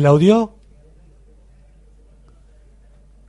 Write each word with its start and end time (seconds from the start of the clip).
Claudio. 0.00 0.54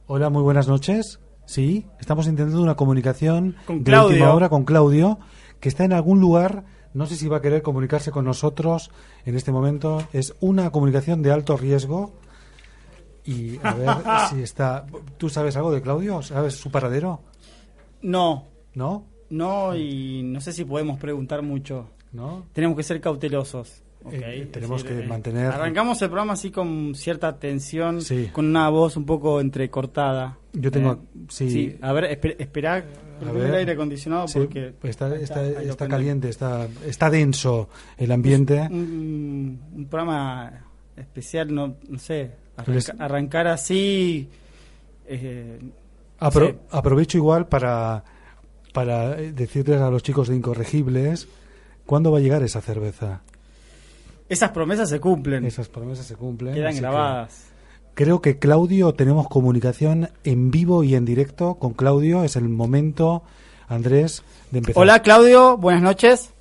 Hola, 0.07 0.29
muy 0.29 0.41
buenas 0.41 0.69
noches. 0.69 1.19
Sí, 1.45 1.85
estamos 1.99 2.27
intentando 2.27 2.61
una 2.63 2.77
comunicación 2.77 3.57
Con 3.67 3.83
de 3.83 3.99
última 3.99 4.33
hora 4.33 4.47
con 4.47 4.63
Claudio, 4.63 5.19
que 5.59 5.67
está 5.67 5.83
en 5.83 5.91
algún 5.91 6.21
lugar. 6.21 6.63
No 6.93 7.07
sé 7.07 7.17
si 7.17 7.27
va 7.27 7.37
a 7.37 7.41
querer 7.41 7.61
comunicarse 7.61 8.11
con 8.11 8.23
nosotros 8.23 8.89
en 9.25 9.35
este 9.35 9.51
momento. 9.51 10.01
Es 10.13 10.33
una 10.39 10.69
comunicación 10.69 11.21
de 11.21 11.33
alto 11.33 11.57
riesgo. 11.57 12.13
Y 13.25 13.59
a 13.63 13.73
ver 13.73 13.89
si 14.29 14.41
está. 14.41 14.85
¿Tú 15.17 15.27
sabes 15.27 15.57
algo 15.57 15.73
de 15.73 15.81
Claudio? 15.81 16.21
¿Sabes 16.21 16.55
su 16.55 16.71
paradero? 16.71 17.19
No, 18.01 18.47
¿No? 18.75 19.07
no, 19.29 19.75
y 19.75 20.23
no 20.23 20.39
sé 20.39 20.53
si 20.53 20.63
podemos 20.63 20.97
preguntar 21.01 21.41
mucho. 21.41 21.89
¿No? 22.13 22.45
Tenemos 22.53 22.77
que 22.77 22.83
ser 22.83 23.01
cautelosos. 23.01 23.83
Eh, 24.11 24.49
tenemos 24.51 24.83
que 24.83 24.99
eh, 25.01 25.07
mantener- 25.07 25.51
Arrancamos 25.51 26.01
el 26.01 26.07
programa 26.09 26.33
así 26.33 26.49
con 26.49 26.95
cierta 26.95 27.37
tensión, 27.37 28.01
Sí. 28.01 28.29
con 28.33 28.45
una 28.47 28.67
voz 28.69 28.97
un 28.97 29.05
poco 29.05 29.39
entrecortada. 29.39 30.37
Yo 30.53 30.71
tengo- 30.71 30.93
Eh, 30.93 31.25
sí. 31.29 31.77
a 31.81 31.93
ver, 31.93 32.05
espe- 32.19 32.35
esperá, 32.39 32.77
A 32.77 32.83
prendeme 33.19 33.39
ver. 33.41 33.49
el 33.49 33.55
aire 33.57 33.71
acondicionado 33.73 34.27
Sí, 34.27 34.39
porque 34.39 34.73
está, 34.83 35.05
ahí 35.07 35.21
está, 35.21 35.43
está 35.45 35.55
prendemos. 35.55 35.87
caliente, 35.87 36.29
está, 36.29 36.67
está 36.85 37.09
denso 37.09 37.69
el 37.97 38.11
ambiente. 38.11 38.67
Un, 38.71 39.59
un 39.75 39.85
programa 39.85 40.65
especial, 40.97 41.53
no, 41.53 41.75
no 41.87 41.99
sé, 41.99 42.31
arrancar 42.97 43.47
así. 43.47 44.27
eh, 45.07 45.59
Apro-. 46.19 46.55
Aprovecho 46.69 47.17
igual 47.17 47.47
para, 47.47 48.03
para 48.73 49.09
decirles 49.15 49.81
a 49.81 49.89
los 49.89 50.03
chicos 50.03 50.27
de 50.27 50.35
Incorregibles 50.35 51.27
cuándo 51.85 52.11
va 52.11 52.19
a 52.19 52.21
llegar 52.21 52.43
esa 52.43 52.61
cerveza. 52.61 53.21
Esas 54.31 54.51
promesas 54.51 54.89
se 54.89 54.99
cumplen, 54.99 55.45
Esas 55.45 55.67
promesas 55.67 56.05
se 56.05 56.15
cumplen. 56.15 56.53
quedan 56.53 56.67
así 56.69 56.75
que 56.77 56.81
grabadas. 56.81 57.47
Creo 57.93 58.21
que 58.21 58.39
Claudio, 58.39 58.93
tenemos 58.93 59.27
comunicación 59.27 60.09
en 60.23 60.49
vivo 60.51 60.83
y 60.83 60.95
en 60.95 61.03
directo 61.05 61.55
con 61.55 61.73
Claudio. 61.73 62.23
Es 62.23 62.37
el 62.37 62.47
momento, 62.47 63.23
Andrés, 63.67 64.23
de 64.51 64.59
empezar. 64.59 64.81
Hola 64.81 65.01
Claudio, 65.01 65.57
buenas 65.57 65.81
noches. 65.83 66.33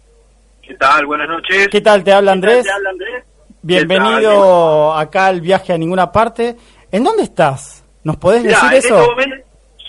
¿Qué 0.62 0.74
tal? 0.74 1.05
Buenas 1.06 1.28
noches. 1.28 1.69
¿Qué 1.69 1.80
tal? 1.80 2.05
Te 2.05 2.12
habla 2.12 2.30
Andrés. 2.32 2.64
¿Te 2.64 2.70
habla 2.70 2.91
Andrés? 2.91 3.24
Bienvenido 3.62 4.94
acá 4.94 5.27
al 5.27 5.41
viaje 5.41 5.72
a 5.72 5.78
ninguna 5.78 6.12
parte. 6.12 6.56
¿En 6.92 7.02
dónde 7.02 7.25
estás? 7.25 7.84
¿Nos 8.04 8.16
podés 8.16 8.42
Mirá, 8.44 8.54
decir 8.54 8.72
en 8.72 8.78
eso? 8.78 9.00
Este 9.00 9.10
momento, 9.10 9.36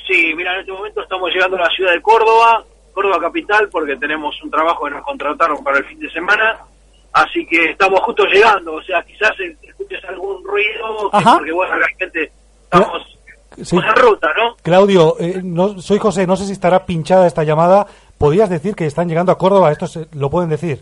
sí, 0.08 0.34
mira, 0.36 0.54
en 0.56 0.60
este 0.62 0.72
momento 0.72 1.02
estamos 1.04 1.30
llegando 1.32 1.58
a 1.58 1.62
la 1.62 1.70
ciudad 1.76 1.92
de 1.94 2.02
Córdoba, 2.02 2.66
Córdoba 2.94 3.20
capital, 3.22 3.70
porque 3.70 3.96
tenemos 3.98 4.36
un 4.44 4.50
trabajo 4.50 4.86
que 4.86 4.92
nos 4.92 5.04
contrataron 5.06 5.64
para 5.64 5.78
el 5.78 5.86
fin 5.86 6.00
de 6.00 6.10
semana. 6.12 6.58
Así 7.14 7.46
que 7.46 7.72
estamos 7.72 8.00
justo 8.02 8.24
llegando, 8.26 8.74
o 8.76 8.82
sea, 8.84 9.02
quizás 9.04 9.32
escuches 9.62 10.04
algún 10.06 10.44
ruido, 10.46 11.10
Ajá. 11.14 11.34
porque 11.38 11.52
bueno, 11.52 11.76
realmente 11.76 12.32
estamos, 12.64 13.18
Sí. 13.62 13.76
en 13.76 13.96
ruta, 13.98 14.30
¿no? 14.38 14.56
Claudio, 14.64 15.18
eh, 15.20 15.42
no, 15.44 15.82
soy 15.82 16.00
José, 16.00 16.26
no 16.26 16.38
sé 16.38 16.46
si 16.46 16.54
estará 16.54 16.86
pinchada 16.86 17.28
esta 17.28 17.44
llamada. 17.44 17.86
¿Podrías 18.18 18.50
decir 18.50 18.76
que 18.76 18.86
están 18.86 19.10
llegando 19.10 19.32
a 19.34 19.38
Córdoba? 19.38 19.72
Esto 19.74 19.88
se- 19.88 20.08
lo 20.14 20.30
pueden 20.30 20.50
decir. 20.50 20.82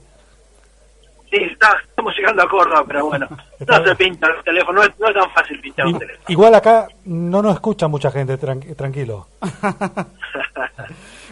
Sí, 1.32 1.38
está- 1.38 1.78
estamos 1.88 2.16
llegando 2.16 2.44
a 2.44 2.48
Córdoba, 2.50 2.84
pero 2.88 3.06
bueno, 3.08 3.28
no 3.68 3.84
se 3.86 3.96
pinta 3.96 4.28
el 4.28 4.44
teléfono, 4.44 4.80
no 4.82 4.84
es, 4.84 5.00
no 5.00 5.08
es 5.08 5.14
tan 5.16 5.32
fácil 5.32 5.60
pinchar 5.62 5.88
un 5.88 5.98
teléfono. 5.98 6.26
igual 6.28 6.54
acá 6.56 6.88
no 7.06 7.42
nos 7.42 7.54
escucha 7.56 7.88
mucha 7.88 8.12
gente, 8.12 8.38
tran- 8.40 8.76
tranquilo. 8.76 9.28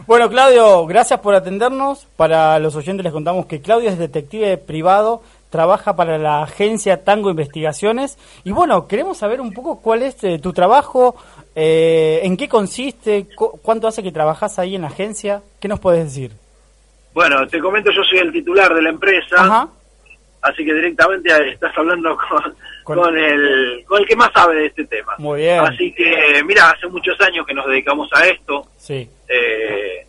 Bueno, 0.08 0.30
Claudio, 0.30 0.86
gracias 0.86 1.20
por 1.20 1.36
atendernos. 1.36 2.08
Para 2.16 2.60
los 2.60 2.76
oyentes 2.76 3.04
les 3.04 3.12
contamos 3.12 3.46
que 3.46 3.62
Claudio 3.62 3.90
es 3.90 3.98
detective 3.98 4.58
privado, 4.58 5.22
trabaja 5.50 5.96
para 5.98 6.18
la 6.18 6.44
agencia 6.44 7.04
Tango 7.04 7.30
Investigaciones. 7.30 8.18
Y 8.46 8.52
bueno, 8.52 8.88
queremos 8.88 9.18
saber 9.18 9.42
un 9.42 9.52
poco 9.54 9.82
cuál 9.82 10.04
es 10.04 10.24
eh, 10.24 10.40
tu 10.40 10.54
trabajo, 10.54 11.16
eh, 11.56 12.22
en 12.24 12.38
qué 12.38 12.48
consiste, 12.48 13.28
cu- 13.36 13.60
cuánto 13.62 13.88
hace 13.88 14.02
que 14.02 14.14
trabajas 14.14 14.58
ahí 14.60 14.76
en 14.76 14.84
la 14.84 14.88
agencia. 14.88 15.42
¿Qué 15.60 15.68
nos 15.68 15.80
puedes 15.82 16.06
decir? 16.06 16.32
Bueno, 17.14 17.46
te 17.48 17.60
comento, 17.60 17.92
yo 17.92 18.04
soy 18.04 18.20
el 18.20 18.32
titular 18.32 18.74
de 18.74 18.82
la 18.82 18.90
empresa. 18.90 19.36
Ajá. 19.38 19.68
Así 20.42 20.64
que 20.64 20.74
directamente 20.74 21.30
estás 21.52 21.78
hablando 21.78 22.16
con, 22.30 22.56
Con- 22.88 23.00
con, 23.00 23.18
el, 23.18 23.84
con 23.86 24.02
el 24.02 24.08
que 24.08 24.16
más 24.16 24.32
sabe 24.34 24.56
de 24.56 24.66
este 24.68 24.86
tema. 24.86 25.14
Muy 25.18 25.42
bien. 25.42 25.60
Así 25.60 25.94
que, 25.94 26.42
mira, 26.46 26.70
hace 26.72 26.88
muchos 26.88 27.20
años 27.22 27.46
que 27.46 27.54
nos 27.54 27.68
dedicamos 27.68 28.10
a 28.14 28.26
esto. 28.28 28.66
Sí. 28.78 29.10
Eh, 29.28 30.06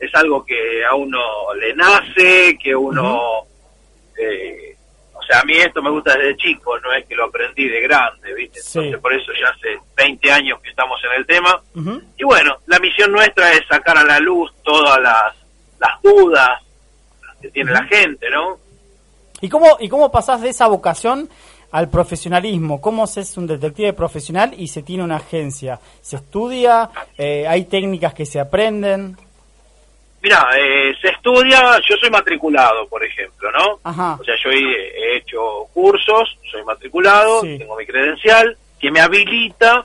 es 0.00 0.14
algo 0.14 0.44
que 0.44 0.84
a 0.84 0.94
uno 0.94 1.20
le 1.60 1.74
nace, 1.74 2.58
que 2.62 2.74
uno... 2.74 3.20
eh, 4.18 4.70
o 5.16 5.22
sea, 5.26 5.40
a 5.40 5.44
mí 5.44 5.54
esto 5.56 5.80
me 5.80 5.90
gusta 5.90 6.16
desde 6.18 6.36
chico, 6.36 6.78
no 6.80 6.92
es 6.92 7.06
que 7.06 7.14
lo 7.14 7.24
aprendí 7.24 7.66
de 7.68 7.80
grande, 7.80 8.34
¿viste? 8.34 8.60
Sí. 8.60 8.78
Entonces, 8.78 9.00
por 9.00 9.12
eso 9.14 9.32
ya 9.40 9.48
hace 9.50 9.78
20 9.96 10.30
años 10.32 10.60
que 10.60 10.68
estamos 10.70 11.00
en 11.04 11.18
el 11.20 11.26
tema. 11.26 11.62
Y 12.18 12.24
bueno, 12.24 12.56
la 12.66 12.78
misión 12.78 13.10
nuestra 13.12 13.52
es 13.52 13.62
sacar 13.68 13.96
a 13.96 14.04
la 14.04 14.18
luz 14.20 14.52
todas 14.62 14.98
las, 15.00 15.34
las 15.78 16.02
dudas 16.02 16.60
que 17.40 17.48
tiene 17.50 17.72
la 17.72 17.84
gente, 17.84 18.28
¿no? 18.30 18.58
¿Y 19.40 19.48
cómo, 19.48 19.76
¿Y 19.80 19.88
cómo 19.88 20.10
pasás 20.12 20.42
de 20.42 20.50
esa 20.50 20.66
vocación 20.66 21.28
al 21.74 21.88
profesionalismo? 21.90 22.80
¿Cómo 22.80 23.04
se 23.08 23.22
es 23.22 23.36
un 23.36 23.48
detective 23.48 23.92
profesional 23.94 24.54
y 24.56 24.68
se 24.68 24.84
tiene 24.84 25.02
una 25.02 25.16
agencia? 25.16 25.80
¿Se 26.00 26.14
estudia? 26.16 26.88
Eh, 27.18 27.48
¿Hay 27.48 27.64
técnicas 27.64 28.14
que 28.14 28.24
se 28.24 28.38
aprenden? 28.38 29.16
Mira, 30.22 30.46
eh, 30.56 30.94
se 31.02 31.08
estudia, 31.08 31.80
yo 31.88 31.96
soy 32.00 32.10
matriculado, 32.10 32.86
por 32.86 33.04
ejemplo, 33.04 33.50
¿no? 33.50 33.80
Ajá. 33.82 34.16
O 34.20 34.24
sea, 34.24 34.36
yo 34.42 34.50
he, 34.50 34.60
he 34.60 35.16
hecho 35.16 35.40
cursos, 35.74 36.38
soy 36.48 36.62
matriculado, 36.64 37.40
Sí. 37.40 37.58
tengo 37.58 37.76
mi 37.76 37.84
credencial, 37.84 38.56
que 38.78 38.92
me 38.92 39.00
habilita 39.00 39.84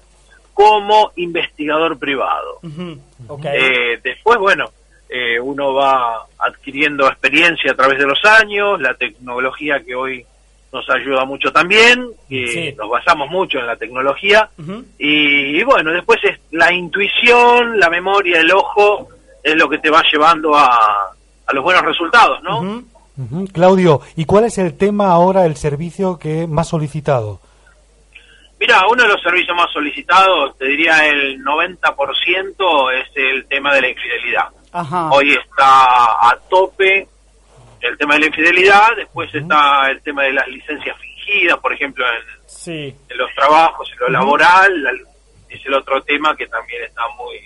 como 0.54 1.12
investigador 1.16 1.98
privado. 1.98 2.60
Ujú, 2.62 3.00
ok. 3.30 3.46
Eh, 3.46 4.00
después, 4.04 4.38
bueno, 4.38 4.70
eh, 5.10 5.40
uno 5.40 5.74
va 5.74 6.28
adquiriendo 6.38 7.08
experiencia 7.08 7.72
a 7.72 7.76
través 7.76 7.98
de 7.98 8.06
los 8.06 8.24
años, 8.26 8.80
la 8.80 8.94
tecnología 8.94 9.80
que 9.84 9.96
hoy 9.96 10.24
nos 10.72 10.90
ayuda 10.90 11.26
mucho 11.26 11.52
también, 11.52 12.06
y 12.30 12.48
Sí. 12.48 12.74
nos 12.78 12.90
basamos 12.90 13.30
mucho 13.30 13.58
en 13.60 13.68
la 13.68 13.76
tecnología, 13.76 14.50
y, 14.98 15.60
y 15.60 15.64
bueno, 15.64 15.92
después 15.92 16.20
es 16.24 16.40
la 16.52 16.72
intuición, 16.74 17.80
la 17.80 17.90
memoria, 17.90 18.40
el 18.40 18.52
ojo, 18.52 19.10
es 19.44 19.56
lo 19.56 19.68
que 19.70 19.80
te 19.80 19.90
va 19.90 20.04
llevando 20.12 20.56
a, 20.56 20.68
a 21.48 21.54
los 21.54 21.64
buenos 21.64 21.84
resultados, 21.84 22.42
¿no? 22.44 22.84
Claudio, 23.52 24.00
¿y 24.16 24.24
cuál 24.26 24.46
es 24.46 24.58
el 24.60 24.78
tema 24.78 25.08
ahora, 25.12 25.46
el 25.46 25.58
servicio 25.58 26.18
que 26.18 26.48
más 26.48 26.70
solicitado? 26.70 27.42
Mira, 28.60 28.82
uno 28.90 29.04
de 29.04 29.10
los 29.10 29.22
servicios 29.22 29.56
más 29.58 29.72
solicitados, 29.72 30.58
te 30.58 30.66
diría 30.66 31.06
el 31.08 31.44
90%, 31.44 32.92
es 33.02 33.08
el 33.16 33.46
tema 33.48 33.74
de 33.74 33.82
la 33.82 33.90
infidelidad. 33.90 34.46
Ajá. 34.72 35.10
Hoy 35.12 35.32
está 35.32 36.30
a 36.30 36.38
tope 36.50 37.08
el 37.82 37.98
tema 37.98 38.16
de 38.16 38.20
la 38.22 38.26
infidelidad, 38.28 38.88
después 38.98 39.34
está 39.34 39.90
el 39.92 40.02
tema 40.02 40.24
de 40.24 40.34
las 40.34 40.48
licencias 40.48 40.98
fingidas, 41.00 41.58
por 41.60 41.74
ejemplo, 41.74 42.06
en, 42.06 42.40
Sí. 42.48 42.96
en 43.10 43.18
los 43.18 43.30
trabajos, 43.36 43.90
en 43.94 44.00
lo 44.00 44.10
laboral, 44.10 44.84
la- 44.84 44.92
es 45.50 45.66
el 45.66 45.74
otro 45.74 46.02
tema 46.04 46.36
que 46.36 46.48
también 46.48 46.84
está 46.84 47.02
muy, 47.18 47.40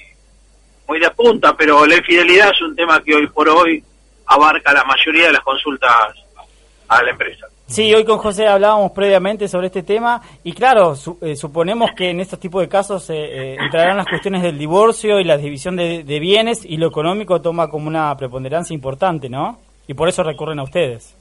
muy 0.88 1.00
de 1.00 1.10
punta, 1.12 1.56
pero 1.56 1.86
la 1.86 1.96
infidelidad 1.96 2.50
es 2.52 2.62
un 2.62 2.76
tema 2.76 3.02
que 3.02 3.16
hoy 3.16 3.28
por 3.28 3.48
hoy 3.50 3.84
abarca 4.26 4.74
la 4.74 4.84
mayoría 4.84 5.28
de 5.28 5.34
las 5.34 5.42
consultas 5.42 5.90
a 6.88 7.02
la 7.04 7.10
empresa. 7.12 7.48
Sí, 7.66 7.94
hoy 7.94 8.04
con 8.04 8.18
José 8.18 8.46
hablábamos 8.46 8.92
previamente 8.92 9.48
sobre 9.48 9.68
este 9.68 9.84
tema 9.84 10.22
y 10.44 10.52
claro, 10.52 10.96
su- 10.96 11.18
eh, 11.22 11.36
suponemos 11.36 11.92
que 11.96 12.10
en 12.10 12.20
estos 12.20 12.40
tipos 12.40 12.62
de 12.62 12.68
casos 12.68 13.10
eh, 13.10 13.16
eh, 13.16 13.56
entrarán 13.58 13.96
las 13.98 14.06
cuestiones 14.08 14.44
del 14.44 14.58
divorcio 14.58 15.20
y 15.20 15.24
la 15.24 15.38
división 15.38 15.78
de, 15.78 16.04
de 16.04 16.20
bienes 16.20 16.66
y 16.66 16.76
lo 16.78 16.88
económico 16.88 17.42
toma 17.42 17.70
como 17.70 17.88
una 17.88 18.16
preponderancia 18.18 18.74
importante, 18.74 19.30
¿no? 19.30 19.60
Y 19.88 19.94
por 19.94 20.08
eso 20.10 20.24
recurren 20.24 20.60
a 20.60 20.64
ustedes. 20.64 21.16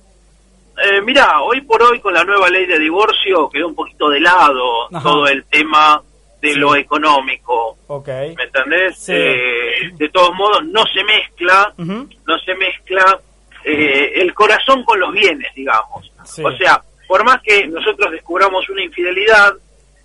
Eh, 0.84 1.00
mira, 1.02 1.42
hoy 1.42 1.60
por 1.62 1.82
hoy 1.82 2.00
con 2.00 2.14
la 2.14 2.24
nueva 2.24 2.48
ley 2.48 2.64
de 2.66 2.78
divorcio 2.78 3.48
quedó 3.50 3.68
un 3.68 3.74
poquito 3.74 4.08
de 4.08 4.20
lado 4.20 4.86
Ajá. 4.94 5.02
todo 5.02 5.26
el 5.26 5.44
tema 5.44 6.02
de 6.40 6.52
Sí. 6.54 6.58
lo 6.58 6.74
económico, 6.74 7.76
Ok. 7.86 8.08
¿me 8.36 8.44
entendés? 8.44 8.98
Sí. 8.98 9.12
Eh, 9.14 9.90
de 9.94 10.08
todos 10.08 10.34
modos, 10.34 10.64
no 10.64 10.82
se 10.86 11.04
mezcla, 11.04 11.72
no 11.76 12.38
se 12.44 12.54
mezcla 12.54 13.20
eh, 13.64 14.12
el 14.20 14.34
corazón 14.34 14.82
con 14.84 14.98
los 14.98 15.12
bienes, 15.12 15.54
digamos. 15.54 16.10
Sí. 16.24 16.42
O 16.42 16.50
sea, 16.56 16.82
por 17.06 17.22
más 17.24 17.40
que 17.42 17.66
nosotros 17.68 18.10
descubramos 18.10 18.68
una 18.68 18.82
infidelidad, 18.82 19.52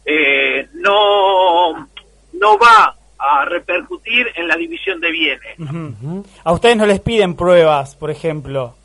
eh, 0.06 0.68
no, 0.75 1.74
no 2.33 2.57
va 2.59 2.95
a 3.19 3.45
repercutir 3.45 4.27
en 4.35 4.47
la 4.47 4.55
división 4.55 4.99
de 4.99 5.11
bienes. 5.11 5.57
A 6.43 6.51
ustedes 6.51 6.77
no 6.77 6.85
les 6.85 6.99
piden 6.99 7.35
pruebas, 7.35 7.95
por 7.95 8.11
ejemplo. 8.11 8.75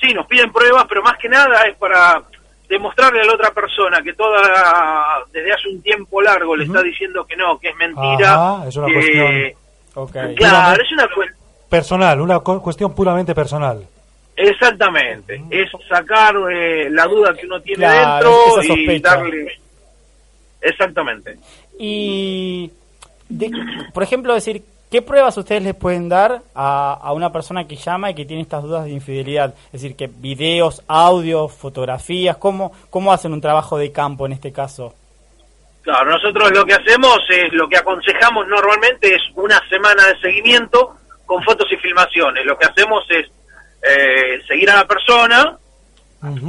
Sí, 0.00 0.14
nos 0.14 0.26
piden 0.26 0.52
pruebas, 0.52 0.86
pero 0.88 1.02
más 1.02 1.18
que 1.18 1.28
nada 1.28 1.62
es 1.64 1.76
para 1.76 2.22
demostrarle 2.68 3.20
a 3.20 3.24
la 3.24 3.34
otra 3.34 3.50
persona 3.52 4.00
que 4.02 4.12
toda 4.12 5.24
desde 5.32 5.52
hace 5.52 5.68
un 5.68 5.82
tiempo 5.82 6.22
largo 6.22 6.54
le 6.56 6.64
está 6.64 6.80
diciendo 6.82 7.26
que 7.26 7.36
no, 7.36 7.58
que 7.58 7.68
es 7.70 7.76
mentira. 7.76 8.34
Ajá, 8.34 8.68
es 8.68 8.76
una 8.76 8.86
que- 8.86 8.92
cuestión- 8.94 9.52
Ok. 9.94 10.16
Claro, 10.36 10.82
es 10.82 10.92
una 10.92 11.08
cuestión. 11.08 11.38
Personal, 11.68 12.20
una 12.20 12.38
cu- 12.40 12.62
cuestión 12.62 12.94
puramente 12.94 13.34
personal. 13.34 13.84
Exactamente, 14.36 15.42
es 15.50 15.68
sacar 15.88 16.34
eh, 16.50 16.88
la 16.90 17.04
duda 17.06 17.34
que 17.34 17.44
uno 17.46 17.60
tiene 17.60 17.84
Claro, 17.84 18.30
dentro 18.30 18.60
esa 18.62 18.72
y 18.74 19.00
darle... 19.00 19.58
Exactamente. 20.60 21.36
Y, 21.78 22.70
de- 23.30 23.50
por 23.94 24.02
ejemplo, 24.02 24.34
decir, 24.34 24.62
¿qué 24.90 25.02
pruebas 25.02 25.36
ustedes 25.36 25.62
les 25.62 25.74
pueden 25.74 26.08
dar 26.08 26.42
a, 26.54 26.92
a 26.94 27.12
una 27.12 27.32
persona 27.32 27.66
que 27.66 27.76
llama 27.76 28.10
y 28.10 28.14
que 28.14 28.24
tiene 28.26 28.42
estas 28.42 28.62
dudas 28.62 28.84
de 28.84 28.90
infidelidad? 28.90 29.54
Es 29.66 29.80
decir, 29.80 29.96
que 29.96 30.08
videos, 30.08 30.82
audios, 30.88 31.52
fotografías, 31.52 32.36
¿cómo, 32.36 32.72
cómo 32.90 33.12
hacen 33.12 33.32
un 33.32 33.40
trabajo 33.40 33.78
de 33.78 33.92
campo 33.92 34.26
en 34.26 34.32
este 34.32 34.52
caso? 34.52 34.94
Claro, 35.82 36.10
nosotros 36.10 36.50
lo 36.52 36.64
que 36.66 36.74
hacemos 36.74 37.18
es, 37.30 37.52
lo 37.52 37.66
que 37.68 37.76
aconsejamos 37.78 38.46
normalmente 38.48 39.14
es 39.14 39.22
una 39.34 39.58
semana 39.70 40.06
de 40.08 40.18
seguimiento 40.20 40.96
con 41.24 41.42
fotos 41.42 41.66
y 41.72 41.76
filmaciones. 41.76 42.44
Lo 42.44 42.58
que 42.58 42.66
hacemos 42.66 43.04
es 43.08 43.26
eh, 43.82 44.42
seguir 44.46 44.68
a 44.70 44.76
la 44.76 44.86
persona 44.86 45.56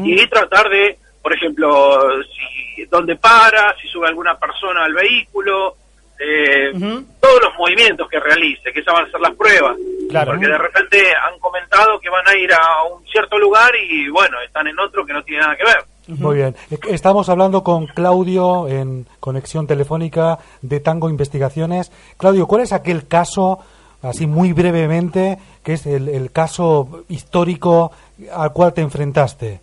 y 0.04 0.28
tratar 0.28 0.68
de, 0.70 0.98
por 1.22 1.34
ejemplo, 1.34 2.00
si 2.24 2.84
dónde 2.88 3.16
para, 3.16 3.74
si 3.82 3.88
sube 3.88 4.08
alguna 4.08 4.38
persona 4.38 4.84
al 4.84 4.94
vehículo, 4.94 5.76
eh, 6.24 6.72
todos 7.20 7.42
los 7.42 7.54
movimientos 7.58 8.08
que 8.08 8.20
realice, 8.20 8.72
que 8.72 8.80
esas 8.80 8.94
van 8.94 9.06
a 9.06 9.12
ser 9.12 9.20
las 9.20 9.36
pruebas. 9.36 9.76
Claro. 10.10 10.32
Porque 10.32 10.48
de 10.48 10.58
repente 10.58 10.98
han 11.16 11.40
comentado 11.40 12.00
que 12.00 12.10
van 12.10 12.28
a 12.28 12.38
ir 12.38 12.52
a 12.54 12.84
un 12.94 13.04
cierto 13.08 13.40
lugar 13.40 13.72
y 13.76 14.10
bueno, 14.10 14.38
están 14.46 14.68
en 14.68 14.78
otro 14.80 15.06
que 15.06 15.14
no 15.14 15.24
tiene 15.24 15.42
nada 15.42 15.56
que 15.56 15.64
ver. 15.64 15.84
Muy 16.08 16.36
bien. 16.38 16.56
Estamos 16.90 17.30
hablando 17.30 17.64
con 17.64 17.88
Claudio 17.88 18.68
en 18.68 19.06
conexión 19.20 19.66
telefónica 19.68 20.40
de 20.62 20.80
Tango 20.80 21.10
Investigaciones. 21.10 21.92
Claudio, 22.18 22.48
¿cuál 22.48 22.62
es 22.64 22.74
aquel 22.74 23.08
caso, 23.08 23.60
así 24.02 24.28
muy 24.28 24.52
brevemente, 24.52 25.38
que 25.64 25.74
es 25.74 25.86
el, 25.86 26.10
el 26.10 26.32
caso 26.32 27.06
histórico 27.08 27.92
al 28.34 28.52
cual 28.52 28.74
te 28.74 28.82
enfrentaste? 28.82 29.62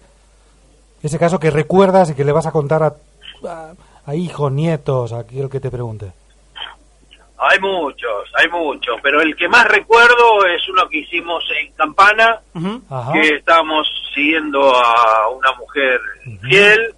Ese 1.03 1.19
caso 1.19 1.39
que 1.39 1.51
recuerdas 1.51 2.11
y 2.11 2.15
que 2.15 2.25
le 2.25 2.33
vas 2.33 2.47
a 2.47 2.53
contar 2.53 2.83
a, 2.83 2.95
a, 3.47 3.73
a 4.07 4.15
hijos, 4.15 4.51
nietos, 4.51 5.13
a 5.13 5.21
aquel 5.21 5.51
que 5.51 5.61
te 5.61 5.71
pregunte. 5.71 6.13
Hay 7.41 7.59
muchos, 7.61 8.31
hay 8.35 8.49
muchos, 8.49 8.99
pero 9.03 9.21
el 9.21 9.37
que 9.37 9.49
más 9.49 9.65
recuerdo 9.69 10.45
es 10.47 10.69
uno 10.69 10.89
que 10.89 10.99
hicimos 10.99 11.45
en 11.61 11.73
Campana, 11.73 12.41
que 13.13 13.37
estábamos 13.37 13.87
siguiendo 14.15 14.75
a 14.75 15.29
una 15.29 15.53
mujer 15.53 16.01
fiel, 16.43 16.95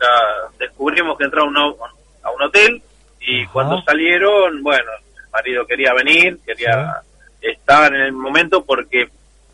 la- 0.00 0.48
descubrimos 0.58 1.16
que 1.16 1.24
entraba 1.24 1.46
a 1.46 1.50
un, 1.50 1.56
a 1.58 2.30
un 2.30 2.42
hotel 2.42 2.82
y 3.20 3.46
cuando 3.46 3.80
salieron, 3.82 4.62
bueno, 4.62 4.90
el 5.24 5.30
marido 5.32 5.66
quería 5.66 5.92
venir, 5.94 6.38
quería 6.44 7.02
estar 7.40 7.94
en 7.94 8.00
el 8.02 8.12
momento 8.12 8.64
porque 8.64 9.08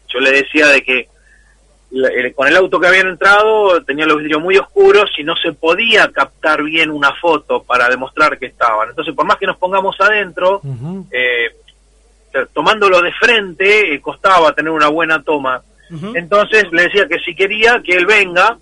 yo 0.08 0.18
le 0.20 0.30
decía 0.32 0.68
de 0.68 0.82
que 0.82 1.08
el- 1.92 2.34
con 2.34 2.48
el 2.48 2.56
auto 2.56 2.80
que 2.80 2.86
habían 2.86 3.08
entrado 3.08 3.82
tenía 3.84 4.06
los 4.06 4.18
vidrios 4.18 4.40
muy 4.40 4.56
oscuros 4.56 5.10
y 5.18 5.24
no 5.24 5.36
se 5.36 5.52
podía 5.52 6.10
captar 6.10 6.62
bien 6.62 6.90
una 6.90 7.12
foto 7.14 7.62
para 7.62 7.88
demostrar 7.88 8.38
que 8.38 8.46
estaban. 8.46 8.88
Entonces, 8.90 9.14
por 9.14 9.26
más 9.26 9.36
que 9.36 9.46
nos 9.46 9.56
pongamos 9.58 9.94
adentro, 10.00 10.60
Ujú. 10.64 11.06
eh, 11.10 11.50
o 12.28 12.32
sea, 12.32 12.46
tomándolo 12.46 13.00
de 13.02 13.12
frente, 13.12 13.94
eh, 13.94 14.00
costaba 14.00 14.52
tener 14.54 14.70
una 14.72 14.88
buena 14.88 15.22
toma. 15.22 15.62
Entonces 16.14 16.72
le 16.72 16.84
decía 16.84 17.06
que 17.06 17.18
si 17.18 17.34
quería 17.34 17.82
que 17.84 17.92
él 17.92 18.06
venga, 18.06 18.56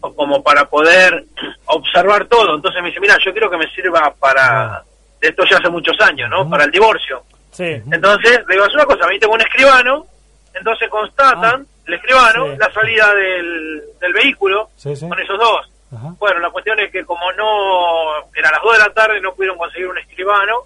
o 0.00 0.14
como 0.14 0.40
para 0.44 0.66
poder 0.66 1.24
observar 1.64 2.26
todo. 2.26 2.54
Entonces 2.54 2.80
me 2.80 2.88
dice, 2.90 3.00
mira, 3.00 3.16
yo 3.24 3.32
quiero 3.32 3.50
que 3.50 3.56
me 3.56 3.66
sirva 3.70 4.14
para, 4.20 4.84
esto 5.20 5.42
ya 5.50 5.56
hace 5.56 5.68
muchos 5.70 5.96
años, 6.00 6.30
¿no? 6.30 6.48
Para 6.48 6.64
el 6.64 6.70
divorcio. 6.70 7.24
Sí. 7.50 7.64
Entonces 7.90 8.44
le 8.46 8.54
digo, 8.54 8.66
es 8.66 8.74
una 8.74 8.84
cosa, 8.84 9.08
me 9.08 9.18
tengo 9.18 9.34
un 9.34 9.40
escribano, 9.40 10.06
entonces 10.54 10.88
constatan, 10.88 11.66
el 11.86 11.94
escribano, 11.94 12.46
Sí. 12.52 12.56
la 12.58 12.72
salida 12.72 13.14
del, 13.14 13.82
del 14.00 14.12
vehículo, 14.12 14.70
Sí, 14.76 14.94
sí. 14.96 15.08
con 15.08 15.18
esos 15.20 15.38
dos. 15.38 15.70
Ajá. 15.94 16.14
Bueno, 16.18 16.40
la 16.40 16.50
cuestión 16.50 16.78
es 16.80 16.90
que 16.90 17.04
como 17.04 17.30
no, 17.32 18.18
eran 18.34 18.52
las 18.52 18.62
2 18.62 18.72
de 18.72 18.78
la 18.80 18.92
tarde, 18.94 19.20
no 19.20 19.34
pudieron 19.34 19.56
conseguir 19.58 19.86
un 19.88 19.98
escribano, 19.98 20.62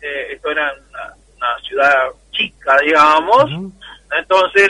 eh, 0.00 0.28
esto 0.32 0.50
era 0.50 0.72
una, 0.90 1.14
una 1.36 1.58
ciudad 1.66 1.94
chica, 2.30 2.76
digamos, 2.82 3.44
entonces 4.18 4.68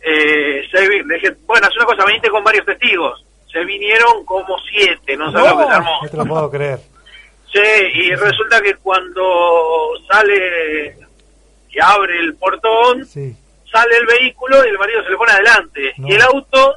eh, 0.00 0.62
se 0.70 0.88
le 0.88 1.14
dije, 1.16 1.36
bueno, 1.46 1.66
haz 1.66 1.76
una 1.76 1.84
cosa, 1.86 2.04
venite 2.06 2.30
con 2.30 2.42
varios 2.44 2.64
testigos, 2.64 3.22
se 3.52 3.64
vinieron 3.64 4.24
como 4.24 4.56
siete, 4.60 5.16
no 5.16 5.30
sabes 5.32 5.50
lo 5.52 5.58
que 5.58 5.64
se 5.64 5.70
armó. 5.72 5.98
No 6.02 6.08
te 6.10 6.16
lo 6.16 6.26
puedo 6.26 6.50
creer. 6.50 6.78
Sí, 7.52 7.60
y 7.94 8.14
resulta 8.14 8.60
que 8.60 8.74
cuando 8.76 9.90
sale 10.10 10.96
y 11.70 11.80
abre 11.82 12.18
el 12.20 12.34
portón, 12.36 13.04
Sí. 13.06 13.34
Sale 13.70 13.96
el 13.96 14.06
vehículo 14.06 14.64
y 14.64 14.68
el 14.68 14.78
marido 14.78 15.02
se 15.04 15.10
le 15.10 15.16
pone 15.16 15.32
adelante, 15.32 15.92
No. 15.98 16.08
y 16.08 16.12
el 16.14 16.22
auto 16.22 16.74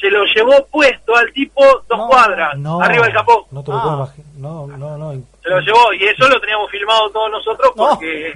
se 0.00 0.10
lo 0.10 0.24
llevó 0.24 0.66
puesto 0.68 1.14
al 1.16 1.30
tipo 1.32 1.62
dos 1.88 1.98
No, 1.98 2.08
cuadras, 2.08 2.56
No. 2.58 2.80
arriba 2.80 3.04
del 3.04 3.14
capó. 3.14 3.46
No 3.50 3.62
te 3.62 3.70
lo 3.70 3.76
Ah. 3.78 3.82
puedo. 3.82 4.12
No, 4.36 4.66
no, 4.76 4.96
no. 4.96 5.12
se 5.42 5.48
lo 5.50 5.60
llevó 5.60 5.92
y 5.92 6.04
eso 6.04 6.26
lo 6.28 6.40
teníamos 6.40 6.70
filmado 6.70 7.10
todos 7.10 7.30
nosotros 7.30 7.72
No. 7.76 7.88
porque 7.90 8.32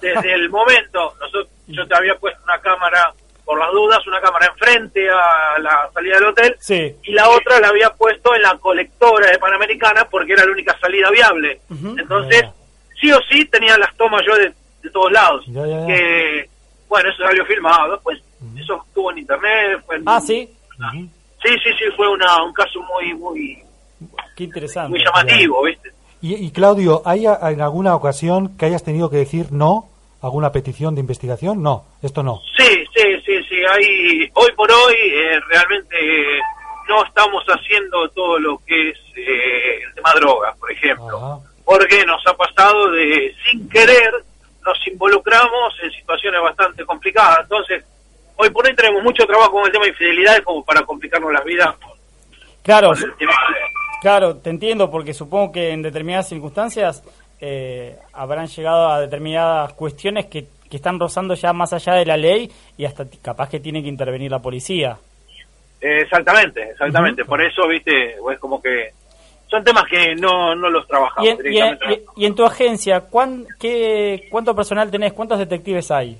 desde 0.00 0.32
el 0.34 0.50
momento 0.50 1.14
nosotros 1.20 1.48
yo 1.68 1.86
te 1.86 1.94
había 1.96 2.14
puesto 2.16 2.40
una 2.44 2.58
cámara 2.60 3.12
por 3.44 3.58
las 3.58 3.70
dudas 3.72 4.04
una 4.06 4.20
cámara 4.20 4.46
enfrente 4.46 5.08
a 5.08 5.58
la 5.60 5.88
salida 5.94 6.14
del 6.16 6.24
hotel 6.24 6.56
Sí. 6.58 6.96
y 7.04 7.12
la 7.12 7.28
otra 7.28 7.60
la 7.60 7.68
había 7.68 7.90
puesto 7.90 8.34
en 8.34 8.42
la 8.42 8.56
colectora 8.58 9.30
de 9.30 9.38
Panamericana 9.38 10.06
porque 10.10 10.32
era 10.32 10.44
la 10.46 10.52
única 10.52 10.76
salida 10.80 11.10
viable 11.10 11.60
entonces 11.70 12.44
sí 13.00 13.12
o 13.12 13.20
sí 13.30 13.44
tenía 13.46 13.76
las 13.78 13.94
tomas 13.96 14.22
yo 14.26 14.34
de, 14.36 14.52
de 14.82 14.90
todos 14.90 15.12
lados 15.12 15.44
que 15.86 16.48
bueno 16.94 17.10
eso 17.10 17.22
salió 17.24 17.44
filmado 17.46 17.92
después 17.92 18.22
eso 18.56 18.82
estuvo 18.86 19.10
en 19.10 19.18
internet 19.18 19.82
fue 19.86 19.96
en- 19.96 20.02
Ah, 20.06 20.20
sí. 20.20 20.48
Sí 21.42 21.48
sí 21.62 21.70
sí 21.78 21.84
fue 21.96 22.08
una, 22.08 22.42
un 22.44 22.52
caso 22.52 22.80
muy 22.82 23.14
muy 23.14 23.58
Qué 24.36 24.44
interesante. 24.44 24.90
muy 24.90 25.04
llamativo 25.04 25.62
viste 25.64 25.90
Y, 26.22 26.34
y, 26.46 26.50
Claudio, 26.52 27.02
¿hay 27.04 27.26
a- 27.26 27.38
en 27.50 27.60
alguna 27.60 27.94
ocasión 27.94 28.56
que 28.56 28.66
hayas 28.66 28.82
tenido 28.82 29.10
que 29.10 29.18
decir 29.18 29.52
no? 29.52 29.88
¿Alguna 30.22 30.50
petición 30.52 30.94
de 30.94 31.02
investigación? 31.02 31.62
No, 31.62 31.84
esto 32.00 32.22
no. 32.22 32.40
Sí, 32.56 32.66
sí, 32.94 33.02
sí, 33.26 33.42
sí. 33.46 33.56
Hay, 33.70 34.30
hoy 34.32 34.50
por 34.56 34.70
hoy 34.72 34.94
eh, 34.94 35.38
realmente 35.50 35.96
eh, 36.00 36.40
no 36.88 37.04
estamos 37.04 37.44
haciendo 37.46 38.08
todo 38.08 38.38
lo 38.38 38.56
que 38.66 38.88
es 38.88 38.98
eh, 39.16 39.82
el 39.86 39.94
tema 39.94 40.12
drogas, 40.14 40.56
por 40.58 40.72
ejemplo. 40.72 41.16
Ajá. 41.18 41.38
Porque 41.66 42.06
nos 42.06 42.26
ha 42.26 42.34
pasado 42.34 42.90
de, 42.92 43.34
sin 43.44 43.68
querer, 43.68 44.10
nos 44.64 44.86
involucramos 44.86 45.74
en 45.82 45.90
situaciones 45.90 46.40
bastante 46.42 46.84
complicadas. 46.84 47.40
Entonces, 47.42 47.84
hoy 48.36 48.50
por 48.50 48.66
hoy 48.66 48.74
tenemos 48.74 49.02
mucho 49.02 49.26
trabajo 49.26 49.52
con 49.52 49.66
el 49.66 49.72
tema 49.72 49.84
de 49.84 49.90
infidelidades 49.90 50.40
como 50.42 50.64
para 50.64 50.82
complicarnos 50.82 51.32
las 51.32 51.44
vidas 51.44 51.74
Claro, 52.62 52.92
de- 52.94 53.12
claro, 54.00 54.36
te 54.36 54.48
entiendo, 54.50 54.90
porque 54.90 55.12
supongo 55.12 55.52
que 55.52 55.70
en 55.70 55.82
determinadas 55.82 56.28
circunstancias 56.28 57.02
eh, 57.40 57.98
habrán 58.14 58.46
llegado 58.46 58.88
a 58.88 59.00
determinadas 59.00 59.74
cuestiones 59.74 60.26
que, 60.26 60.46
que 60.70 60.76
están 60.76 60.98
rozando 60.98 61.34
ya 61.34 61.52
más 61.52 61.74
allá 61.74 61.92
de 61.94 62.06
la 62.06 62.16
ley 62.16 62.50
y 62.78 62.86
hasta 62.86 63.04
capaz 63.22 63.50
que 63.50 63.60
tiene 63.60 63.82
que 63.82 63.88
intervenir 63.88 64.30
la 64.30 64.38
policía. 64.38 64.96
Exactamente, 65.80 66.62
exactamente. 66.70 67.24
Por 67.26 67.42
eso, 67.42 67.68
viste, 67.68 68.14
es 68.14 68.38
como 68.38 68.62
que 68.62 68.92
son 69.54 69.64
temas 69.64 69.84
que 69.84 70.14
no, 70.16 70.54
no 70.56 70.68
los 70.68 70.86
trabajamos 70.88 71.24
Y 71.28 71.30
en, 71.30 71.52
y 71.52 71.58
en- 71.60 71.78
y 72.16 72.30
tu 72.34 72.44
agencia, 72.44 73.00
¿cuán, 73.02 73.46
qué, 73.60 74.26
¿cuánto 74.30 74.54
personal 74.54 74.90
tenés? 74.90 75.12
¿Cuántos 75.12 75.38
detectives 75.38 75.90
hay? 75.92 76.18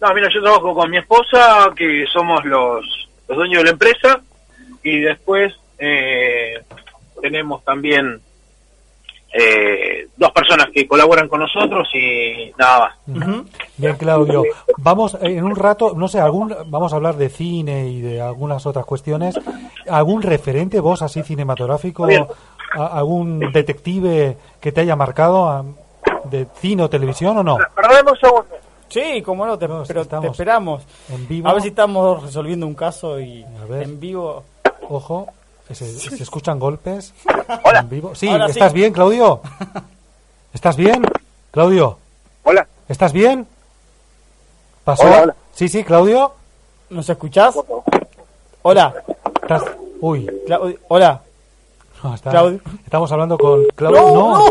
No, 0.00 0.12
mira, 0.14 0.28
yo 0.32 0.40
trabajo 0.42 0.74
con 0.74 0.90
mi 0.90 0.96
esposa, 0.98 1.70
que 1.76 2.04
somos 2.12 2.44
los, 2.46 3.08
los 3.28 3.36
dueños 3.36 3.58
de 3.58 3.64
la 3.64 3.70
empresa, 3.70 4.20
y 4.82 5.00
después 5.00 5.52
eh, 5.78 6.54
tenemos 7.20 7.62
también 7.64 8.20
eh, 9.38 10.08
dos 10.16 10.30
personas 10.32 10.68
que 10.72 10.86
colaboran 10.86 11.28
con 11.28 11.40
nosotros 11.40 11.88
y 11.94 12.52
nada 12.58 12.94
más. 13.06 13.44
Bien, 13.76 13.96
Claudio. 13.96 14.42
Vamos 14.78 15.14
eh, 15.14 15.36
en 15.36 15.44
un 15.44 15.54
rato, 15.56 15.92
no 15.94 16.08
sé, 16.08 16.20
algún, 16.20 16.54
vamos 16.66 16.92
a 16.92 16.96
hablar 16.96 17.16
de 17.16 17.28
cine 17.28 17.88
y 17.88 18.00
de 18.00 18.20
algunas 18.20 18.64
otras 18.66 18.86
cuestiones. 18.86 19.38
¿Algún 19.88 20.22
referente, 20.22 20.80
vos 20.80 21.02
así 21.02 21.22
cinematográfico, 21.22 22.06
a- 22.76 22.86
algún 22.98 23.40
detective 23.52 24.36
que 24.60 24.72
te 24.72 24.80
haya 24.80 24.96
marcado 24.96 25.48
a- 25.48 25.64
de 26.24 26.46
cine 26.56 26.82
o 26.84 26.90
televisión 26.90 27.36
o 27.38 27.42
no? 27.42 27.58
Perdón 27.74 28.08
un 28.12 28.16
segundo. 28.18 28.46
Sí, 28.88 29.20
como 29.22 29.44
no, 29.44 29.58
te, 29.58 29.66
No, 29.66 29.82
pero 29.86 30.04
te 30.06 30.26
esperamos. 30.28 30.84
en 31.10 31.26
vivo. 31.26 31.48
A 31.48 31.52
ver 31.52 31.62
si 31.62 31.68
estamos 31.68 32.22
resolviendo 32.22 32.66
un 32.66 32.74
caso 32.74 33.18
y 33.20 33.44
A 33.62 33.64
ver. 33.68 33.82
en 33.82 33.98
vivo. 34.00 34.44
Ojo, 34.88 35.26
se, 35.74 35.86
se 35.98 36.22
escuchan 36.22 36.58
golpes 36.58 37.12
Hola. 37.64 37.80
en 37.80 37.88
vivo. 37.88 38.14
Sí, 38.14 38.28
Ahora 38.28 38.46
sí. 38.46 38.52
¿estás 38.52 38.72
bien, 38.72 38.92
Claudio? 38.92 39.40
¿Estás 40.52 40.76
bien? 40.76 41.02
Claudio, 41.50 41.98
Hola. 42.44 42.66
¿estás 42.88 43.12
bien? 43.12 43.46
¿Pasó? 44.84 45.04
Hola, 45.04 45.22
hola. 45.22 45.36
Sí, 45.52 45.68
sí, 45.68 45.82
Claudio. 45.84 46.32
¿Nos 46.90 47.08
escuchás? 47.08 47.54
Hola. 48.62 48.94
¿Estás? 49.42 49.62
Uy, 50.00 50.30
Hola. 50.88 51.20
no, 52.04 52.14
está- 52.14 52.30
Claudio. 52.30 52.60
estamos 52.84 53.10
hablando 53.10 53.36
con 53.38 53.64
Claudio. 53.74 54.00
No, 54.02 54.14
no, 54.14 54.38
no. 54.38 54.44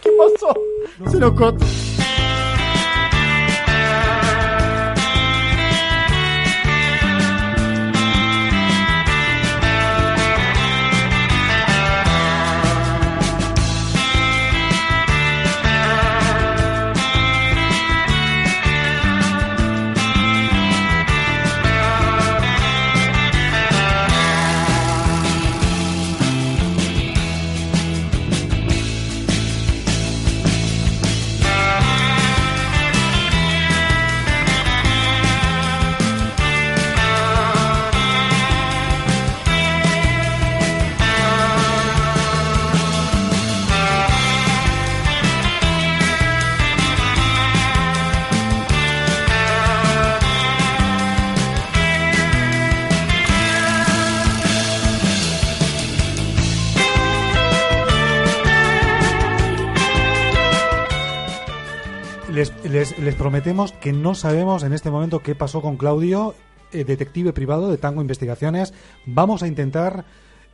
¿Qué 0.00 0.10
pasó? 0.12 0.54
Se 1.10 1.20
cortó. 1.34 1.64
Les, 62.42 62.52
les, 62.64 62.98
les 62.98 63.14
prometemos 63.14 63.70
que 63.70 63.92
no 63.92 64.16
sabemos 64.16 64.64
en 64.64 64.72
este 64.72 64.90
momento 64.90 65.20
qué 65.20 65.36
pasó 65.36 65.62
con 65.62 65.76
Claudio, 65.76 66.34
eh, 66.72 66.82
detective 66.82 67.32
privado 67.32 67.70
de 67.70 67.76
Tango 67.78 68.00
Investigaciones. 68.00 68.74
Vamos 69.06 69.44
a 69.44 69.46
intentar 69.46 70.04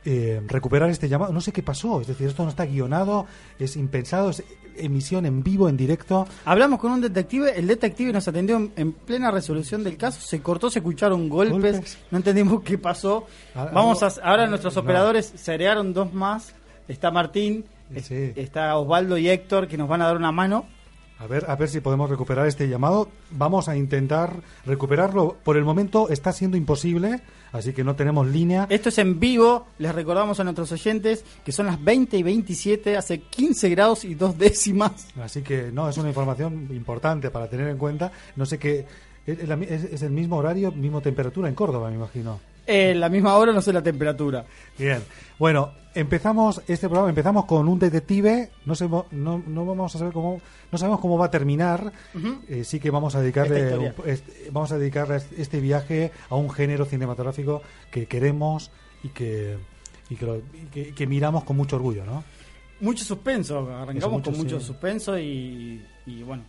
eh, 0.05 0.39
recuperar 0.45 0.91
este 0.91 1.09
llamado. 1.09 1.33
No 1.33 1.41
sé 1.41 1.51
qué 1.51 1.63
pasó, 1.63 1.99
es 2.01 2.05
decir, 2.07 2.27
esto 2.27 2.43
no 2.43 2.49
está 2.49 2.65
guionado, 2.67 3.25
es 3.57 3.75
impensado, 3.75 4.29
es 4.29 4.43
emisión 4.77 5.25
en 5.25 5.41
vivo, 5.41 5.67
en 5.67 5.77
directo. 5.77 6.27
Hablamos 6.45 6.79
con 6.79 6.91
un 6.91 7.01
detective, 7.01 7.57
el 7.57 7.65
detective 7.65 8.13
nos 8.13 8.27
atendió 8.27 8.57
en, 8.57 8.71
en 8.75 8.91
plena 8.91 9.31
resolución 9.31 9.83
del 9.83 9.97
caso, 9.97 10.21
se 10.21 10.41
cortó, 10.41 10.69
se 10.69 10.79
escucharon 10.79 11.27
golpes, 11.27 11.73
Golpes. 11.73 11.97
no 12.11 12.17
entendimos 12.19 12.61
qué 12.61 12.77
pasó. 12.77 13.25
Ah, 13.55 13.71
Vamos 13.73 14.03
a, 14.03 14.11
ahora 14.23 14.45
nuestros 14.45 14.75
no. 14.75 14.81
operadores 14.81 15.33
se 15.35 15.51
agregaron 15.51 15.91
dos 15.93 16.13
más, 16.13 16.53
está 16.87 17.09
Martín, 17.09 17.65
es- 17.95 18.11
está 18.11 18.77
Osvaldo 18.77 19.17
y 19.17 19.27
Héctor 19.27 19.67
que 19.67 19.75
nos 19.77 19.89
van 19.89 20.03
a 20.03 20.05
dar 20.05 20.17
una 20.17 20.31
mano. 20.31 20.67
A 21.19 21.27
ver, 21.27 21.45
a 21.49 21.55
ver 21.57 21.67
si 21.67 21.81
podemos 21.81 22.09
recuperar 22.09 22.47
este 22.47 22.69
llamado. 22.69 23.09
Vamos 23.31 23.67
a 23.67 23.75
intentar 23.75 24.31
recuperarlo. 24.65 25.35
Por 25.43 25.57
el 25.57 25.65
momento 25.65 26.07
está 26.07 26.31
siendo 26.31 26.55
imposible, 26.55 27.19
así 27.51 27.73
que 27.73 27.83
no 27.83 27.97
tenemos 27.97 28.25
línea. 28.25 28.67
Esto 28.69 28.87
es 28.87 28.97
en 28.99 29.19
vivo, 29.19 29.67
les 29.79 29.93
recordamos 29.93 30.39
a 30.39 30.45
nuestros 30.45 30.71
oyentes 30.71 31.25
que 31.43 31.51
son 31.51 31.65
las 31.65 31.83
20 31.83 32.15
y 32.17 32.23
27, 32.23 32.95
hace 32.95 33.19
15 33.19 33.69
grados 33.69 34.05
y 34.05 34.15
dos 34.15 34.37
décimas. 34.37 35.09
Así 35.21 35.41
que 35.41 35.73
no, 35.73 35.89
es 35.89 35.97
una 35.97 36.07
información 36.07 36.69
importante 36.71 37.29
para 37.31 37.49
tener 37.49 37.67
en 37.67 37.77
cuenta. 37.77 38.13
No 38.37 38.45
sé 38.45 38.57
qué. 38.57 38.85
Es, 39.25 40.01
el 40.01 40.11
mismo 40.11 40.37
horario, 40.37 40.71
misma 40.71 41.01
temperatura 41.01 41.49
en 41.49 41.53
Córdoba, 41.53 41.89
me 41.89 41.95
imagino. 41.95 42.39
Eh, 42.65 42.95
la 42.95 43.09
misma 43.09 43.35
hora, 43.35 43.51
no 43.51 43.61
sé 43.61 43.73
la 43.73 43.83
temperatura. 43.83 44.45
Bien. 44.77 45.01
Bueno, 45.39 45.71
empezamos 45.95 46.61
este 46.67 46.87
programa, 46.87 47.09
empezamos 47.09 47.45
con 47.45 47.67
un 47.67 47.79
detective. 47.79 48.51
No 48.65 48.75
sé, 48.75 48.87
no, 48.89 49.05
no 49.11 49.65
vamos 49.65 49.95
a 49.95 49.97
saber 49.99 50.13
cómo, 50.13 50.41
no 50.71 50.77
sabemos 50.77 50.99
cómo 50.99 51.17
va 51.17 51.27
a 51.27 51.31
terminar. 51.31 51.91
Eh, 52.49 52.63
sí 52.63 52.79
que 52.79 52.89
vamos 52.91 53.15
a 53.15 53.21
dedicarle, 53.21 53.77
un- 53.77 53.93
este- 54.05 54.49
vamos 54.51 54.71
a 54.71 54.77
dedicarle 54.77 55.21
este 55.37 55.59
viaje 55.61 56.11
a 56.29 56.35
un 56.35 56.49
género 56.49 56.85
cinematográfico 56.85 57.61
que 57.89 58.05
queremos 58.05 58.69
y 59.03 59.09
que 59.09 59.57
y 60.11 60.15
que, 60.15 60.25
lo- 60.25 60.37
y 60.37 60.65
que- 60.71 60.93
que 60.95 61.05
miramos 61.05 61.43
con 61.43 61.55
mucho 61.55 61.75
orgullo, 61.75 62.03
¿no? 62.03 62.23
Mucho 62.81 63.05
suspenso, 63.05 63.59
arrancamos 63.59 64.11
mucho, 64.11 64.31
con 64.31 64.39
mucho 64.39 64.59
sí. 64.59 64.65
suspenso 64.65 65.19
y, 65.19 65.85
y 66.07 66.23
bueno. 66.23 66.43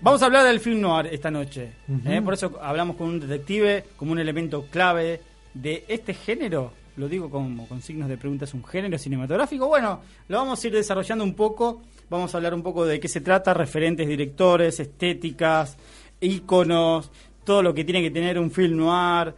Vamos 0.00 0.22
a 0.22 0.26
hablar 0.26 0.44
del 0.46 0.60
film 0.60 0.80
noir 0.80 1.06
esta 1.12 1.28
noche. 1.30 1.72
¿eh? 2.06 2.22
Por 2.22 2.34
eso 2.34 2.56
hablamos 2.62 2.94
con 2.96 3.08
un 3.08 3.20
detective 3.20 3.84
como 3.96 4.12
un 4.12 4.20
elemento 4.20 4.66
clave 4.70 5.20
de 5.52 5.84
este 5.88 6.14
género. 6.14 6.72
Lo 6.96 7.08
digo 7.08 7.28
como 7.30 7.68
con 7.68 7.80
signos 7.82 8.08
de 8.08 8.16
pregunta, 8.16 8.46
es 8.46 8.54
un 8.54 8.64
género 8.64 8.96
cinematográfico. 8.98 9.68
Bueno, 9.68 10.00
lo 10.28 10.38
vamos 10.38 10.62
a 10.62 10.66
ir 10.66 10.72
desarrollando 10.72 11.24
un 11.24 11.34
poco. 11.34 11.82
Vamos 12.08 12.34
a 12.34 12.38
hablar 12.38 12.54
un 12.54 12.62
poco 12.62 12.86
de 12.86 12.98
qué 13.00 13.08
se 13.08 13.20
trata, 13.20 13.52
referentes, 13.52 14.08
directores, 14.08 14.80
estéticas, 14.80 15.76
íconos, 16.20 17.10
todo 17.44 17.62
lo 17.62 17.74
que 17.74 17.84
tiene 17.84 18.00
que 18.02 18.10
tener 18.10 18.38
un 18.38 18.50
film 18.50 18.78
noir, 18.78 19.34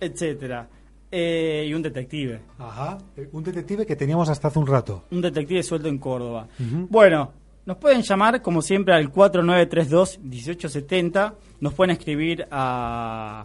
etcétera. 0.00 0.68
Eh, 1.14 1.66
y 1.68 1.74
un 1.74 1.82
detective. 1.82 2.40
Ajá. 2.58 2.96
Eh, 3.18 3.28
Un 3.32 3.44
detective 3.44 3.84
que 3.84 3.96
teníamos 3.96 4.30
hasta 4.30 4.48
hace 4.48 4.58
un 4.58 4.66
rato. 4.66 5.04
Un 5.10 5.20
detective 5.20 5.62
suelto 5.62 5.86
en 5.88 5.98
Córdoba. 5.98 6.48
Bueno, 6.88 7.32
nos 7.66 7.76
pueden 7.76 8.00
llamar 8.00 8.40
como 8.40 8.62
siempre 8.62 8.94
al 8.94 9.12
4932-1870. 9.12 11.34
Nos 11.60 11.74
pueden 11.74 11.90
escribir 11.90 12.46
a, 12.50 13.44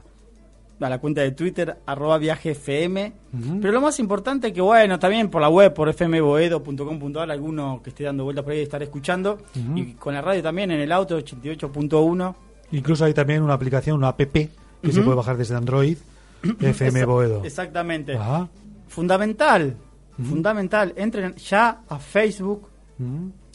a 0.80 0.90
la 0.90 1.00
cuenta 1.00 1.22
de 1.22 1.32
Twitter, 1.32 1.78
arroba 1.86 2.18
viajefm. 2.18 2.98
Ujú. 3.34 3.60
Pero 3.62 3.74
lo 3.74 3.82
más 3.82 4.00
importante 4.00 4.54
que, 4.54 4.62
bueno, 4.62 5.00
también 5.00 5.30
por 5.30 5.42
la 5.42 5.50
web, 5.50 5.74
por 5.74 5.92
fmboedo.com.ar, 5.94 7.32
alguno 7.32 7.82
que 7.84 7.90
esté 7.90 8.04
dando 8.04 8.24
vueltas 8.24 8.44
por 8.44 8.54
ahí 8.54 8.62
estar 8.62 8.82
escuchando. 8.84 9.40
Y 9.76 9.94
con 9.94 10.14
la 10.14 10.22
radio 10.22 10.44
también 10.44 10.72
en 10.72 10.80
el 10.80 10.92
auto 10.92 11.18
88.1. 11.20 12.36
Incluso 12.72 13.06
hay 13.06 13.14
también 13.14 13.44
una 13.44 13.54
aplicación, 13.54 13.98
una 13.98 14.10
app, 14.10 14.20
que 14.20 14.92
se 14.92 15.02
puede 15.02 15.16
bajar 15.16 15.38
desde 15.38 15.56
Android, 15.56 15.98
FM 16.62 17.06
Boedo. 17.06 17.44
Exactamente. 17.44 18.16
Ajá. 18.16 18.50
Fundamental, 18.88 19.76
fundamental. 20.18 20.94
Entren 20.96 21.36
ya 21.36 21.82
a 21.88 22.00
Facebook, 22.00 22.70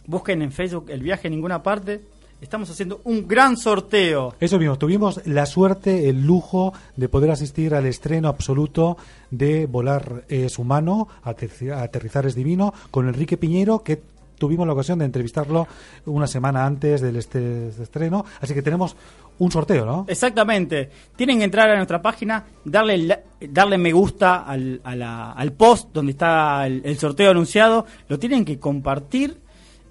busquen 0.07 0.43
en 0.43 0.53
Facebook 0.53 0.87
el 0.91 1.03
viaje 1.03 1.29
en 1.29 1.35
ninguna 1.35 1.63
parte. 1.63 2.03
Estamos 2.43 2.69
haciendo 2.71 3.01
un 3.05 3.29
gran 3.29 3.57
sorteo. 3.57 4.35
Eso 4.41 4.59
mismo, 4.59 4.77
tuvimos 4.77 5.25
la 5.27 5.47
suerte, 5.47 6.09
el 6.09 6.27
lujo 6.27 6.75
de 6.97 7.09
poder 7.09 7.31
asistir 7.31 7.73
al 7.73 7.87
estreno 7.87 8.27
absoluto 8.29 8.97
de 9.31 9.67
Volar 9.67 10.25
es 10.29 10.59
humano, 10.59 11.07
Aterri- 11.25 11.73
Aterrizar 11.73 12.27
es 12.27 12.35
divino, 12.35 12.75
con 12.91 13.07
Enrique 13.07 13.37
Piñero, 13.37 13.85
que 13.85 14.03
tuvimos 14.39 14.67
la 14.67 14.73
ocasión 14.73 14.99
de 14.99 15.05
entrevistarlo 15.05 15.69
una 16.05 16.27
semana 16.27 16.67
antes 16.67 17.01
del 17.01 17.15
este 17.15 17.69
estreno. 17.69 18.25
Así 18.41 18.55
que 18.55 18.63
tenemos 18.63 18.97
un 19.39 19.53
sorteo, 19.53 19.87
¿no? 19.87 20.05
Exactamente. 20.09 20.91
Tienen 21.15 21.39
que 21.39 21.45
entrar 21.45 21.71
a 21.71 21.77
nuestra 21.77 22.03
página, 22.03 22.45
darle 22.65 23.21
darle 23.41 23.79
me 23.79 23.93
gusta 23.93 24.39
al, 24.43 24.81
a 24.83 24.97
la- 24.97 25.31
al 25.33 25.53
post 25.53 25.91
donde 25.93 26.11
está 26.11 26.67
el, 26.67 26.83
el 26.85 26.99
sorteo 26.99 27.31
anunciado, 27.31 27.87
lo 28.09 28.19
tienen 28.19 28.45
que 28.45 28.59
compartir 28.59 29.39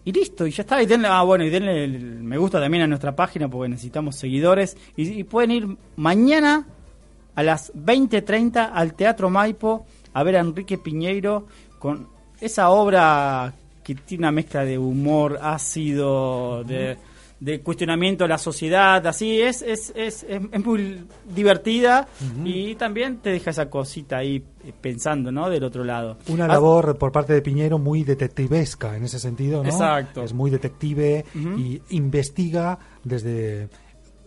y 0.04 0.12
listo, 0.12 0.48
y 0.48 0.52
ya 0.52 0.64
está. 0.64 0.82
Y 0.82 0.86
denle, 0.86 1.08
ah, 1.10 1.22
bueno, 1.24 1.44
y 1.44 1.50
denle 1.50 1.84
el 1.84 2.24
me 2.24 2.38
gusta 2.38 2.60
también 2.60 2.84
a 2.84 2.88
nuestra 2.88 3.16
página 3.16 3.50
porque 3.50 3.70
necesitamos 3.70 4.16
seguidores. 4.16 4.78
Y, 4.96 5.10
y 5.10 5.24
pueden 5.24 5.52
ir 5.52 5.78
mañana 5.96 6.68
a 7.36 7.44
las 7.44 7.74
20.30 7.74 8.72
al 8.74 8.94
Teatro 8.94 9.30
Maipo 9.30 9.86
a 10.14 10.24
ver 10.24 10.38
a 10.38 10.40
Enrique 10.40 10.78
Piñeiro 10.78 11.48
con 11.80 12.08
esa 12.40 12.70
obra 12.70 13.54
que 13.84 13.96
tiene 13.96 14.24
una 14.24 14.32
mezcla 14.32 14.66
de 14.66 14.78
humor 14.78 15.40
ácido, 15.42 16.64
de, 16.64 16.98
de 17.40 17.62
cuestionamiento 17.62 18.24
de 18.24 18.30
la 18.30 18.38
sociedad, 18.38 19.06
así 19.08 19.42
es, 19.42 19.62
es, 19.62 19.92
es, 19.96 20.24
es, 20.24 20.42
es 20.52 20.66
muy 20.66 21.04
divertida 21.34 22.08
y 22.46 22.76
también 22.76 23.18
te 23.18 23.32
deja 23.32 23.50
esa 23.50 23.70
cosita 23.70 24.18
ahí 24.18 24.44
pensando, 24.82 25.32
¿no? 25.32 25.50
Del 25.50 25.64
otro 25.64 25.84
lado. 25.84 26.18
Una 26.30 26.46
Ah, 26.46 26.50
labor 26.50 26.98
por 26.98 27.12
parte 27.12 27.34
de 27.34 27.42
Piñero 27.42 27.78
muy 27.80 28.04
detectivesca 28.04 28.96
en 28.96 29.04
ese 29.04 29.20
sentido, 29.20 29.64
¿no? 29.64 29.70
Exacto. 29.70 30.24
Es 30.24 30.34
muy 30.34 30.50
detective 30.52 31.26
y 31.58 31.82
investiga 31.90 32.78
desde 33.04 33.70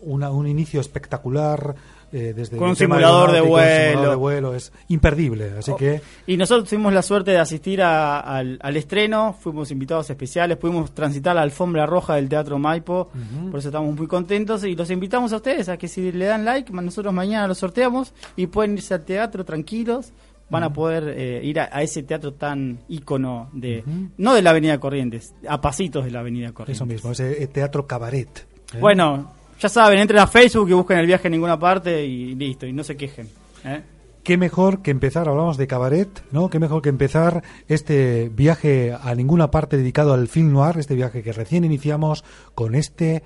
una- 0.01 0.31
un 0.31 0.47
inicio 0.47 0.81
espectacular 0.81 1.75
eh, 2.17 2.33
desde 2.33 2.57
Con 2.59 2.69
un 2.69 2.77
simulador 2.77 3.33
de 3.33 3.39
simulador 3.41 3.95
vuelo. 3.97 4.11
de 4.11 4.15
vuelo 4.17 4.55
es 4.55 4.73
imperdible 4.87 5.51
así 5.59 5.73
Oh, 5.73 5.77
que 5.77 6.01
Y 6.29 6.37
nosotros 6.37 6.69
tuvimos 6.69 6.93
la 6.93 7.03
suerte 7.03 7.33
de 7.33 7.39
asistir 7.39 7.83
a- 7.83 8.21
al, 8.21 8.57
al 8.63 8.77
estreno, 8.77 9.33
fuimos 9.41 9.73
invitados 9.73 10.09
especiales, 10.11 10.57
pudimos 10.59 10.93
transitar 10.95 11.35
la 11.35 11.43
alfombra 11.43 11.87
roja 11.87 12.15
del 12.15 12.29
Teatro 12.29 12.57
Maipo, 12.57 13.09
por 13.51 13.59
eso 13.59 13.69
estamos 13.71 13.97
muy 13.97 14.07
contentos 14.07 14.63
y 14.63 14.77
los 14.77 14.91
invitamos 14.93 15.33
a 15.33 15.37
ustedes 15.37 15.69
a 15.69 15.77
que 15.77 15.89
si 15.89 16.13
le 16.13 16.27
dan 16.27 16.45
like, 16.45 16.73
nosotros 16.73 17.13
mañana 17.13 17.49
lo 17.49 17.55
sorteamos 17.57 18.13
y 18.37 18.47
pueden 18.47 18.75
irse 18.75 18.95
al 18.95 19.05
teatro 19.05 19.45
tranquilos, 19.45 20.13
van 20.51 20.63
a 20.63 20.73
poder 20.73 21.15
eh, 21.17 21.41
ir 21.43 21.59
a, 21.61 21.69
a 21.73 21.83
ese 21.83 22.03
teatro 22.03 22.35
tan 22.35 22.81
ícono 22.89 23.49
de, 23.53 23.83
no 24.19 24.35
de 24.35 24.43
la 24.43 24.51
Avenida 24.51 24.79
Corrientes, 24.79 25.35
a 25.49 25.61
pasitos 25.61 26.05
de 26.05 26.11
la 26.11 26.21
Avenida 26.21 26.53
Corrientes. 26.53 26.77
eso 26.79 26.87
mismo 26.87 27.13
ese 27.13 27.43
eh, 27.43 27.47
teatro 27.47 27.87
cabaret 27.87 28.47
¿eh? 28.75 28.79
Bueno, 28.79 29.33
ya 29.59 29.69
saben, 29.69 29.99
entren 29.99 30.21
a 30.21 30.27
Facebook 30.27 30.69
y 30.69 30.73
busquen 30.75 30.99
el 30.99 31.07
viaje 31.07 31.29
en 31.29 31.33
ninguna 31.33 31.59
parte 31.59 32.05
y 32.05 32.35
listo, 32.35 32.67
y 32.67 32.73
no 32.73 32.85
se 32.85 32.97
quejen. 32.97 33.29
¿eh? 33.65 33.83
Qué 34.23 34.37
mejor 34.39 34.81
que 34.81 34.91
empezar, 34.91 35.29
hablamos 35.29 35.57
de 35.59 35.67
cabaret, 35.67 36.09
¿no? 36.33 36.49
Qué 36.49 36.59
mejor 36.59 36.81
que 36.81 36.89
empezar 36.89 37.43
este 37.69 38.31
viaje 38.31 38.97
a 38.99 39.15
ninguna 39.15 39.51
parte 39.51 39.77
dedicado 39.77 40.15
al 40.15 40.29
film 40.29 40.53
noir, 40.53 40.79
este 40.79 40.95
viaje 40.95 41.23
que 41.23 41.33
recién 41.33 41.63
iniciamos 41.65 42.25
con 42.55 42.75
este 42.75 43.23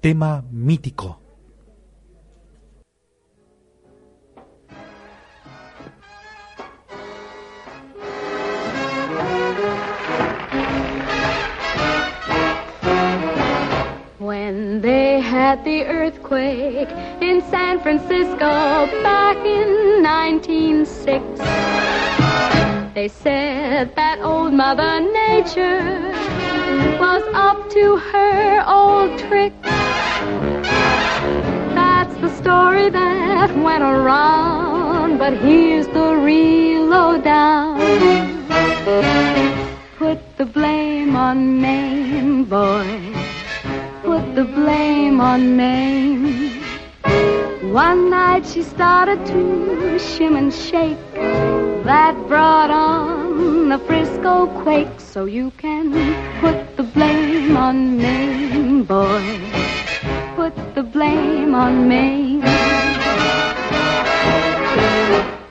tema 0.00 0.44
mítico. 0.50 1.20
When 14.60 14.82
they 14.82 15.20
had 15.20 15.64
the 15.64 15.84
earthquake 15.86 16.90
in 17.22 17.40
San 17.50 17.80
Francisco 17.80 18.50
back 19.02 19.38
in 19.38 20.02
1906, 20.02 21.24
they 22.94 23.08
said 23.08 23.96
that 23.96 24.18
old 24.20 24.52
Mother 24.52 25.00
Nature 25.00 26.12
was 27.00 27.22
up 27.32 27.70
to 27.70 27.96
her 28.12 28.62
old 28.68 29.18
trick. 29.18 29.54
That's 31.72 32.14
the 32.16 32.28
story 32.36 32.90
that 32.90 33.56
went 33.56 33.82
around, 33.82 35.16
but 35.16 35.38
here's 35.38 35.86
the 35.86 36.16
real 36.16 36.84
lowdown. 36.84 37.80
Put 39.96 40.18
the 40.36 40.44
blame 40.44 41.16
on 41.16 41.62
Maine, 41.62 42.44
boy. 42.44 43.29
The 44.34 44.44
blame 44.44 45.20
on 45.20 45.56
Maine. 45.56 46.62
One 47.72 48.10
night 48.10 48.46
she 48.46 48.62
started 48.62 49.26
to 49.26 49.98
shim 49.98 50.38
and 50.38 50.54
shake. 50.54 50.96
That 51.84 52.14
brought 52.28 52.70
on 52.70 53.68
the 53.68 53.78
Frisco 53.78 54.46
quake. 54.62 55.00
So 55.00 55.24
you 55.24 55.50
can 55.58 55.92
put 56.40 56.76
the 56.76 56.84
blame 56.84 57.56
on 57.56 57.98
Maine, 57.98 58.84
boy. 58.84 59.40
Put 60.36 60.54
the 60.76 60.84
blame 60.84 61.54
on 61.54 61.88
Maine. 61.88 62.40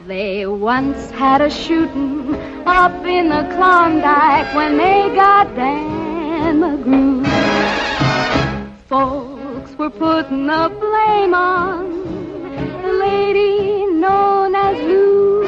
They 0.07 0.45
once 0.45 1.12
had 1.12 1.41
a 1.41 1.50
shooting 1.50 2.33
up 2.65 3.05
in 3.05 3.27
the 3.27 3.43
Klondike 3.55 4.55
when 4.55 4.77
they 4.77 5.13
got 5.13 5.53
Dan 5.55 6.62
McGrew. 6.62 7.38
Folks 8.89 9.77
were 9.77 9.91
putting 9.91 10.48
the 10.48 10.67
blame 10.79 11.36
on 11.36 11.91
the 12.81 12.93
lady 12.93 13.86
known 13.86 14.55
as 14.55 14.75
Lou. 14.79 15.46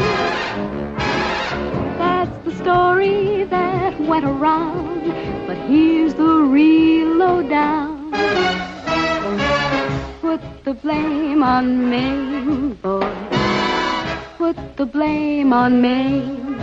That's 1.98 2.38
the 2.45 2.55
story 2.62 3.45
that 3.45 4.00
went 4.00 4.25
around, 4.25 5.07
but 5.48 5.57
here's 5.57 6.13
the 6.13 6.36
real 6.43 7.15
lowdown. 7.15 8.12
Put 10.21 10.41
the 10.63 10.75
blame 10.75 11.41
on 11.41 11.89
Maine, 11.89 12.74
boy. 12.75 13.12
Put 14.38 14.77
the 14.77 14.86
blame 14.86 15.51
on 15.51 15.81
Maine. 15.81 16.57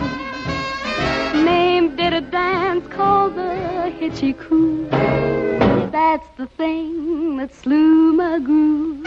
Maine 1.44 1.96
did 1.96 2.12
a 2.12 2.20
dance 2.20 2.86
called 2.86 3.34
the 3.34 3.90
Hitchy 3.98 4.32
Coo. 4.32 4.97
That's 5.98 6.28
the 6.36 6.46
thing 6.46 7.38
that 7.38 7.52
slew 7.52 8.12
McGrew. 8.16 9.02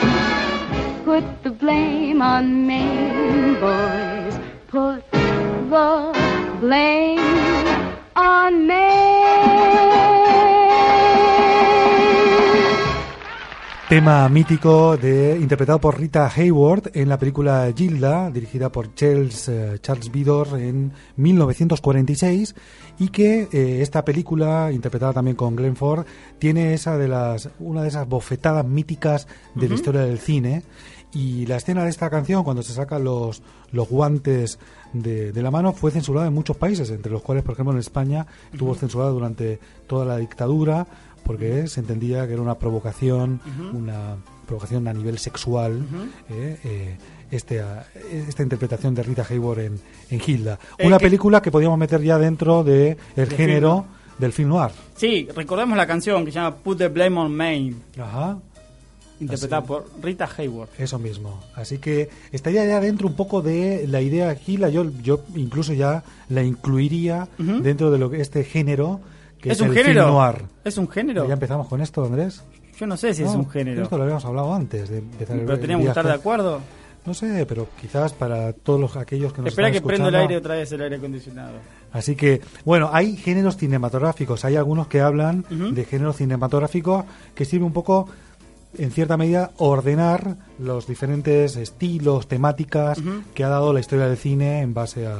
Put 1.05 1.23
the 1.41 1.49
blame 1.49 2.21
on 2.21 2.67
Maine, 2.67 3.53
boys. 3.61 4.35
Put 4.67 5.09
the 5.11 6.57
blame 6.59 7.95
on 8.17 8.67
Maine. 8.67 9.90
Tema 13.91 14.29
mítico 14.29 14.95
de, 14.95 15.37
interpretado 15.37 15.81
por 15.81 15.99
Rita 15.99 16.31
Hayward 16.33 16.91
en 16.93 17.09
la 17.09 17.19
película 17.19 17.69
Gilda, 17.75 18.31
dirigida 18.31 18.71
por 18.71 18.95
Charles, 18.95 19.49
eh, 19.49 19.79
Charles 19.81 20.09
Vidor 20.09 20.57
en 20.57 20.93
1946 21.17 22.55
y 22.99 23.09
que 23.09 23.49
eh, 23.51 23.81
esta 23.81 24.05
película, 24.05 24.71
interpretada 24.71 25.11
también 25.11 25.35
con 25.35 25.57
Glenn 25.57 25.75
Ford, 25.75 26.05
tiene 26.39 26.73
esa 26.73 26.97
de 26.97 27.09
las, 27.09 27.49
una 27.59 27.81
de 27.81 27.89
esas 27.89 28.07
bofetadas 28.07 28.65
míticas 28.65 29.27
de 29.55 29.67
la 29.67 29.75
historia 29.75 30.01
del 30.03 30.19
cine. 30.19 30.63
Y 31.13 31.45
la 31.45 31.57
escena 31.57 31.83
de 31.83 31.89
esta 31.89 32.09
canción, 32.09 32.45
cuando 32.45 32.63
se 32.63 32.71
sacan 32.71 33.03
los, 33.03 33.43
los 33.73 33.89
guantes 33.89 34.57
de, 34.93 35.33
de 35.33 35.41
la 35.41 35.51
mano, 35.51 35.73
fue 35.73 35.91
censurada 35.91 36.27
en 36.27 36.33
muchos 36.33 36.55
países, 36.55 36.89
entre 36.91 37.11
los 37.11 37.21
cuales, 37.21 37.43
por 37.43 37.51
ejemplo, 37.51 37.73
en 37.73 37.79
España 37.79 38.25
estuvo 38.53 38.73
censurada 38.73 39.11
durante 39.11 39.59
toda 39.87 40.05
la 40.05 40.15
dictadura, 40.15 40.87
porque 41.23 41.67
se 41.67 41.79
entendía 41.79 42.25
que 42.27 42.33
era 42.33 42.41
una 42.41 42.55
provocación, 42.55 43.39
una 43.73 44.15
provocación 44.47 44.87
a 44.87 44.93
nivel 44.93 45.17
sexual, 45.17 45.85
eh, 46.29 46.57
eh, 46.63 46.97
este, 47.31 47.61
ah, 47.61 47.85
esta 48.11 48.43
interpretación 48.43 48.93
de 48.95 49.03
Rita 49.03 49.25
Hayworth 49.29 49.59
en, 49.59 49.79
en 50.09 50.21
Hilda. 50.25 50.59
Eh, 50.77 50.87
Una 50.87 50.97
que- 50.97 51.05
película 51.05 51.41
que 51.41 51.51
podíamos 51.51 51.77
meter 51.77 52.01
ya 52.01 52.17
dentro 52.17 52.63
de 52.63 52.97
el 53.15 53.29
De 53.29 53.35
género 53.37 53.85
del 54.19 54.33
film 54.33 54.49
noir. 54.49 54.71
Sí, 54.95 55.27
recordemos 55.35 55.77
la 55.77 55.87
canción 55.87 56.25
que 56.25 56.31
se 56.31 56.35
llama 56.35 56.55
Put 56.57 56.77
the 56.79 56.87
Blame 56.89 57.17
on 57.17 57.33
Maine, 57.33 57.75
Ajá. 57.97 58.37
interpretada 59.21 59.59
Así. 59.59 59.67
por 59.67 59.85
Rita 60.01 60.29
Hayworth. 60.37 60.79
Eso 60.79 60.99
mismo. 60.99 61.39
Así 61.55 61.77
que 61.77 62.09
estaría 62.31 62.65
ya 62.65 62.79
dentro 62.81 63.07
un 63.07 63.15
poco 63.15 63.41
de 63.41 63.87
la 63.87 64.01
idea 64.01 64.33
Gila. 64.35 64.69
Yo, 64.69 64.89
yo 65.01 65.21
incluso 65.35 65.73
ya 65.73 66.03
la 66.29 66.43
incluiría 66.43 67.29
dentro 67.37 67.89
de 67.91 67.97
lo 67.99 68.09
que 68.09 68.19
este 68.21 68.43
género 68.43 68.99
que 69.41 69.49
es, 69.49 69.55
¿Es 69.57 69.61
un 69.61 69.69
el 69.69 69.73
género? 69.73 70.03
film 70.05 70.13
noir. 70.15 70.35
¿Es 70.63 70.77
un 70.77 70.87
género? 70.89 71.27
Ya 71.27 71.33
empezamos 71.33 71.67
con 71.67 71.81
esto, 71.81 72.03
Andrés. 72.05 72.43
Yo 72.79 72.87
no 72.87 72.97
sé 72.97 73.13
si 73.13 73.23
es 73.23 73.29
un 73.29 73.49
género. 73.49 73.83
Esto 73.83 73.97
lo 73.97 74.03
habíamos 74.03 74.25
hablado 74.25 74.53
antes 74.53 74.89
de 74.89 74.99
empezar 74.99 75.35
el- 75.35 75.43
Pero 75.43 75.53
el 75.55 75.59
teníamos 75.59 75.83
que 75.85 75.89
estar 75.89 76.05
de 76.05 76.13
acuerdo. 76.13 76.59
No 77.03 77.15
sé, 77.15 77.45
pero 77.47 77.67
quizás 77.79 78.13
para 78.13 78.53
todos 78.53 78.79
los, 78.79 78.95
aquellos 78.95 79.33
que 79.33 79.41
nos 79.41 79.47
Espera 79.49 79.69
están 79.69 79.81
que 79.81 79.87
prenda 79.87 80.09
el 80.09 80.15
aire 80.15 80.37
otra 80.37 80.53
vez, 80.55 80.71
el 80.71 80.81
aire 80.83 80.97
acondicionado. 80.97 81.53
Así 81.91 82.15
que, 82.15 82.41
bueno, 82.63 82.91
hay 82.93 83.15
géneros 83.17 83.57
cinematográficos. 83.57 84.45
Hay 84.45 84.55
algunos 84.55 84.85
que 84.87 85.01
hablan 85.01 85.43
de 85.49 85.83
géneros 85.85 86.17
cinematográficos 86.17 87.05
que 87.33 87.43
sirve 87.45 87.65
un 87.65 87.73
poco, 87.73 88.07
en 88.77 88.91
cierta 88.91 89.17
medida, 89.17 89.49
ordenar 89.57 90.35
los 90.59 90.85
diferentes 90.85 91.55
estilos, 91.55 92.27
temáticas 92.27 92.99
que 93.33 93.43
ha 93.43 93.49
dado 93.49 93.73
la 93.73 93.79
historia 93.79 94.07
del 94.07 94.17
cine 94.17 94.61
en 94.61 94.73
base 94.75 95.07
a... 95.07 95.17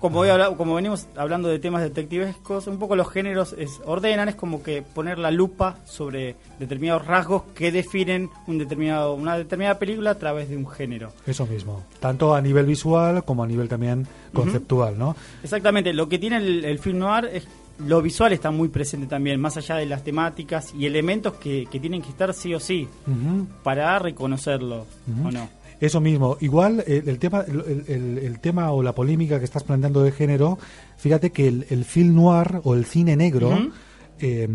Como, 0.00 0.20
hoy 0.20 0.28
habla- 0.28 0.54
como 0.56 0.74
venimos 0.76 1.06
hablando 1.16 1.48
de 1.48 1.58
temas 1.58 1.82
detectivescos, 1.82 2.66
un 2.68 2.78
poco 2.78 2.94
los 2.94 3.10
géneros 3.10 3.54
es, 3.58 3.80
ordenan, 3.84 4.28
es 4.28 4.34
como 4.36 4.62
que 4.62 4.82
poner 4.82 5.18
la 5.18 5.30
lupa 5.30 5.78
sobre 5.86 6.36
determinados 6.60 7.04
rasgos 7.06 7.42
que 7.54 7.72
definen 7.72 8.30
un 8.46 8.58
determinado, 8.58 9.14
una 9.14 9.36
determinada 9.36 9.78
película 9.78 10.10
a 10.12 10.14
través 10.18 10.48
de 10.48 10.56
un 10.56 10.68
género. 10.68 11.12
Eso 11.26 11.46
mismo. 11.46 11.82
Tanto 12.00 12.34
a 12.34 12.40
nivel 12.40 12.66
visual 12.66 13.24
como 13.24 13.42
a 13.42 13.46
nivel 13.46 13.68
también 13.68 14.06
conceptual, 14.32 14.96
¿no? 14.98 15.16
Exactamente, 15.42 15.92
lo 15.92 16.08
que 16.08 16.18
tiene 16.18 16.36
el, 16.36 16.64
el 16.64 16.78
film 16.78 16.98
noir 16.98 17.24
es 17.32 17.48
lo 17.86 18.02
visual 18.02 18.32
está 18.32 18.50
muy 18.50 18.66
presente 18.68 19.06
también, 19.06 19.40
más 19.40 19.56
allá 19.56 19.76
de 19.76 19.86
las 19.86 20.02
temáticas 20.02 20.74
y 20.74 20.84
elementos 20.86 21.34
que, 21.34 21.66
que 21.70 21.78
tienen 21.78 22.02
que 22.02 22.08
estar 22.08 22.34
sí 22.34 22.52
o 22.52 22.58
sí 22.58 22.88
para 23.62 23.98
reconocerlo 24.00 24.84
o 25.24 25.30
no. 25.30 25.48
Eso 25.80 26.00
mismo. 26.00 26.36
Igual 26.40 26.82
eh, 26.86 27.02
el, 27.06 27.18
tema, 27.18 27.44
el, 27.46 27.84
el- 27.86 28.18
el 28.18 28.40
tema 28.40 28.72
o 28.72 28.82
la 28.82 28.94
polémica 28.94 29.38
que 29.38 29.44
estás 29.44 29.62
planteando 29.62 30.02
de 30.02 30.10
género, 30.12 30.58
fíjate 30.96 31.30
que 31.30 31.46
el, 31.48 31.66
el 31.70 31.84
film 31.84 32.14
noir 32.16 32.60
o 32.64 32.74
el 32.74 32.84
cine 32.84 33.16
negro, 33.16 33.50
eh, 34.18 34.48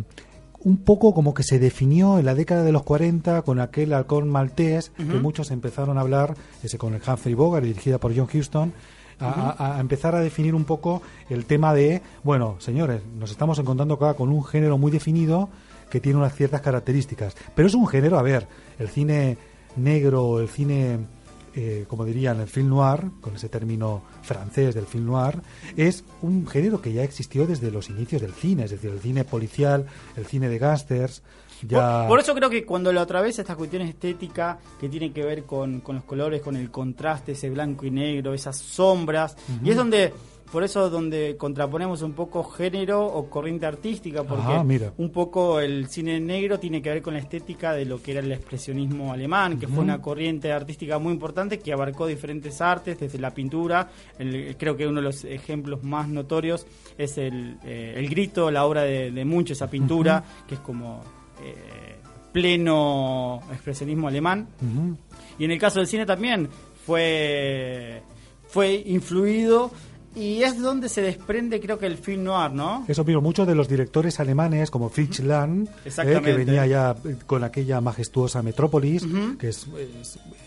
un 0.66 0.78
poco 0.78 1.14
como 1.14 1.34
que 1.34 1.44
se 1.44 1.60
definió 1.60 2.20
en 2.20 2.26
la 2.26 2.36
década 2.36 2.64
de 2.64 2.72
los 2.72 2.84
40 2.84 3.42
con 3.44 3.60
aquel 3.60 3.94
halcón 3.94 4.30
maltés 4.30 4.92
que 4.98 5.04
muchos 5.20 5.52
empezaron 5.52 5.98
a 5.98 6.02
hablar, 6.02 6.36
ese 6.64 6.78
con 6.78 6.94
el 6.94 7.02
Humphrey 7.06 7.34
Bogart, 7.36 7.66
dirigida 7.66 7.98
por 8.00 8.16
John 8.16 8.28
Huston, 8.34 8.74
a, 9.20 9.52
a- 9.58 9.78
a 9.78 9.80
empezar 9.80 10.16
a 10.16 10.20
definir 10.22 10.56
un 10.56 10.66
poco 10.66 11.02
el 11.30 11.46
tema 11.46 11.74
de, 11.74 12.02
bueno, 12.24 12.56
señores, 12.60 13.02
nos 13.18 13.32
estamos 13.32 13.60
encontrando 13.60 13.94
acá 13.96 14.14
con 14.16 14.30
un 14.30 14.44
género 14.44 14.78
muy 14.78 14.92
definido 14.92 15.50
que 15.90 16.00
tiene 16.02 16.18
unas 16.18 16.34
ciertas 16.36 16.62
características. 16.62 17.36
Pero 17.56 17.68
es 17.68 17.74
un 17.76 17.88
género, 17.88 18.18
a 18.18 18.24
ver, 18.24 18.48
el 18.80 18.90
cine 18.90 19.38
negro 19.76 20.24
o 20.24 20.40
el 20.40 20.48
cine, 20.48 21.00
eh, 21.56 21.86
como 21.88 22.06
dirían, 22.06 22.40
el 22.40 22.48
film 22.48 22.70
noir, 22.70 23.12
con 23.22 23.36
ese 23.36 23.50
término 23.50 24.04
francés 24.22 24.76
del 24.76 24.86
film 24.86 25.08
noir, 25.08 25.42
es 25.76 26.04
un 26.22 26.48
género 26.48 26.82
que 26.82 26.94
ya 26.94 27.04
existió 27.04 27.46
desde 27.48 27.72
los 27.72 27.90
inicios 27.90 28.22
del 28.22 28.34
cine, 28.34 28.66
es 28.66 28.72
decir, 28.72 28.92
el 28.92 29.00
cine 29.00 29.24
policial, 29.24 29.86
el 30.16 30.26
cine 30.26 30.50
de 30.50 30.58
gángsters. 30.58 31.22
Ya... 31.68 32.02
Por, 32.02 32.08
por 32.10 32.20
eso 32.20 32.36
creo 32.36 32.50
que 32.50 32.66
cuando 32.66 32.92
lo 32.92 33.00
atraviesa 33.02 33.42
esta 33.42 33.56
cuestión 33.56 33.84
estética 33.84 34.60
que 34.80 34.90
tiene 34.90 35.14
que 35.14 35.24
ver 35.24 35.44
con, 35.44 35.80
con 35.80 35.96
los 35.96 36.04
colores, 36.04 36.42
con 36.42 36.58
el 36.58 36.70
contraste, 36.70 37.34
ese 37.34 37.50
blanco 37.50 37.86
y 37.86 37.92
negro, 37.92 38.34
esas 38.34 38.58
sombras, 38.58 39.38
y 39.64 39.70
es 39.70 39.76
donde 39.78 40.14
por 40.54 40.64
eso 40.64 40.90
donde 40.90 41.36
contraponemos 41.36 42.02
un 42.04 42.14
poco 42.14 42.44
género 42.44 43.06
o 43.06 43.30
corriente 43.30 43.66
artística, 43.66 44.24
porque 44.24 44.46
Ah, 44.54 44.64
mira. 44.64 44.94
un 44.98 45.10
poco 45.10 45.60
el 45.60 45.88
cine 45.90 46.20
negro 46.22 46.60
tiene 46.60 46.80
que 46.82 46.90
ver 46.92 47.02
con 47.02 47.16
la 47.16 47.20
estética 47.20 47.74
de 47.74 47.86
lo 47.86 48.02
que 48.02 48.12
era 48.12 48.20
el 48.22 48.32
expresionismo 48.32 49.12
alemán, 49.12 49.60
que 49.60 49.68
fue 49.68 49.80
una 49.84 50.00
corriente 50.02 50.52
artística 50.54 51.00
muy 51.00 51.12
importante 51.12 51.58
que 51.60 51.74
abarcó 51.74 52.06
diferentes 52.06 52.62
artes, 52.62 53.00
desde 53.00 53.18
la 53.20 53.32
pintura, 53.34 53.90
el- 54.20 54.56
creo 54.58 54.78
que 54.78 54.86
uno 54.88 54.98
de 55.02 55.08
los 55.08 55.26
ejemplos 55.26 55.84
más 55.84 56.08
notorios 56.08 56.66
es 56.98 57.18
el, 57.18 57.58
eh, 57.66 57.96
el 57.98 58.08
grito, 58.08 58.52
la 58.52 58.66
obra 58.66 58.84
de, 58.84 59.10
de 59.12 59.26
Munch, 59.26 59.50
esa 59.52 59.68
pintura, 59.70 60.24
que 60.48 60.54
es 60.56 60.62
como 60.62 61.02
eh, 61.44 61.96
pleno 62.32 63.40
expresionismo 63.52 64.08
alemán. 64.08 64.48
Y 65.40 65.46
en 65.46 65.52
el 65.52 65.58
caso 65.60 65.80
del 65.80 65.88
cine 65.88 66.06
también 66.06 66.48
fue, 66.86 68.02
fue 68.48 68.84
influido 68.86 69.72
y 70.16 70.44
es 70.44 70.60
donde 70.60 70.90
se 70.90 71.02
desprende 71.02 71.60
creo 71.60 71.78
que 71.78 71.86
el 71.86 71.98
film 71.98 72.24
noir, 72.24 72.52
¿no? 72.52 72.86
Eso 72.88 73.04
mismo, 73.04 73.22
muchos 73.22 73.48
de 73.48 73.56
los 73.56 73.68
directores 73.68 74.20
alemanes, 74.20 74.70
como 74.70 74.90
Fritz 74.90 75.20
Lang, 75.22 75.68
eh, 75.86 76.22
que 76.24 76.34
venía 76.34 76.66
ya 76.66 76.96
con 77.26 77.44
aquella 77.44 77.82
majestuosa 77.82 78.42
Metrópolis, 78.42 79.06
que 79.40 79.50
es, 79.50 79.68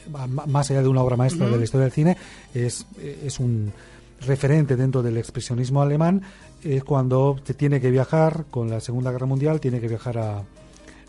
más 0.09 0.71
allá 0.71 0.83
de 0.83 0.89
una 0.89 1.03
obra 1.03 1.17
maestra 1.17 1.49
de 1.49 1.57
la 1.57 1.65
historia 1.65 1.85
del 1.85 1.93
cine, 1.93 2.17
es, 2.55 2.87
es 3.01 3.41
un 3.41 3.73
referente 4.21 4.77
dentro 4.77 5.03
del 5.03 5.19
expresionismo 5.19 5.83
alemán, 5.83 6.23
es 6.63 6.85
cuando 6.85 7.39
se 7.45 7.55
tiene 7.55 7.81
que 7.81 7.91
viajar 7.91 8.47
con 8.51 8.71
la 8.71 8.81
Segunda 8.81 9.11
Guerra 9.11 9.27
Mundial, 9.27 9.61
tiene 9.61 9.81
que 9.81 9.89
viajar 9.89 10.19
a, 10.19 10.43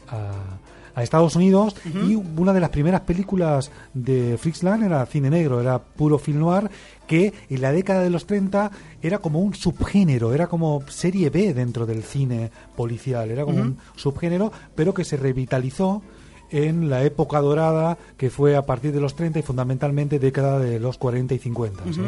a, 0.10 0.58
a 0.98 1.04
Estados 1.04 1.36
Unidos 1.36 1.76
y 1.86 2.16
una 2.16 2.54
de 2.54 2.60
las 2.60 2.72
primeras 2.72 3.02
películas 3.02 3.70
de 3.94 4.36
Fritz 4.40 4.64
Lang 4.64 4.82
era 4.82 5.06
cine 5.06 5.30
negro, 5.30 5.62
era 5.62 5.78
puro 5.78 6.18
film 6.18 6.40
noir 6.40 6.72
que 7.06 7.34
en 7.52 7.62
la 7.62 7.72
década 7.72 8.02
de 8.02 8.10
los 8.10 8.26
30 8.26 8.72
era 9.04 9.20
como 9.20 9.40
un 9.40 9.54
subgénero, 9.54 10.34
era 10.34 10.48
como 10.48 10.82
serie 10.88 11.30
B 11.30 11.54
dentro 11.54 11.86
del 11.86 12.02
cine 12.02 12.50
policial, 12.76 13.30
era 13.30 13.46
como 13.46 13.62
un 13.62 13.78
subgénero, 13.96 14.52
pero 14.74 14.96
que 14.96 15.04
se 15.04 15.18
revitalizó 15.18 16.02
en 16.50 16.90
la 16.90 17.04
época 17.04 17.42
dorada 17.42 17.96
que 18.18 18.32
fue 18.32 18.56
a 18.56 18.64
partir 18.64 18.92
de 18.92 19.00
los 19.00 19.16
30 19.16 19.38
y 19.38 19.44
fundamentalmente 19.44 20.18
década 20.18 20.58
de 20.58 20.80
los 20.80 20.98
40 20.98 21.36
y 21.36 21.38
50. 21.38 21.84
¿sí? 21.94 22.02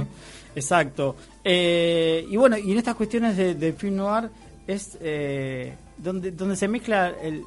Exacto. 0.56 1.16
Eh, 1.44 2.26
y 2.28 2.38
bueno, 2.38 2.58
y 2.58 2.72
en 2.72 2.80
estas 2.80 2.96
cuestiones 2.96 3.38
de, 3.38 3.54
de 3.54 3.72
film 3.72 3.98
noir 3.98 4.32
es 4.66 4.98
eh, 5.00 5.76
donde, 5.98 6.32
donde 6.32 6.56
se 6.56 6.68
mezcla 6.68 7.14
el, 7.22 7.44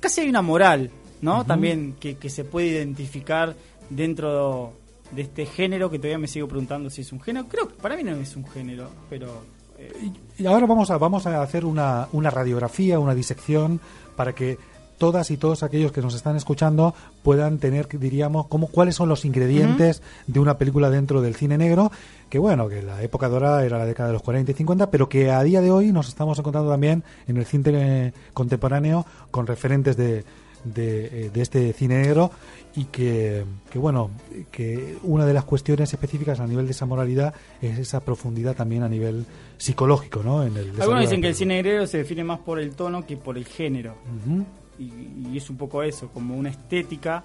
casi 0.00 0.22
hay 0.22 0.28
una 0.28 0.42
moral, 0.42 0.90
¿no? 1.22 1.44
También 1.44 1.94
que, 2.00 2.16
que 2.16 2.30
se 2.30 2.44
puede 2.44 2.68
identificar 2.68 3.54
dentro 3.88 4.74
de 5.12 5.22
este 5.22 5.46
género 5.46 5.90
que 5.90 5.98
todavía 5.98 6.18
me 6.18 6.28
sigo 6.28 6.48
preguntando 6.48 6.90
si 6.90 7.02
es 7.02 7.12
un 7.12 7.20
género. 7.20 7.46
Creo 7.48 7.68
que 7.68 7.74
para 7.74 7.96
mí 7.96 8.02
no 8.02 8.12
es 8.12 8.36
un 8.36 8.46
género, 8.46 8.90
pero 9.08 9.42
eh, 9.78 10.10
Y 10.38 10.46
ahora 10.46 10.66
vamos 10.66 10.90
a, 10.90 10.98
vamos 10.98 11.26
a 11.26 11.42
hacer 11.42 11.64
una, 11.64 12.08
una 12.12 12.30
radiografía, 12.30 12.98
una 12.98 13.14
disección, 13.14 13.80
para 14.16 14.34
que 14.34 14.58
todas 15.00 15.30
y 15.30 15.38
todos 15.38 15.62
aquellos 15.62 15.92
que 15.92 16.02
nos 16.02 16.14
están 16.14 16.36
escuchando 16.36 16.94
puedan 17.22 17.58
tener, 17.58 17.88
diríamos, 17.88 18.46
cómo, 18.48 18.66
cuáles 18.68 18.94
son 18.94 19.08
los 19.08 19.24
ingredientes 19.24 20.02
de 20.26 20.40
una 20.40 20.58
película 20.58 20.90
dentro 20.90 21.22
del 21.22 21.34
cine 21.34 21.56
negro, 21.56 21.90
que 22.28 22.38
bueno, 22.38 22.68
que 22.68 22.82
la 22.82 23.02
época 23.02 23.30
dorada 23.30 23.64
era 23.64 23.78
la 23.78 23.86
década 23.86 24.10
de 24.10 24.12
los 24.12 24.22
40 24.22 24.52
y 24.52 24.54
50, 24.54 24.90
pero 24.90 25.08
que 25.08 25.30
a 25.30 25.42
día 25.42 25.62
de 25.62 25.70
hoy 25.70 25.90
nos 25.90 26.06
estamos 26.06 26.38
encontrando 26.38 26.70
también 26.70 27.02
en 27.26 27.38
el 27.38 27.46
cine 27.46 28.12
contemporáneo 28.34 29.06
con 29.30 29.46
referentes 29.46 29.96
de, 29.96 30.22
de, 30.64 31.26
eh, 31.26 31.30
de 31.32 31.40
este 31.40 31.72
cine 31.72 32.02
negro 32.02 32.30
y 32.76 32.84
que, 32.84 33.44
que, 33.70 33.78
bueno, 33.78 34.10
que 34.52 34.98
una 35.02 35.24
de 35.24 35.32
las 35.32 35.44
cuestiones 35.44 35.92
específicas 35.92 36.40
a 36.40 36.46
nivel 36.46 36.66
de 36.66 36.72
esa 36.72 36.84
moralidad 36.84 37.34
es 37.62 37.78
esa 37.78 38.00
profundidad 38.00 38.54
también 38.54 38.82
a 38.82 38.88
nivel 38.88 39.24
psicológico, 39.56 40.22
¿no? 40.22 40.44
En 40.44 40.56
el 40.58 40.78
algunos 40.78 41.00
dicen 41.00 41.22
que 41.22 41.28
el 41.28 41.34
cine 41.34 41.62
negro 41.62 41.86
se 41.86 41.98
define 41.98 42.22
más 42.22 42.40
por 42.40 42.60
el 42.60 42.72
tono 42.72 43.06
que 43.06 43.16
por 43.16 43.38
el 43.38 43.46
género. 43.46 43.96
Ujú, 44.26 44.44
Y, 44.80 45.28
y 45.32 45.36
es 45.36 45.48
un 45.50 45.56
poco 45.58 45.82
eso, 45.82 46.08
como 46.08 46.34
una 46.36 46.48
estética. 46.50 47.22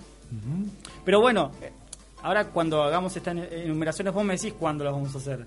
Pero 1.06 1.22
bueno, 1.22 1.52
eh, 1.62 1.72
ahora 2.22 2.46
cuando 2.50 2.84
hagamos 2.84 3.16
estas 3.16 3.36
enumeraciones, 3.52 4.14
vos 4.14 4.26
me 4.26 4.36
decís 4.36 4.54
cuándo 4.60 4.84
las 4.84 4.94
vamos 4.94 5.16
a 5.16 5.18
hacer. 5.18 5.46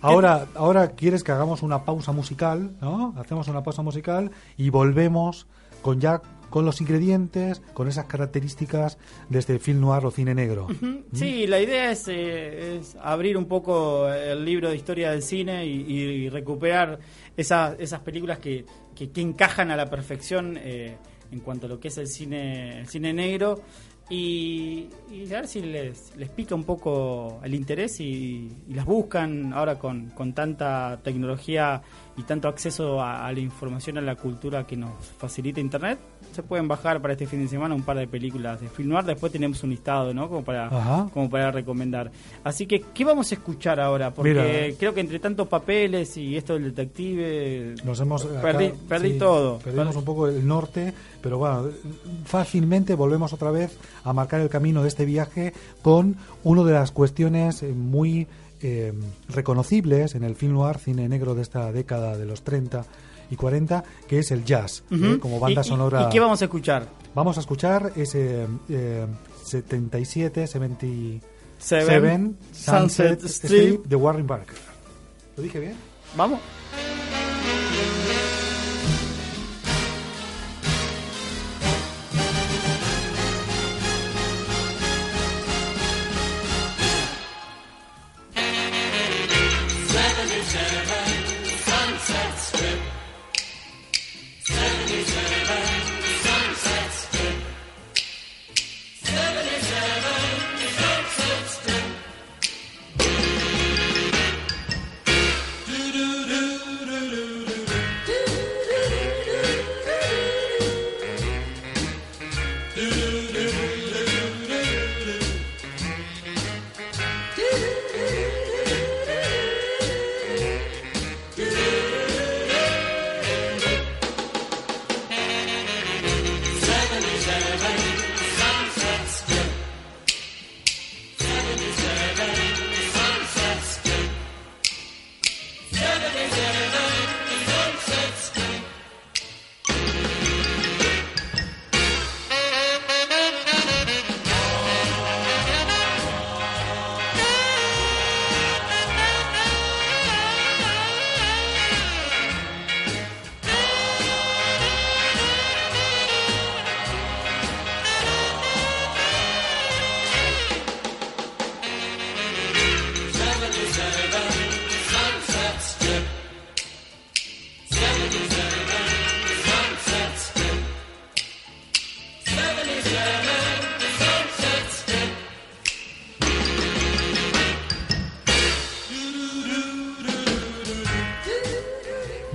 Ahora, 0.00 0.46
ahora 0.54 0.88
quieres 0.92 1.24
que 1.24 1.32
hagamos 1.32 1.62
una 1.62 1.84
pausa 1.84 2.12
musical, 2.12 2.72
¿no? 2.80 3.14
Hacemos 3.16 3.48
una 3.48 3.62
pausa 3.62 3.82
musical 3.82 4.30
y 4.56 4.70
volvemos 4.70 5.46
con 5.82 6.00
ya 6.00 6.20
con 6.50 6.64
los 6.64 6.80
ingredientes, 6.80 7.60
con 7.74 7.88
esas 7.88 8.06
características 8.06 8.96
de 9.28 9.38
este 9.38 9.58
film 9.58 9.80
noir 9.80 10.06
o 10.06 10.10
cine 10.10 10.34
negro. 10.34 10.66
Sí, 11.12 11.46
la 11.46 11.60
idea 11.60 11.90
es, 11.90 12.08
eh, 12.08 12.78
es 12.78 12.96
abrir 13.02 13.36
un 13.36 13.44
poco 13.44 14.08
el 14.08 14.44
libro 14.46 14.70
de 14.70 14.76
historia 14.76 15.10
del 15.10 15.22
cine 15.22 15.66
y, 15.66 15.72
y 15.92 16.28
recuperar 16.30 17.00
esa- 17.36 17.74
esas 17.78 18.00
películas 18.00 18.38
que, 18.38 18.64
que, 18.94 19.10
que 19.10 19.20
encajan 19.20 19.70
a 19.70 19.76
la 19.76 19.90
perfección 19.90 20.56
eh, 20.58 20.96
en 21.30 21.40
cuanto 21.40 21.66
a 21.66 21.68
lo 21.68 21.80
que 21.80 21.88
es 21.88 21.98
el 21.98 22.08
cine, 22.08 22.80
el 22.80 22.88
cine 22.88 23.12
negro 23.12 23.62
y, 24.10 24.88
y 25.10 25.26
a 25.32 25.36
ver 25.40 25.48
si 25.48 25.60
les, 25.60 26.16
les 26.16 26.28
pica 26.30 26.54
un 26.54 26.64
poco 26.64 27.40
el 27.44 27.54
interés 27.54 28.00
y, 28.00 28.50
y 28.68 28.74
las 28.74 28.86
buscan 28.86 29.52
ahora 29.52 29.78
con, 29.78 30.10
con 30.10 30.32
tanta 30.32 30.98
tecnología 31.02 31.82
y 32.16 32.22
tanto 32.22 32.48
acceso 32.48 33.00
a, 33.00 33.26
a 33.26 33.32
la 33.32 33.38
información, 33.40 33.98
a 33.98 34.00
la 34.00 34.16
cultura 34.16 34.66
que 34.66 34.76
nos 34.76 34.90
facilita 35.18 35.60
Internet. 35.60 35.98
Se 36.32 36.42
pueden 36.42 36.66
bajar 36.66 37.00
para 37.00 37.12
este 37.12 37.26
fin 37.26 37.40
de 37.42 37.48
semana 37.48 37.74
un 37.76 37.82
par 37.84 37.96
de 37.96 38.08
películas 38.08 38.60
de 38.60 38.68
film 38.68 38.88
noir. 38.88 39.04
Después 39.04 39.30
tenemos 39.30 39.62
un 39.62 39.70
listado, 39.70 40.12
¿no? 40.12 40.28
Como 40.28 40.42
para, 40.44 40.66
Ajá. 40.66 41.08
como 41.14 41.30
para 41.30 41.52
recomendar. 41.52 42.10
Así 42.42 42.66
que, 42.66 42.80
¿qué 42.92 43.04
vamos 43.04 43.30
a 43.30 43.34
escuchar 43.36 43.78
ahora? 43.78 44.12
Porque 44.12 44.30
Mira. 44.34 44.76
creo 44.78 44.92
que 44.94 45.00
entre 45.00 45.20
tantos 45.20 45.46
papeles 45.46 46.16
y 46.16 46.36
esto 46.36 46.54
del 46.54 46.64
detective, 46.74 47.74
Nos 47.84 48.00
hemos 48.00 48.24
acá- 48.24 48.40
perdí, 48.42 48.72
perdí 48.88 49.12
sí, 49.12 49.18
todo. 49.18 49.58
Perdimos 49.60 49.94
un 49.94 50.04
poco 50.04 50.26
el 50.26 50.44
norte, 50.46 50.92
pero 51.22 51.38
bueno, 51.38 51.68
fácilmente 52.24 52.94
volvemos 52.96 53.32
otra 53.32 53.50
vez 53.52 53.78
a 54.04 54.12
marcar 54.12 54.40
el 54.40 54.48
camino 54.48 54.82
de 54.82 54.88
este 54.88 55.04
viaje 55.04 55.52
con 55.82 56.16
una 56.44 56.62
de 56.64 56.72
las 56.72 56.90
cuestiones 56.92 57.62
eh, 57.62 57.68
muy 57.72 58.26
eh, 58.60 58.92
reconocibles 59.28 60.14
en 60.14 60.24
el 60.24 60.34
film 60.34 60.54
noir, 60.54 60.78
cine 60.78 61.08
negro 61.08 61.34
de 61.34 61.42
esta 61.42 61.70
década 61.72 62.16
de 62.16 62.26
los 62.26 62.42
30 62.42 62.84
y 63.30 63.36
40, 63.36 63.84
que 64.08 64.18
es 64.20 64.30
el 64.30 64.44
jazz, 64.44 64.82
¿eh? 64.90 65.18
Como 65.20 65.38
banda 65.38 65.60
¿Y- 65.62 65.64
y- 65.64 65.68
sonora. 65.68 66.06
¿Y 66.06 66.08
qué 66.12 66.18
vamos 66.18 66.40
a 66.42 66.46
escuchar? 66.46 66.88
Vamos 67.14 67.36
a 67.36 67.40
escuchar 67.40 67.92
ese 67.96 68.46
eh, 68.68 69.06
77, 69.44 70.46
77 70.46 71.26
Seven, 71.58 72.36
Sunset, 72.52 73.20
Sunset 73.20 73.24
Strip 73.24 73.52
Strip. 73.52 73.84
de 73.86 73.96
Warren 73.96 74.26
Barker. 74.26 74.56
¿Lo 75.36 75.42
dije 75.42 75.58
bien? 75.60 75.74
¿Vamos? 76.16 76.40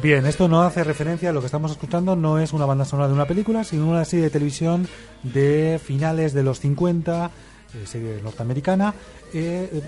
Bien, 0.03 0.25
esto 0.25 0.49
no 0.49 0.63
hace 0.63 0.83
referencia 0.83 1.29
a 1.29 1.33
lo 1.33 1.39
que 1.39 1.45
estamos 1.45 1.71
escuchando, 1.71 2.15
no 2.17 2.37
es 2.37 2.51
una 2.51 2.65
banda 2.65 2.83
sonora 2.83 3.07
de 3.07 3.13
una 3.13 3.25
película, 3.25 3.63
sino 3.63 3.87
una 3.89 4.03
serie 4.03 4.25
de 4.25 4.31
televisión 4.31 4.85
de 5.23 5.79
finales 5.81 6.33
de 6.33 6.43
los 6.43 6.59
50, 6.59 7.31
eh, 7.73 7.87
serie 7.87 8.19
norteamericana, 8.21 8.93
eh, 9.33 9.81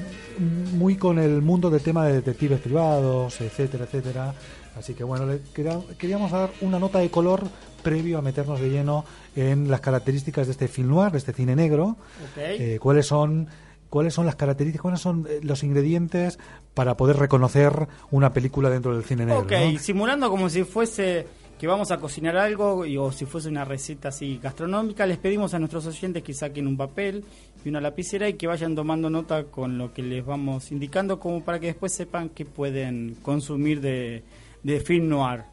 muy 0.74 0.96
con 0.96 1.20
el 1.20 1.42
mundo 1.42 1.70
del 1.70 1.82
tema 1.82 2.06
de 2.06 2.14
detectives 2.14 2.62
privados, 2.62 3.42
etcétera, 3.42 3.84
etcétera. 3.84 4.34
Así 4.80 4.94
que 4.94 5.04
bueno, 5.04 5.26
le 5.26 5.42
quería- 5.54 5.80
queríamos 5.98 6.32
dar 6.32 6.50
una 6.62 6.80
nota 6.80 7.00
de 7.00 7.10
color 7.12 7.44
previo 7.84 8.18
a 8.18 8.22
meternos 8.22 8.62
de 8.62 8.70
lleno 8.70 9.04
en 9.36 9.70
las 9.70 9.82
características 9.82 10.48
de 10.48 10.52
este 10.54 10.70
film 10.70 10.90
noir, 10.92 11.12
de 11.12 11.18
este 11.18 11.34
cine 11.34 11.58
negro. 11.58 11.98
Eh, 12.38 12.80
¿Cuáles 12.80 13.06
son 13.06 13.48
cuáles 13.90 14.14
son 14.14 14.26
las 14.26 14.36
características, 14.36 14.82
cuáles 14.82 15.00
son 15.02 15.26
eh, 15.30 15.40
los 15.44 15.64
ingredientes 15.64 16.40
para 16.74 16.96
poder 16.98 17.18
reconocer 17.18 17.88
una 18.12 18.34
película 18.34 18.70
dentro 18.70 18.94
del 18.96 19.04
cine 19.04 19.26
negro? 19.26 19.42
Ok, 19.44 19.52
¿no? 19.74 19.80
simulando 19.80 20.30
como 20.30 20.50
si 20.50 20.64
fuese 20.64 21.26
que 21.58 21.68
vamos 21.68 21.90
a 21.92 21.98
cocinar 21.98 22.36
algo 22.36 22.86
y- 22.86 22.98
o 22.98 23.12
si 23.14 23.26
fuese 23.26 23.48
una 23.48 23.64
receta 23.64 24.10
así 24.10 24.40
gastronómica, 24.44 25.06
les 25.06 25.18
pedimos 25.18 25.54
a 25.54 25.60
nuestros 25.60 25.86
oyentes 25.88 26.22
que 26.22 26.34
saquen 26.34 26.68
un 26.68 26.76
papel 26.76 27.24
y 27.64 27.70
una 27.70 27.80
lapicera 27.80 28.28
y 28.28 28.34
que 28.34 28.46
vayan 28.46 28.76
tomando 28.76 29.10
nota 29.10 29.46
con 29.46 29.78
lo 29.78 29.94
que 29.94 30.04
les 30.04 30.26
vamos 30.26 30.72
indicando 30.74 31.18
como 31.20 31.44
para 31.46 31.60
que 31.60 31.68
después 31.68 31.94
sepan 31.94 32.28
qué 32.30 32.44
pueden 32.46 33.16
consumir 33.22 33.80
de, 33.80 34.24
de 34.64 34.80
film 34.82 35.08
noir. 35.08 35.44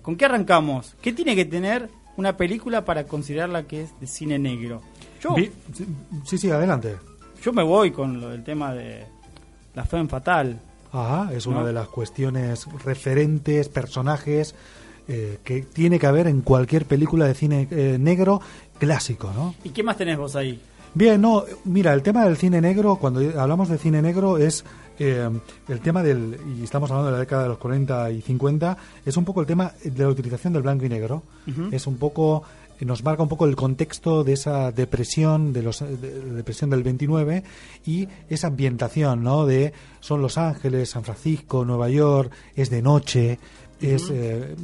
¿Con 0.00 0.16
qué 0.16 0.24
arrancamos? 0.24 0.96
¿Qué 1.02 1.12
tiene 1.12 1.36
que 1.36 1.44
tener 1.44 1.90
una 2.16 2.36
película 2.38 2.84
para 2.86 3.04
considerarla 3.04 3.64
que 3.64 3.82
es 3.82 4.00
de 4.00 4.06
cine 4.06 4.38
negro? 4.38 4.80
Yo, 5.20 5.34
sí, 6.24 6.38
sí, 6.38 6.50
adelante. 6.50 6.96
Yo 7.44 7.52
me 7.52 7.62
voy 7.62 7.90
con 7.90 8.20
lo 8.20 8.30
del 8.30 8.42
tema 8.42 8.72
de 8.72 9.04
la 9.74 9.84
fe 9.84 9.98
en 9.98 10.08
fatal. 10.08 10.58
Ajá, 10.92 11.30
es 11.34 11.46
una 11.46 11.62
de 11.62 11.74
las 11.74 11.88
cuestiones 11.88 12.66
referentes, 12.84 13.68
personajes 13.68 14.54
eh, 15.08 15.40
que 15.44 15.62
tiene 15.62 15.98
que 15.98 16.06
haber 16.06 16.26
en 16.26 16.40
cualquier 16.40 16.86
película 16.86 17.26
de 17.26 17.34
cine 17.34 17.68
eh, 17.70 17.98
negro 18.00 18.40
clásico, 18.78 19.30
¿no? 19.34 19.54
¿Y 19.62 19.70
qué 19.70 19.82
más 19.82 19.98
tenés 19.98 20.16
vos 20.16 20.36
ahí? 20.36 20.58
Bien, 20.94 21.20
no, 21.20 21.44
mira, 21.64 21.92
el 21.92 22.02
tema 22.02 22.24
del 22.24 22.36
cine 22.36 22.60
negro, 22.60 22.96
cuando 22.96 23.20
hablamos 23.38 23.68
de 23.68 23.76
cine 23.76 24.00
negro, 24.00 24.38
es 24.38 24.64
eh, 24.98 25.28
el 25.68 25.80
tema 25.80 26.02
del, 26.04 26.38
y 26.56 26.62
estamos 26.62 26.90
hablando 26.90 27.10
de 27.10 27.16
la 27.16 27.18
década 27.18 27.42
de 27.42 27.48
los 27.48 27.58
40 27.58 28.12
y 28.12 28.22
50, 28.22 28.78
es 29.04 29.16
un 29.16 29.24
poco 29.24 29.40
el 29.40 29.46
tema 29.46 29.72
de 29.82 30.02
la 30.02 30.08
utilización 30.08 30.52
del 30.52 30.62
blanco 30.62 30.86
y 30.86 30.88
negro. 30.88 31.24
Es 31.72 31.86
un 31.86 31.98
poco, 31.98 32.44
nos 32.84 33.02
marca 33.02 33.22
un 33.22 33.28
poco 33.28 33.46
el 33.46 33.56
contexto 33.56 34.24
de 34.24 34.34
esa 34.34 34.70
depresión, 34.72 35.52
de, 35.52 35.62
los, 35.62 35.80
de 35.80 36.24
la 36.26 36.34
depresión 36.34 36.70
del 36.70 36.82
29 36.82 37.42
y 37.86 38.08
esa 38.28 38.48
ambientación, 38.48 39.22
¿no? 39.22 39.46
De, 39.46 39.72
son 40.00 40.22
Los 40.22 40.38
Ángeles, 40.38 40.90
San 40.90 41.04
Francisco, 41.04 41.64
Nueva 41.64 41.88
York, 41.88 42.32
es 42.54 42.70
de 42.70 42.82
noche, 42.82 43.38
es... 43.80 44.10
eh, 44.10 44.54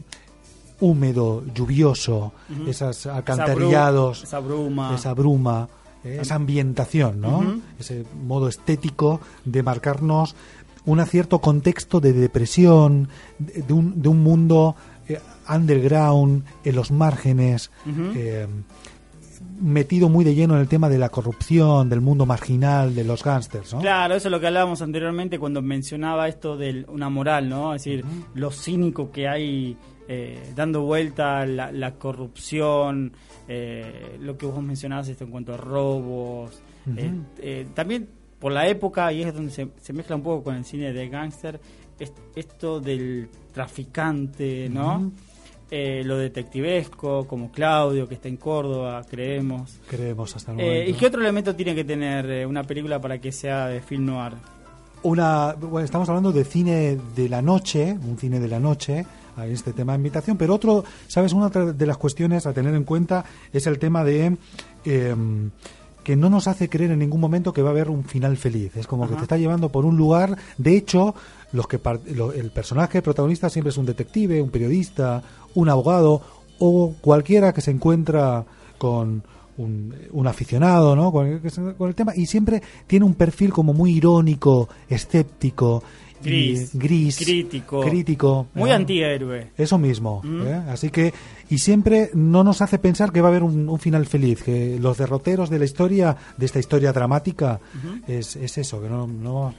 húmedo, 0.80 1.44
lluvioso, 1.54 2.32
esas 2.66 3.06
alcantarillados, 3.06 4.22
esa 4.24 4.40
bruma. 4.40 4.94
esa 4.94 5.12
bruma, 5.14 5.68
eh, 6.02 6.18
esa 6.20 6.36
ambientación, 6.36 7.20
¿no? 7.20 7.60
Ese 7.78 8.04
modo 8.26 8.48
estético 8.48 9.20
de 9.44 9.62
marcarnos 9.62 10.34
un 10.86 11.04
cierto 11.06 11.40
contexto 11.40 12.00
de 12.00 12.12
depresión, 12.14 13.08
de, 13.38 13.62
de 13.62 13.72
un, 13.72 14.00
de 14.00 14.08
un 14.08 14.22
mundo 14.22 14.74
eh, 15.10 15.18
underground, 15.48 16.44
en 16.64 16.74
los 16.76 16.90
márgenes, 16.90 17.70
eh, 18.16 18.46
metido 19.60 20.08
muy 20.08 20.24
de 20.24 20.34
lleno 20.34 20.54
en 20.54 20.60
el 20.60 20.68
tema 20.68 20.88
de 20.88 20.98
la 20.98 21.08
corrupción, 21.10 21.88
del 21.88 22.00
mundo 22.00 22.24
marginal, 22.26 22.94
de 22.94 23.04
los 23.04 23.22
gángsters, 23.24 23.74
¿no? 23.74 23.80
Claro, 23.80 24.14
eso 24.14 24.28
es 24.28 24.32
lo 24.32 24.40
que 24.40 24.46
hablábamos 24.46 24.80
anteriormente 24.82 25.38
cuando 25.38 25.60
mencionaba 25.62 26.28
esto 26.28 26.56
de 26.56 26.84
una 26.88 27.08
moral, 27.10 27.48
¿no? 27.48 27.74
Es 27.74 27.84
decir, 27.84 28.04
lo 28.34 28.50
cínico 28.50 29.10
que 29.10 29.28
hay 29.28 29.76
eh, 30.08 30.52
dando 30.56 30.82
vuelta 30.82 31.44
la, 31.46 31.70
la 31.72 31.94
corrupción, 31.94 33.12
eh, 33.48 34.16
lo 34.20 34.36
que 34.36 34.46
vos 34.46 34.62
mencionabas 34.62 35.08
esto 35.08 35.24
en 35.24 35.30
cuanto 35.30 35.54
a 35.54 35.56
robos. 35.56 36.62
eh, 36.96 37.66
también 37.74 38.08
por 38.38 38.52
la 38.52 38.66
época, 38.66 39.12
y 39.12 39.22
es 39.22 39.34
donde 39.34 39.50
se, 39.52 39.68
se 39.80 39.92
mezcla 39.92 40.16
un 40.16 40.22
poco 40.22 40.44
con 40.44 40.54
el 40.56 40.64
cine 40.64 40.92
de 40.94 41.08
gángster, 41.10 41.60
es- 41.98 42.12
esto 42.34 42.80
del 42.80 43.28
traficante, 43.52 44.68
¿no? 44.68 45.10
Eh, 45.70 46.02
lo 46.04 46.18
detectivesco, 46.18 47.26
como 47.28 47.52
Claudio, 47.52 48.08
que 48.08 48.14
está 48.14 48.26
en 48.28 48.36
Córdoba, 48.36 49.04
creemos. 49.08 49.78
Creemos 49.88 50.34
hasta 50.34 50.50
el 50.52 50.58
Eh, 50.60 50.64
momento. 50.64 50.90
¿Y 50.90 50.94
qué 50.94 51.06
otro 51.06 51.20
elemento 51.20 51.54
tiene 51.54 51.74
que 51.76 51.84
tener 51.84 52.28
eh, 52.28 52.46
una 52.46 52.64
película 52.64 53.00
para 53.00 53.18
que 53.18 53.30
sea 53.30 53.66
de 53.68 53.80
film 53.80 54.06
noir? 54.06 54.32
una 55.02 55.54
bueno, 55.54 55.84
estamos 55.84 56.08
hablando 56.10 56.30
de 56.30 56.44
cine 56.44 56.98
de 57.16 57.28
la 57.30 57.40
noche 57.40 57.96
un 58.06 58.18
cine 58.18 58.38
de 58.38 58.48
la 58.48 58.60
noche 58.60 59.06
a 59.34 59.46
este 59.46 59.72
tema 59.72 59.92
de 59.92 59.96
invitación 59.96 60.36
pero 60.36 60.54
otro 60.54 60.84
sabes 61.06 61.32
una 61.32 61.48
de 61.48 61.86
las 61.86 61.96
cuestiones 61.96 62.44
a 62.46 62.52
tener 62.52 62.74
en 62.74 62.84
cuenta 62.84 63.24
es 63.50 63.66
el 63.66 63.78
tema 63.78 64.04
de 64.04 64.36
eh, 64.84 65.14
que 66.04 66.16
no 66.16 66.28
nos 66.28 66.48
hace 66.48 66.68
creer 66.68 66.90
en 66.90 66.98
ningún 66.98 67.18
momento 67.18 67.54
que 67.54 67.62
va 67.62 67.70
a 67.70 67.72
haber 67.72 67.88
un 67.88 68.04
final 68.04 68.36
feliz 68.36 68.76
es 68.76 68.86
como 68.86 69.08
que 69.08 69.14
te 69.14 69.22
está 69.22 69.38
llevando 69.38 69.70
por 69.70 69.86
un 69.86 69.96
lugar 69.96 70.36
de 70.58 70.76
hecho 70.76 71.14
los 71.52 71.66
que 71.66 71.80
lo- 72.14 72.32
el 72.32 72.50
personaje 72.50 73.02
protagonista 73.02 73.48
siempre 73.50 73.70
es 73.70 73.76
un 73.78 73.86
detective 73.86 74.40
un 74.40 74.50
periodista 74.50 75.22
un 75.54 75.68
abogado 75.68 76.20
o 76.58 76.94
cualquiera 77.00 77.52
que 77.52 77.60
se 77.60 77.70
encuentra 77.70 78.44
con 78.78 79.22
un, 79.58 79.94
un 80.12 80.26
aficionado, 80.26 80.94
¿no? 80.96 81.10
Con, 81.12 81.40
con 81.76 81.88
el 81.88 81.94
tema 81.94 82.12
y 82.16 82.26
siempre 82.26 82.62
tiene 82.86 83.04
un 83.04 83.14
perfil 83.14 83.52
como 83.52 83.72
muy 83.74 83.92
irónico, 83.96 84.68
escéptico, 84.88 85.82
y 86.22 86.54
Gris, 86.74 87.16
crítico, 87.18 87.80
crítico, 87.80 88.46
Muy 88.54 88.68
¿eh? 88.70 88.74
antihéroe. 88.74 89.48
Eso 89.56 89.78
mismo, 89.78 90.20
Mm. 90.22 90.42
¿eh? 90.46 90.54
así 90.68 90.90
que 90.90 91.12
y 91.48 91.58
siempre 91.58 92.10
no 92.14 92.44
nos 92.44 92.60
hace 92.60 92.78
pensar 92.78 93.10
que 93.10 93.20
va 93.22 93.28
a 93.28 93.30
haber 93.30 93.42
un, 93.42 93.68
un 93.68 93.78
final 93.78 94.04
feliz, 94.06 94.42
que 94.42 94.78
los 94.78 94.98
derroteros 94.98 95.48
de 95.50 95.58
la 95.58 95.64
historia, 95.64 96.14
de 96.36 96.46
esta 96.46 96.58
historia 96.58 96.92
dramática, 96.92 97.58
es, 98.06 98.36
es 98.36 98.58
eso, 98.58 98.80
que 98.82 98.88
no, 98.90 99.06
no, 99.06 99.54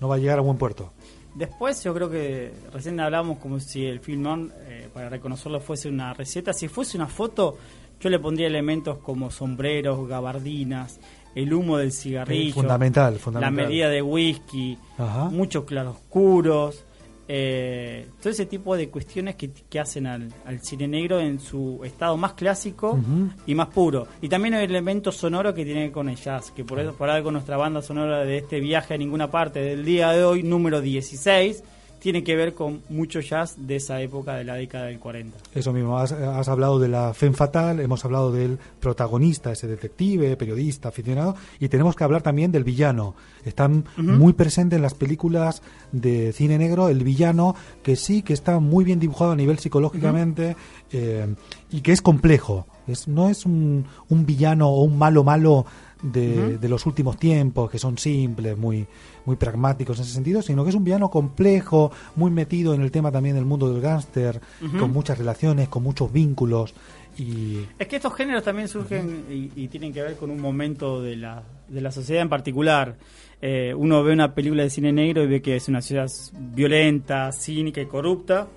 no 0.00 0.08
va 0.08 0.14
a 0.16 0.18
llegar 0.18 0.38
a 0.38 0.42
buen 0.42 0.56
puerto. 0.58 0.92
Después 1.34 1.82
yo 1.84 1.94
creo 1.94 2.10
que 2.10 2.52
recién 2.72 2.98
hablamos 2.98 3.38
como 3.38 3.60
si 3.60 3.84
el 3.86 4.00
film 4.00 4.50
eh, 4.66 4.88
para 4.92 5.08
reconocerlo 5.08 5.60
fuese 5.60 5.88
una 5.88 6.12
receta. 6.12 6.52
Si 6.52 6.66
fuese 6.68 6.96
una 6.96 7.06
foto, 7.06 7.56
yo 8.00 8.10
le 8.10 8.18
pondría 8.18 8.48
elementos 8.48 8.98
como 8.98 9.30
sombreros, 9.30 10.08
gabardinas, 10.08 10.98
el 11.34 11.52
humo 11.54 11.76
del 11.78 11.92
cigarrillo, 11.92 12.50
Eh, 12.50 12.52
fundamental, 12.54 13.12
la 13.14 13.18
fundamental. 13.20 13.66
medida 13.68 13.88
de 13.88 14.02
whisky, 14.02 14.76
Ajá. 14.98 15.26
muchos 15.30 15.64
claroscuros, 15.64 16.84
eh, 17.32 18.08
todo 18.20 18.30
ese 18.30 18.44
tipo 18.44 18.76
de 18.76 18.88
cuestiones 18.88 19.36
que, 19.36 19.52
que 19.52 19.78
hacen 19.78 20.08
al, 20.08 20.34
al 20.44 20.60
cine 20.62 20.88
negro 20.88 21.20
en 21.20 21.38
su 21.38 21.80
estado 21.84 22.16
más 22.16 22.32
clásico 22.32 22.98
y 23.46 23.54
más 23.54 23.68
puro. 23.68 24.08
Y 24.20 24.28
también 24.28 24.54
hay 24.54 24.64
elementos 24.64 25.16
sonoros 25.16 25.54
que 25.54 25.64
tiene 25.64 25.92
con 25.92 26.08
el 26.08 26.16
jazz, 26.16 26.50
que 26.50 26.64
por 26.64 26.80
eso 26.80 26.92
por 26.94 27.08
algo 27.08 27.30
nuestra 27.30 27.56
banda 27.56 27.82
sonora 27.82 28.24
de 28.24 28.38
este 28.38 28.58
viaje 28.58 28.94
a 28.94 28.98
ninguna 28.98 29.30
parte 29.30 29.60
del 29.60 29.84
día 29.84 30.10
de 30.10 30.24
hoy, 30.24 30.42
número 30.42 30.80
16, 30.80 31.62
tiene 32.00 32.24
que 32.24 32.34
ver 32.34 32.54
con 32.54 32.82
mucho 32.88 33.20
jazz 33.20 33.54
de 33.58 33.76
esa 33.76 34.00
época 34.00 34.34
de 34.34 34.44
la 34.44 34.54
década 34.54 34.86
del 34.86 34.98
40. 34.98 35.36
Eso 35.54 35.72
mismo, 35.72 35.98
has, 35.98 36.12
has 36.12 36.48
hablado 36.48 36.78
de 36.78 36.88
la 36.88 37.14
Femme 37.14 37.36
Fatal, 37.36 37.78
hemos 37.78 38.04
hablado 38.04 38.32
del 38.32 38.58
protagonista, 38.80 39.52
ese 39.52 39.68
detective, 39.68 40.36
periodista, 40.36 40.88
aficionado, 40.88 41.36
y 41.60 41.68
tenemos 41.68 41.94
que 41.94 42.04
hablar 42.04 42.22
también 42.22 42.50
del 42.50 42.64
villano. 42.64 43.14
Están 43.44 43.84
muy 43.96 44.32
presente 44.32 44.76
en 44.76 44.82
las 44.82 44.94
películas 44.94 45.62
de 45.92 46.32
cine 46.32 46.58
negro 46.58 46.88
el 46.88 47.04
villano, 47.04 47.54
que 47.82 47.96
sí, 47.96 48.22
que 48.22 48.32
está 48.32 48.58
muy 48.58 48.84
bien 48.84 48.98
dibujado 48.98 49.32
a 49.32 49.36
nivel 49.36 49.58
psicológicamente 49.58 50.56
eh, 50.92 51.34
y 51.70 51.80
que 51.82 51.92
es 51.92 52.02
complejo. 52.02 52.66
Es, 52.86 53.06
no 53.08 53.28
es 53.28 53.46
un, 53.46 53.86
un 54.08 54.26
villano 54.26 54.68
o 54.68 54.82
un 54.82 54.98
malo 54.98 55.22
malo 55.22 55.66
de, 56.02 56.58
de 56.58 56.68
los 56.68 56.86
últimos 56.86 57.18
tiempos, 57.18 57.70
que 57.70 57.78
son 57.78 57.98
simples, 57.98 58.56
muy, 58.56 58.86
muy 59.26 59.36
pragmáticos 59.36 59.98
en 59.98 60.04
ese 60.04 60.14
sentido, 60.14 60.42
sino 60.42 60.64
que 60.64 60.70
es 60.70 60.76
un 60.76 60.84
villano 60.84 61.10
complejo, 61.10 61.92
muy 62.16 62.30
metido 62.30 62.74
en 62.74 62.82
el 62.82 62.90
tema 62.90 63.10
también 63.10 63.36
del 63.36 63.44
mundo 63.44 63.72
del 63.72 63.80
gángster, 63.80 64.40
con 64.78 64.92
muchas 64.92 65.18
relaciones, 65.18 65.68
con 65.68 65.82
muchos 65.82 66.12
vínculos. 66.12 66.74
Y 67.18 67.58
Es 67.78 67.88
que 67.88 67.96
estos 67.96 68.14
géneros 68.14 68.44
también 68.44 68.68
surgen 68.68 69.24
y, 69.30 69.50
y 69.64 69.68
tienen 69.68 69.92
que 69.92 70.00
ver 70.02 70.16
con 70.16 70.30
un 70.30 70.40
momento 70.40 71.02
de 71.02 71.16
la, 71.16 71.42
de 71.68 71.80
la 71.80 71.90
sociedad 71.90 72.22
en 72.22 72.28
particular. 72.28 72.96
Eh, 73.42 73.74
uno 73.74 74.02
ve 74.02 74.12
una 74.12 74.34
película 74.34 74.62
de 74.62 74.70
cine 74.70 74.92
negro 74.92 75.22
y 75.22 75.26
ve 75.26 75.42
que 75.42 75.56
es 75.56 75.68
una 75.68 75.82
ciudad 75.82 76.08
violenta, 76.38 77.32
cínica 77.32 77.80
y 77.80 77.86
corrupta, 77.86 78.48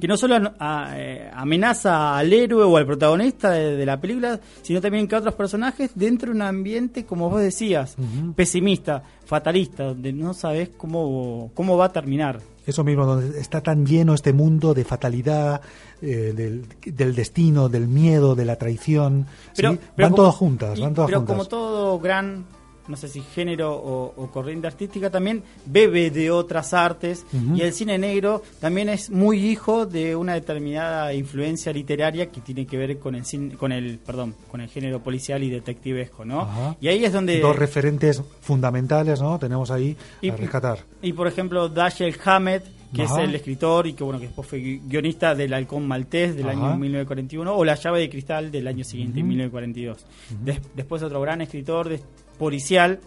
que 0.00 0.08
no 0.08 0.16
solo 0.16 0.52
a- 0.58 0.92
eh, 0.96 1.30
amenaza 1.34 2.16
al 2.18 2.32
héroe 2.32 2.64
o 2.64 2.76
al 2.76 2.86
protagonista 2.86 3.50
de, 3.50 3.76
de 3.76 3.86
la 3.86 4.00
película, 4.00 4.38
sino 4.62 4.80
también 4.80 5.06
que 5.08 5.14
a 5.14 5.18
otros 5.18 5.34
personajes 5.34 5.90
dentro 5.94 6.30
de 6.30 6.36
un 6.36 6.42
ambiente, 6.42 7.04
como 7.04 7.30
vos 7.30 7.40
decías, 7.40 7.96
pesimista, 8.34 9.02
fatalista, 9.24 9.84
donde 9.84 10.12
no 10.12 10.34
sabes 10.34 10.70
cómo, 10.76 11.50
cómo 11.54 11.76
va 11.76 11.86
a 11.86 11.92
terminar. 11.92 12.40
eso 12.66 12.84
mismo, 12.84 13.06
donde 13.06 13.40
está 13.40 13.62
tan 13.62 13.86
lleno 13.86 14.12
este 14.14 14.32
mundo 14.32 14.74
de 14.74 14.84
fatalidad, 14.84 15.60
eh, 16.02 16.32
del, 16.36 16.66
del 16.84 17.14
destino, 17.14 17.68
del 17.68 17.88
miedo, 17.88 18.34
de 18.34 18.44
la 18.44 18.56
traición. 18.56 19.26
Pero, 19.56 19.72
¿sí? 19.72 19.78
pero 19.96 20.06
van 20.06 20.12
como- 20.12 20.16
todas 20.22 20.34
juntas, 20.36 20.78
y- 20.78 20.82
van 20.82 20.94
todas 20.94 21.08
pero 21.08 21.20
juntas. 21.20 21.36
como 21.36 21.48
todo 21.48 21.98
gran 21.98 22.44
no 22.88 22.96
sé 22.96 23.08
si 23.08 23.20
género 23.20 23.72
o, 23.74 24.14
o 24.16 24.30
corriente 24.30 24.66
artística, 24.66 25.10
también 25.10 25.42
bebe 25.66 26.10
de 26.10 26.30
otras 26.30 26.72
artes 26.74 27.24
y 27.54 27.60
el 27.60 27.72
cine 27.72 27.98
negro 27.98 28.42
también 28.60 28.88
es 28.88 29.10
muy 29.10 29.38
hijo 29.46 29.86
de 29.86 30.16
una 30.16 30.34
determinada 30.34 31.12
influencia 31.14 31.72
literaria 31.72 32.30
que 32.30 32.40
tiene 32.40 32.66
que 32.66 32.76
ver 32.76 32.98
con 32.98 33.14
el 33.14 33.24
cine, 33.24 33.54
con 33.56 33.72
el, 33.72 33.98
perdón, 33.98 34.34
con 34.50 34.60
el 34.60 34.68
género 34.68 35.00
policial 35.02 35.42
y 35.42 35.50
detectivesco, 35.50 36.24
¿no? 36.24 36.40
Ajá. 36.40 36.76
Y 36.80 36.88
ahí 36.88 37.04
es 37.04 37.12
donde 37.12 37.40
Dos 37.40 37.56
referentes 37.56 38.22
fundamentales, 38.40 39.20
¿no? 39.20 39.38
Tenemos 39.38 39.70
ahí 39.70 39.96
Y- 40.20 40.30
a 40.30 40.36
rescatar. 40.36 40.78
Y 41.02 41.12
por 41.12 41.28
ejemplo, 41.28 41.68
Dashiell 41.68 42.16
Hammett, 42.24 42.64
que 42.94 43.02
Ajá. 43.02 43.22
es 43.22 43.28
el 43.28 43.34
escritor 43.34 43.86
y 43.86 43.92
que 43.92 44.02
bueno 44.02 44.18
que 44.18 44.26
después 44.26 44.48
fue 44.48 44.60
gui- 44.60 44.80
guionista 44.88 45.34
del 45.34 45.52
Halcón 45.52 45.86
Maltés 45.86 46.34
del 46.34 46.48
Ajá. 46.48 46.70
año 46.70 46.78
1941 46.78 47.54
o 47.54 47.64
La 47.64 47.74
llave 47.74 48.00
de 48.00 48.08
cristal 48.08 48.50
del 48.50 48.66
año 48.66 48.82
siguiente, 48.82 49.20
Ujú. 49.20 49.28
1942. 49.28 50.06
Des- 50.42 50.60
después 50.74 51.02
otro 51.02 51.20
gran 51.20 51.42
escritor 51.42 51.88
de 51.90 52.00
policial, 52.38 53.00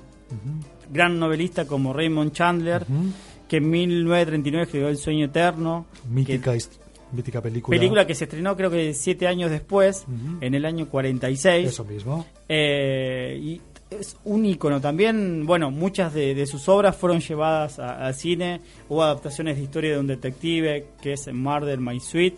gran 0.91 1.19
novelista 1.19 1.65
como 1.65 1.93
Raymond 1.93 2.31
Chandler, 2.33 2.83
Ujú. 2.83 3.11
que 3.47 3.57
en 3.57 3.69
1939 3.69 4.63
escribió 4.65 4.87
El 4.89 4.97
sueño 4.97 5.25
eterno, 5.25 5.85
Mítica, 6.09 6.51
que- 6.51 6.57
hist- 6.57 6.79
mítica 7.11 7.41
película. 7.41 7.77
película 7.77 8.07
que 8.07 8.15
se 8.15 8.23
estrenó 8.25 8.55
creo 8.55 8.69
que 8.71 8.93
siete 8.93 9.27
años 9.27 9.51
después, 9.51 10.05
en 10.41 10.53
el 10.53 10.65
año 10.65 10.87
46. 10.89 11.67
Eso 11.69 11.83
mismo. 11.85 12.25
Eh, 12.47 13.39
y 13.41 13.61
es 13.89 14.15
un 14.23 14.45
ícono 14.45 14.79
también. 14.79 15.45
Bueno, 15.45 15.69
muchas 15.71 16.13
de, 16.13 16.33
de 16.33 16.45
sus 16.45 16.69
obras 16.69 16.95
fueron 16.95 17.19
llevadas 17.19 17.79
al 17.79 18.13
cine. 18.15 18.61
Hubo 18.87 19.03
adaptaciones 19.03 19.57
de 19.57 19.63
historia 19.63 19.91
de 19.93 19.99
un 19.99 20.07
detective, 20.07 20.85
que 21.01 21.13
es 21.13 21.27
Murder 21.33 21.79
My 21.81 21.99
Sweet, 21.99 22.35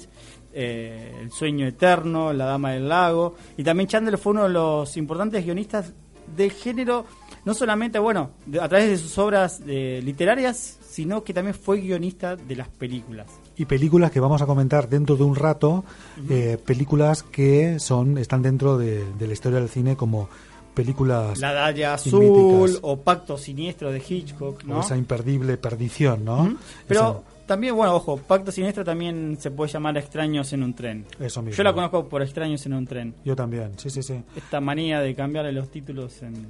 eh, 0.55 1.11
El 1.21 1.31
sueño 1.31 1.67
eterno, 1.67 2.33
La 2.33 2.45
dama 2.45 2.71
del 2.71 2.89
lago. 2.89 3.35
Y 3.57 3.63
también 3.63 3.87
Chandler 3.87 4.17
fue 4.17 4.31
uno 4.33 4.43
de 4.43 4.49
los 4.49 4.97
importantes 4.97 5.45
guionistas 5.45 5.93
del 6.35 6.51
género, 6.51 7.05
no 7.45 7.53
solamente, 7.53 7.99
bueno, 7.99 8.31
a 8.59 8.67
través 8.67 8.89
de 8.89 8.97
sus 8.97 9.17
obras 9.17 9.61
eh, 9.67 10.01
literarias, 10.03 10.79
sino 10.87 11.23
que 11.23 11.33
también 11.33 11.55
fue 11.55 11.79
guionista 11.81 12.35
de 12.35 12.55
las 12.55 12.67
películas. 12.67 13.27
y 13.57 13.65
películas 13.65 14.11
que 14.11 14.19
vamos 14.19 14.41
a 14.41 14.45
comentar 14.45 14.87
dentro 14.89 15.15
de 15.15 15.23
un 15.23 15.35
rato, 15.35 15.83
eh, 16.29 16.57
películas 16.63 17.23
que 17.23 17.79
son 17.79 18.17
están 18.17 18.41
dentro 18.41 18.77
de, 18.77 19.03
de 19.13 19.27
la 19.27 19.33
historia 19.33 19.59
del 19.59 19.69
cine 19.69 19.95
como 19.95 20.29
películas 20.73 21.39
La 21.39 21.71
y 21.71 21.83
Azul 21.83 22.23
míticas, 22.23 22.79
o 22.81 22.97
Pacto 22.97 23.37
Siniestro 23.37 23.91
de 23.91 24.01
Hitchcock, 24.07 24.61
o 24.63 24.67
¿no? 24.67 24.81
esa 24.81 24.97
imperdible 24.97 25.57
perdición, 25.57 26.25
¿no? 26.25 26.43
Ujú. 26.43 26.57
Pero 26.87 27.23
también, 27.45 27.75
bueno, 27.75 27.95
ojo, 27.95 28.17
Pacto 28.17 28.51
Siniestro 28.51 28.83
también 28.83 29.37
se 29.39 29.51
puede 29.51 29.71
llamar 29.71 29.97
Extraños 29.97 30.51
en 30.53 30.63
un 30.63 30.73
tren. 30.73 31.05
Eso 31.19 31.41
mismo. 31.41 31.57
Yo 31.57 31.63
la 31.63 31.73
conozco 31.73 32.07
por 32.07 32.21
Extraños 32.21 32.65
en 32.65 32.73
un 32.73 32.85
tren. 32.85 33.15
Yo 33.25 33.35
también, 33.35 33.71
sí, 33.77 33.89
sí, 33.89 34.01
sí. 34.03 34.21
Esta 34.35 34.59
manía 34.59 34.99
de 34.99 35.13
cambiarle 35.15 35.51
los 35.51 35.69
títulos 35.69 36.21
en... 36.21 36.47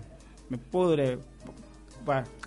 Me 0.50 0.58
pudre... 0.58 1.18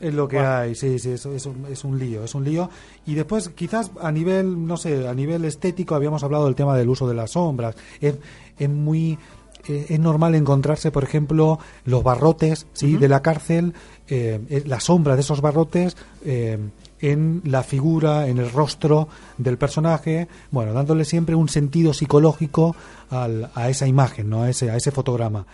Es 0.01 0.13
lo 0.13 0.29
que 0.29 0.39
hay, 0.39 0.75
sí, 0.75 0.99
sí, 0.99 1.13
eso 1.13 1.33
es 1.33 1.47
un, 1.47 1.65
es 1.71 1.83
un 1.83 1.99
lío, 1.99 2.23
es 2.23 2.35
un 2.35 2.45
lío. 2.45 2.69
Y 3.07 3.15
después, 3.15 3.49
quizás 3.49 3.91
a 4.03 4.13
nivel, 4.13 4.67
no 4.67 4.77
sé, 4.77 5.09
a 5.09 5.15
nivel 5.15 5.47
estético, 5.47 5.95
habíamos 5.95 6.23
hablado 6.23 6.45
del 6.45 6.55
tema 6.55 6.77
del 6.77 6.91
uso 6.91 7.09
de 7.09 7.15
las 7.15 7.31
sombras. 7.31 7.75
Es, 7.99 8.17
es 8.59 8.69
muy. 8.69 9.19
eh, 9.67 9.87
es 9.89 9.99
normal 9.99 10.35
encontrarse, 10.35 10.91
por 10.91 11.05
ejemplo, 11.05 11.59
los 11.87 12.03
barrotes 12.03 12.67
¿sí? 12.75 12.99
de 12.99 13.09
la 13.09 13.23
cárcel, 13.23 13.73
eh, 14.09 14.41
eh, 14.51 14.63
la 14.67 14.79
sombra 14.79 15.15
de 15.15 15.23
esos 15.23 15.41
barrotes 15.41 15.97
eh, 16.25 16.59
en 17.01 17.43
la 17.45 17.63
figura, 17.63 18.29
en 18.29 18.39
el 18.39 18.51
rostro 18.51 19.09
del 19.39 19.59
personaje, 19.59 20.29
bueno, 20.51 20.73
dándole 20.73 21.05
siempre 21.05 21.35
un 21.35 21.49
sentido 21.49 21.93
psicológico 21.93 22.75
al- 23.11 23.51
a 23.55 23.69
esa 23.69 23.87
imagen, 23.87 24.31
¿no? 24.31 24.43
a, 24.43 24.51
ese, 24.51 24.71
a 24.71 24.77
ese 24.77 24.91
fotograma. 24.91 25.47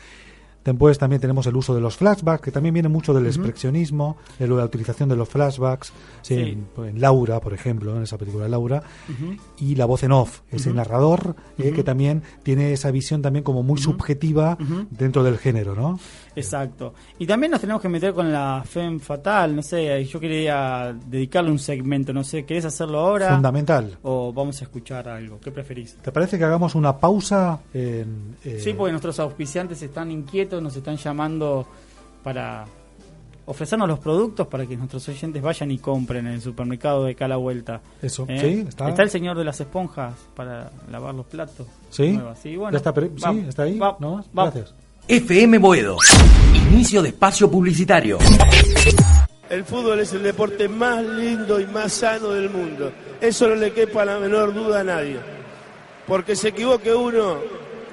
Después 0.64 0.98
también 0.98 1.20
tenemos 1.20 1.46
el 1.46 1.57
uso 1.57 1.75
de 1.75 1.81
los 1.81 1.96
flashbacks, 1.96 2.42
que 2.42 2.51
también 2.51 2.72
viene 2.75 2.88
mucho 2.88 3.12
del 3.12 3.27
expresionismo, 3.27 4.16
de 4.38 4.46
la 4.48 4.64
utilización 4.64 5.09
de 5.09 5.16
los 5.16 5.29
flashbacks, 5.29 5.92
sí, 6.22 6.33
Sí. 6.33 6.35
En, 6.79 6.85
en 6.85 7.01
Laura, 7.01 7.40
por 7.40 7.53
ejemplo, 7.53 7.94
en 7.96 8.05
esa 8.05 8.16
película 8.16 8.48
Laura, 8.48 8.83
y 9.59 9.75
la 9.75 9.85
voz 9.87 10.03
en 10.03 10.12
off, 10.12 10.40
ese 10.51 10.72
narrador 10.72 11.37
eh, 11.59 11.72
que 11.72 11.83
también 11.83 12.22
tiene 12.42 12.72
esa 12.72 12.90
visión 12.90 13.22
también 13.22 13.42
como 13.44 13.62
muy 13.62 13.79
subjetiva 13.79 14.57
dentro 14.90 15.22
del 15.22 15.38
género, 15.38 15.75
¿no? 15.75 15.98
Exacto. 16.35 16.94
Y 17.18 17.27
también 17.27 17.51
nos 17.51 17.61
tenemos 17.61 17.83
que 17.83 17.88
meter 17.88 18.14
con 18.14 18.33
la 18.33 18.62
femme 18.64 18.98
fatal, 18.98 19.55
no 19.57 19.62
sé, 19.62 20.05
yo 20.05 20.18
quería 20.18 20.96
dedicarle 21.07 21.51
un 21.51 21.59
segmento, 21.59 22.12
no 22.12 22.25
sé, 22.25 22.44
¿querés 22.44 22.64
hacerlo 22.64 23.01
ahora? 23.01 23.35
Fundamental. 23.35 23.98
¿O 24.03 24.33
vamos 24.33 24.61
a 24.61 24.64
escuchar 24.64 25.09
algo? 25.09 25.38
¿Qué 25.40 25.51
preferís? 25.51 25.96
¿Te 25.96 26.12
parece 26.12 26.38
que 26.38 26.44
hagamos 26.44 26.75
una 26.75 26.96
pausa? 26.96 27.61
En, 27.75 28.37
eh, 28.44 28.59
Sí, 28.62 28.72
porque 28.72 28.92
nuestros 28.92 29.18
auspiciantes 29.20 29.83
están 29.83 30.11
inquietos, 30.11 30.52
nos 30.61 30.75
están 30.77 30.97
llamando 30.97 31.67
para 32.23 32.65
ofrecernos 33.47 33.88
los 33.88 33.99
productos 33.99 34.47
para 34.47 34.67
que 34.67 34.77
nuestros 34.77 35.09
oyentes 35.09 35.43
vayan 35.43 35.71
y 35.71 35.79
compren 35.79 36.27
en 36.27 36.35
el 36.35 36.41
supermercado 36.41 37.05
de 37.05 37.15
cada 37.15 37.37
vuelta. 37.37 37.81
Eso, 38.01 38.25
¿Eh? 38.29 38.38
sí, 38.41 38.65
está. 38.69 38.88
el 39.03 39.11
señor 39.11 39.37
de 39.37 39.45
las 39.45 39.61
esponjas 39.61 40.15
para 40.37 40.71
lavar 40.91 41.15
los 41.15 41.27
platos. 41.27 41.67
¿Sí? 41.91 42.19
Sí, 42.43 42.57
bueno, 42.57 42.73
¿Ya 42.73 42.79
está, 42.79 42.93
sí, 42.95 43.62
ahí? 43.62 43.79
va- 43.79 43.97
¿No? 43.99 44.25
va- 44.37 44.45
Gracias. 44.51 44.75
FM 45.09 45.59
Boedo. 45.59 45.97
Inicio 46.71 47.03
de 47.03 47.09
espacio 47.09 47.51
publicitario. 47.51 48.19
El 49.51 49.65
fútbol 49.65 50.01
es 50.01 50.12
el 50.15 50.23
deporte 50.23 50.69
más 50.69 51.05
lindo 51.05 51.61
y 51.61 51.67
más 51.67 51.93
sano 51.93 52.29
del 52.29 52.49
mundo. 52.49 52.91
Eso 53.21 53.49
no 53.49 53.57
le 53.57 53.73
quepa 53.73 54.05
la 54.05 54.19
menor 54.19 54.55
duda 54.55 54.81
a 54.81 54.85
nadie. 54.85 55.19
Porque 56.07 56.35
se 56.37 56.49
equivoque 56.49 56.95
uno, 56.95 57.37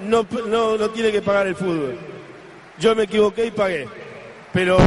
no, 0.08 0.26
no, 0.48 0.78
no 0.78 0.90
tiene 0.92 1.12
que 1.12 1.22
pagar 1.22 1.48
el 1.48 1.56
fútbol. 1.56 1.98
Yo 2.80 2.96
me 2.96 3.04
equivoqué 3.04 3.48
y 3.48 3.52
pagué. 3.52 3.88
Pero 4.54 4.78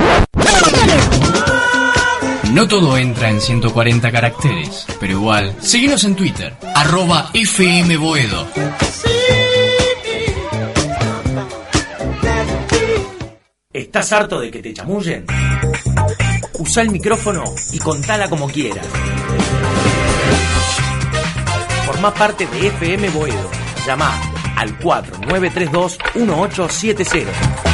No 2.52 2.66
todo 2.66 2.96
entra 2.96 3.28
en 3.28 3.40
140 3.40 4.10
caracteres, 4.10 4.86
pero 4.98 5.12
igual, 5.12 5.54
síguenos 5.60 6.02
en 6.04 6.16
Twitter, 6.16 6.54
arroba 6.74 7.30
FM 7.34 7.96
Boedo. 7.98 8.48
¿Estás 13.72 14.12
harto 14.12 14.40
de 14.40 14.50
que 14.50 14.62
te 14.62 14.72
chamullen? 14.72 15.26
Usa 16.58 16.82
el 16.82 16.90
micrófono 16.90 17.44
y 17.72 17.78
contala 17.78 18.28
como 18.28 18.48
quieras. 18.48 18.86
Formá 21.86 22.12
parte 22.12 22.46
de 22.46 22.66
FM 22.68 23.08
Boedo. 23.10 23.50
Llama 23.86 24.12
al 24.56 24.78
4932-1870. 24.78 27.71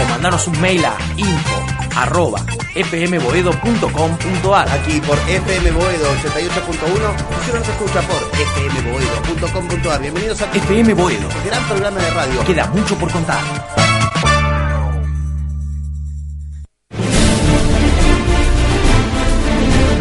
O 0.00 0.04
mandanos 0.08 0.46
un 0.46 0.58
mail 0.60 0.84
a 0.84 0.96
info 1.16 1.66
arroba 1.96 2.40
fmboedo.com.ar 2.74 4.68
Aquí 4.70 5.00
por 5.00 5.18
FM 5.18 5.70
Boedo 5.72 6.06
88.1 6.22 6.22
y 6.22 7.44
si 7.44 7.52
no 7.52 7.58
nos 7.58 7.68
escucha 7.68 8.00
por 8.02 8.16
fmboedo.com.ar. 8.32 10.00
Bienvenidos 10.00 10.40
a 10.40 10.50
FM 10.52 10.94
Boedo. 10.94 11.28
el 11.28 11.50
gran 11.50 11.62
programa 11.64 12.00
de 12.00 12.10
radio. 12.10 12.44
Queda 12.44 12.66
mucho 12.68 12.96
por 12.96 13.10
contar. 13.10 13.40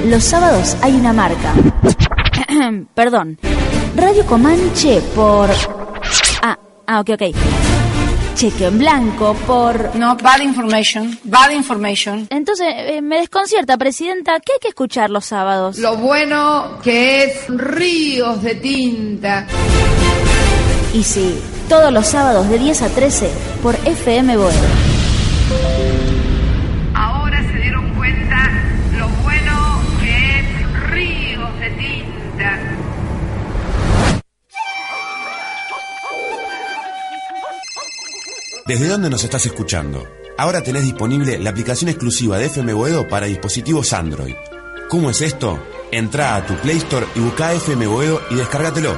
Los 0.06 0.24
sábados 0.24 0.78
hay 0.82 0.94
una 0.96 1.12
marca. 1.14 1.54
Perdón. 2.96 3.38
Radio 3.96 4.26
Comanche 4.26 5.02
por... 5.14 5.50
Ah, 6.42 6.58
ah, 6.88 7.00
ok, 7.02 7.10
ok. 7.12 7.36
Cheque 8.40 8.68
en 8.68 8.78
blanco 8.78 9.34
por... 9.46 9.94
No, 9.98 10.16
bad 10.16 10.40
information, 10.40 11.20
bad 11.26 11.50
information. 11.50 12.26
Entonces, 12.30 12.68
eh, 12.74 13.02
me 13.02 13.18
desconcierta, 13.18 13.78
Presidenta. 13.78 14.40
¿Qué 14.40 14.54
hay 14.54 14.60
que 14.62 14.70
escuchar 14.70 15.10
los 15.10 15.26
sábados? 15.26 15.78
Lo 15.78 15.98
bueno 15.98 16.80
que 16.82 17.26
es 17.26 17.50
ríos 17.50 18.42
de 18.42 18.56
tinta. 18.56 19.46
Y 20.94 21.04
sí, 21.04 21.38
todos 21.68 21.92
los 21.92 22.08
sábados 22.08 22.48
de 22.48 22.60
10 22.60 22.82
a 22.84 22.88
13 22.88 23.30
por 23.62 23.76
FM 23.76 24.38
Boedo. 24.38 25.89
¿Desde 38.70 38.88
dónde 38.88 39.10
nos 39.10 39.24
estás 39.24 39.48
escuchando? 39.48 40.08
Ahora 40.38 40.62
tenés 40.62 40.84
disponible 40.84 41.40
la 41.40 41.50
aplicación 41.50 41.90
exclusiva 41.90 42.38
de 42.38 42.46
FM 42.46 42.74
Boedo 42.74 43.08
para 43.08 43.26
dispositivos 43.26 43.94
Android. 43.94 44.36
¿Cómo 44.90 45.10
es 45.10 45.22
esto? 45.22 45.60
Entrá 45.90 46.36
a 46.36 46.46
tu 46.46 46.54
Play 46.54 46.78
Store 46.78 47.08
y 47.16 47.20
busca 47.20 47.52
FM 47.52 47.88
Boedo 47.88 48.22
y 48.30 48.36
descárgatelo. 48.36 48.96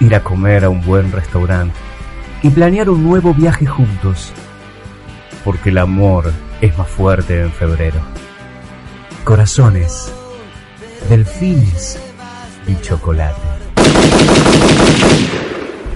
Ir 0.00 0.14
a 0.14 0.22
comer 0.22 0.64
a 0.64 0.70
un 0.70 0.82
buen 0.82 1.12
restaurante. 1.12 1.74
Y 2.42 2.50
planear 2.50 2.90
un 2.90 3.04
nuevo 3.04 3.34
viaje 3.34 3.66
juntos. 3.66 4.32
Porque 5.44 5.70
el 5.70 5.78
amor 5.78 6.32
es 6.60 6.76
más 6.78 6.88
fuerte 6.88 7.42
en 7.42 7.52
febrero. 7.52 8.00
Corazones, 9.24 10.12
delfines 11.08 11.98
y 12.66 12.80
chocolate. 12.80 13.40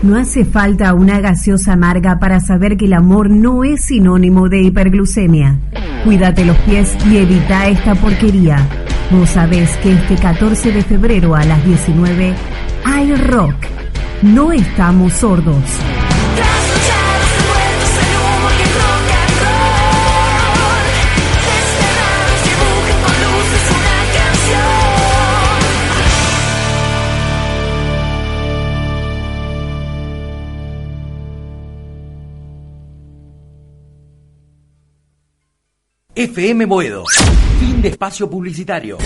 No 0.03 0.17
hace 0.17 0.45
falta 0.45 0.95
una 0.95 1.21
gaseosa 1.21 1.73
amarga 1.73 2.19
para 2.19 2.41
saber 2.41 2.77
que 2.77 2.85
el 2.85 2.93
amor 2.93 3.31
no 3.31 3.65
es 3.65 3.87
sinónimo 3.87 4.49
de 4.49 4.63
hiperglucemia. 4.63 5.59
Cuídate 6.05 6.45
los 6.45 6.57
pies 6.59 6.97
y 7.11 7.17
evita 7.17 7.67
esta 7.67 7.95
porquería. 7.95 8.86
Vos 9.11 9.31
sabés 9.31 9.77
que 9.79 9.93
este 9.93 10.17
14 10.17 10.73
de 10.73 10.83
febrero 10.83 11.37
a 11.37 11.45
las 11.45 11.65
19 11.65 12.35
hay 12.85 13.15
rock. 13.15 13.55
No 14.23 14.53
estamos 14.53 15.13
sordos. 15.13 15.63
FM 36.19 36.65
Boedo. 36.65 37.05
Fin 37.61 37.83
de 37.83 37.89
espacio 37.89 38.31
publicitario. 38.31 38.97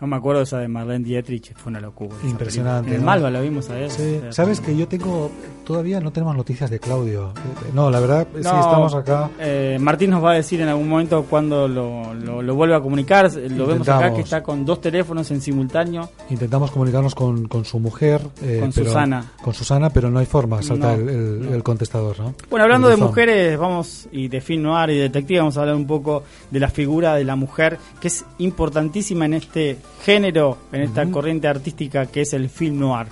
No 0.00 0.06
me 0.06 0.16
acuerdo 0.16 0.42
esa 0.42 0.58
de 0.58 0.66
Marlene 0.68 1.04
Dietrich, 1.04 1.52
fue 1.54 1.70
una 1.70 1.80
locura. 1.80 2.14
Impresionante. 2.24 2.94
En. 2.94 3.04
Malva 3.04 3.30
la 3.30 3.40
vimos 3.40 3.68
a 3.70 3.78
él. 3.78 3.90
Sí. 3.90 4.20
Sabes 4.30 4.60
que 4.60 4.74
yo 4.76 4.88
tengo. 4.88 5.30
Todavía 5.64 6.00
no 6.00 6.10
tenemos 6.10 6.34
noticias 6.34 6.68
de 6.70 6.80
Claudio. 6.80 7.32
No, 7.74 7.90
la 7.90 8.00
verdad, 8.00 8.26
sí, 8.32 8.38
estamos 8.40 8.92
acá. 8.94 9.30
eh, 9.38 9.78
Martín 9.80 10.10
nos 10.10 10.24
va 10.24 10.32
a 10.32 10.34
decir 10.34 10.60
en 10.62 10.68
algún 10.68 10.88
momento 10.88 11.24
cuando 11.30 11.68
lo, 11.68 12.12
lo, 12.14 12.42
lo 12.42 12.54
vuelve 12.54 12.74
a 12.74 12.80
comunicar. 12.80 13.30
Lo 13.50 13.66
vemos 13.66 13.88
acá 13.88 14.12
que 14.14 14.22
está 14.22 14.42
con 14.42 14.64
dos 14.64 14.80
teléfonos 14.80 15.30
en 15.30 15.40
simultáneo. 15.40 16.08
Intentamos 16.30 16.70
comunicarnos 16.72 17.14
con, 17.14 17.46
con 17.46 17.64
su 17.64 17.78
mujer. 17.78 18.20
eh, 18.42 18.58
Con 18.60 18.72
pero- 18.72 18.86
Susana. 18.86 19.32
Con 19.42 19.54
Susana, 19.54 19.90
pero 19.90 20.10
no 20.10 20.18
hay 20.18 20.26
forma. 20.26 20.60
Salta 20.62 20.96
No, 20.96 21.02
el, 21.02 21.08
el- 21.08 21.48
el 21.54 21.62
contestador, 21.62 22.18
¿no? 22.18 22.34
Bueno, 22.48 22.64
hablando 22.64 22.88
de 22.88 22.96
mujeres, 22.96 23.56
vamos 23.58 24.08
y 24.10 24.26
de 24.28 24.40
film 24.40 24.62
noir 24.62 24.90
y 24.90 24.98
detective, 24.98 25.38
vamos 25.40 25.56
a 25.56 25.60
hablar 25.60 25.76
un 25.76 25.86
poco 25.86 26.24
de 26.50 26.58
la 26.58 26.68
figura 26.68 27.14
de 27.14 27.24
la 27.24 27.36
mujer, 27.36 27.78
que 28.00 28.08
es 28.08 28.24
importantísima 28.38 29.26
en 29.26 29.34
este 29.34 29.78
género, 30.02 30.58
en 30.72 30.82
esta 30.82 31.06
corriente 31.10 31.48
artística 31.48 32.06
que 32.06 32.22
es 32.22 32.32
el 32.32 32.48
film 32.48 32.78
noir. 32.78 33.06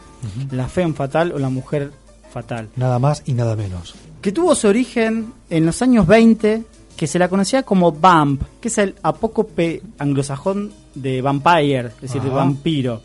La 0.51 0.69
femme 0.69 0.95
fatal 0.95 1.33
o 1.33 1.39
la 1.39 1.49
mujer 1.49 1.93
fatal. 2.31 2.69
Nada 2.77 2.99
más 2.99 3.23
y 3.27 3.35
nada 3.35 3.57
menos. 3.57 3.95
Que 4.21 4.33
tuvo 4.33 4.55
su 4.55 4.69
origen 4.69 5.33
en 5.49 5.67
los 5.67 5.81
años 5.83 6.07
20, 6.07 6.65
que 6.97 7.07
se 7.07 7.19
la 7.19 7.29
conocía 7.29 7.63
como 7.63 7.93
vamp, 7.93 8.43
que 8.61 8.69
es 8.69 8.79
el 8.79 8.97
apócope 9.03 9.83
anglosajón 9.99 10.73
de 10.95 11.23
vampire, 11.23 11.89
es 11.89 12.01
decir, 12.01 12.23
de 12.23 12.31
vampiro. 12.31 13.01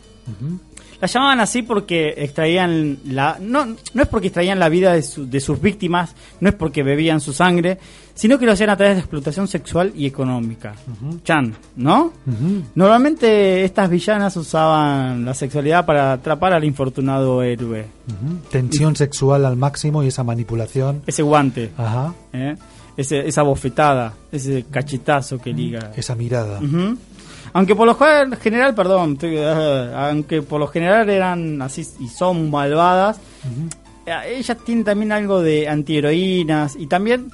La 1.03 1.07
llamaban 1.07 1.41
así 1.41 1.63
porque 1.63 2.13
extraían 2.15 2.97
la. 3.03 3.37
No, 3.37 3.65
no 3.65 4.01
es 4.01 4.07
porque 4.07 4.27
extraían 4.27 4.57
la 4.57 4.69
vida 4.69 4.93
de, 4.93 5.03
su- 5.03 5.29
de 5.29 5.41
sus 5.41 5.59
víctimas, 5.59 6.15
no 6.39 6.47
es 6.47 6.55
porque 6.55 6.81
bebían 6.81 7.19
su 7.19 7.33
sangre, 7.33 7.77
sino 8.13 8.39
que 8.39 8.45
lo 8.45 8.53
hacían 8.53 8.69
a 8.69 8.77
través 8.77 8.95
de 8.95 9.01
explotación 9.01 9.49
sexual 9.49 9.91
y 9.97 10.05
económica. 10.05 10.75
Chan, 11.25 11.53
¿no? 11.75 12.13
Normalmente 12.75 13.65
estas 13.65 13.89
villanas 13.89 14.37
usaban 14.37 15.25
la 15.25 15.33
sexualidad 15.33 15.85
para 15.85 16.13
atrapar 16.13 16.53
al 16.53 16.63
infortunado 16.63 17.43
héroe. 17.43 17.85
Tensión 18.49 18.95
sexual 18.95 19.45
al 19.45 19.57
máximo 19.57 20.03
y 20.03 20.07
esa 20.07 20.23
manipulación. 20.23 21.01
Ese 21.05 21.21
guante, 21.21 21.71
Ajá. 21.77 22.13
¿eh? 22.31 22.55
Ese- 22.95 23.27
esa 23.27 23.41
bofetada, 23.41 24.13
ese 24.31 24.63
cachetazo 24.71 25.37
que 25.39 25.51
liga. 25.51 25.91
Esa 25.97 26.15
mirada. 26.15 26.61
Aunque 27.53 27.75
por 27.75 27.85
lo 27.87 27.95
gen- 27.95 28.33
general, 28.37 28.73
perdón, 28.75 29.17
ah, 29.45 30.07
aunque 30.09 30.41
por 30.41 30.59
lo 30.59 30.67
general 30.67 31.09
eran 31.09 31.61
así 31.61 31.87
y 31.99 32.07
son 32.07 32.49
malvadas, 32.49 33.19
eh, 34.05 34.35
ellas 34.37 34.57
tienen 34.65 34.83
también 34.83 35.11
algo 35.11 35.41
de 35.41 35.69
antiheroínas 35.69 36.75
y 36.75 36.87
también 36.87 37.31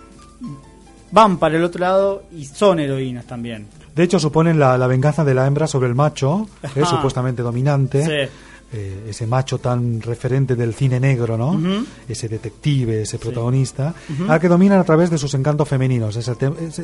van 1.11 1.37
para 1.37 1.57
el 1.57 1.63
otro 1.63 1.79
lado 1.81 2.23
y 2.35 2.45
son 2.45 2.79
heroínas 2.79 3.25
también. 3.25 3.67
De 3.95 4.03
hecho, 4.03 4.19
suponen 4.19 4.59
la, 4.59 4.77
la 4.77 4.87
venganza 4.87 5.23
de 5.25 5.33
la 5.33 5.47
hembra 5.47 5.67
sobre 5.67 5.87
el 5.87 5.95
macho, 5.95 6.47
que 6.73 6.79
es 6.81 6.85
Ajá. 6.87 6.97
supuestamente 6.97 7.41
dominante. 7.41 8.05
Sí. 8.05 8.31
Eh, 8.71 9.05
ese 9.09 9.25
macho 9.25 9.57
tan 9.57 9.99
referente 9.99 10.55
del 10.55 10.75
cine 10.75 10.99
negro, 10.99 11.35
¿no? 11.39 11.59
Ese 12.07 12.29
detective, 12.29 13.01
ese 13.01 13.17
protagonista, 13.17 13.95
al 14.27 14.39
que 14.39 14.47
dominan 14.47 14.77
a 14.77 14.83
través 14.83 15.09
de 15.09 15.17
sus 15.17 15.33
encantos 15.33 15.67
femeninos, 15.67 16.15
esa, 16.15 16.35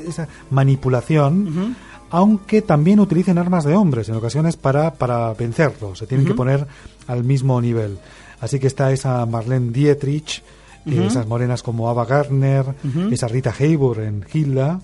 esa 0.08 0.28
manipulación, 0.50 1.76
aunque 2.18 2.62
también 2.62 3.00
utilicen 3.00 3.38
armas 3.38 3.64
de 3.66 3.76
hombres 3.76 4.08
en 4.10 4.16
ocasiones 4.16 4.56
para, 4.58 4.94
para 4.94 5.34
vencerlos, 5.34 6.00
se 6.00 6.08
tienen 6.08 6.26
que 6.26 6.34
poner 6.34 6.66
al 7.08 7.24
mismo 7.24 7.60
nivel. 7.62 7.98
Así 8.40 8.60
que 8.60 8.68
está 8.68 8.92
esa 8.92 9.26
Marlene 9.26 9.72
Dietrich, 9.72 10.42
eh, 10.86 11.06
esas 11.08 11.28
morenas 11.28 11.64
como 11.64 11.90
Ava 11.90 12.06
Gardner, 12.06 12.66
esa 13.12 13.28
Rita 13.28 13.54
Hayworth 13.58 14.00
en 14.00 14.26
Hilda, 14.34 14.80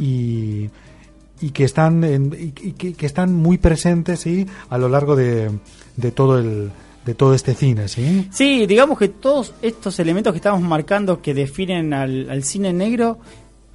y, 0.00 0.70
y 1.40 1.50
que 1.50 1.64
están 1.64 2.04
en- 2.04 2.32
y, 2.38 2.68
y 2.68 2.72
que, 2.72 2.94
que 2.94 3.06
están 3.06 3.34
muy 3.34 3.58
presentes 3.58 4.20
sí 4.20 4.46
a 4.68 4.78
lo 4.78 4.88
largo 4.88 5.16
de, 5.16 5.50
de 5.96 6.10
todo 6.12 6.38
el 6.38 6.70
de 7.04 7.14
todo 7.14 7.32
este 7.34 7.54
cine 7.54 7.88
sí 7.88 8.28
Sí, 8.30 8.66
digamos 8.66 8.98
que 8.98 9.08
todos 9.08 9.54
estos 9.62 9.98
elementos 9.98 10.32
que 10.34 10.36
estamos 10.36 10.60
marcando 10.60 11.22
que 11.22 11.32
definen 11.32 11.94
al, 11.94 12.28
al 12.28 12.44
cine 12.44 12.72
negro, 12.74 13.18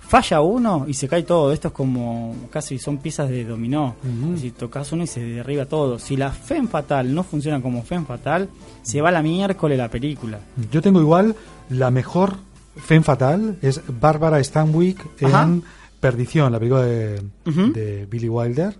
falla 0.07 0.41
uno 0.41 0.85
y 0.87 0.93
se 0.93 1.07
cae 1.07 1.23
todo. 1.23 1.51
Esto 1.51 1.69
es 1.69 1.73
como 1.73 2.35
casi 2.49 2.77
son 2.79 2.97
piezas 2.97 3.29
de 3.29 3.43
dominó. 3.45 3.95
Si 4.37 4.51
tocas 4.51 4.91
uno 4.91 5.03
y 5.03 5.07
se 5.07 5.21
derriba 5.21 5.65
todo. 5.65 5.99
Si 5.99 6.15
la 6.17 6.31
Femme 6.31 6.67
Fatal 6.67 7.13
no 7.13 7.23
funciona 7.23 7.61
como 7.61 7.83
Femme 7.83 8.05
Fatal, 8.05 8.49
se 8.81 9.01
va 9.01 9.11
la 9.11 9.21
miércoles 9.21 9.77
la 9.77 9.89
película. 9.89 10.39
yo 10.71 10.81
tengo 10.81 11.01
igual 11.01 11.35
la 11.69 11.91
mejor 11.91 12.35
Femme 12.75 13.03
Fatal 13.03 13.57
es 13.61 13.81
Bárbara 13.87 14.43
Stanwyck 14.43 15.23
Ajá. 15.23 15.43
en 15.43 15.63
Perdición 15.99 16.51
la 16.51 16.59
película 16.59 16.83
de 16.83 18.07
Billy 18.09 18.29
Wilder 18.29 18.77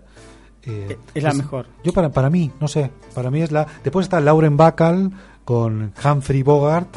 Eh, 0.67 0.97
Es 1.13 1.23
la 1.23 1.34
mejor. 1.34 1.67
yo 1.84 1.93
para 1.93 2.09
para 2.09 2.30
mí 2.30 2.51
no 2.59 2.67
sé 2.67 2.89
para 3.13 3.30
mí 3.32 3.41
es 3.41 3.51
la 3.51 3.65
después 3.84 4.05
está 4.05 4.19
Lauren 4.19 4.57
Bacall 4.57 5.11
con 5.46 5.93
Humphrey 6.04 6.41
Bogart 6.43 6.89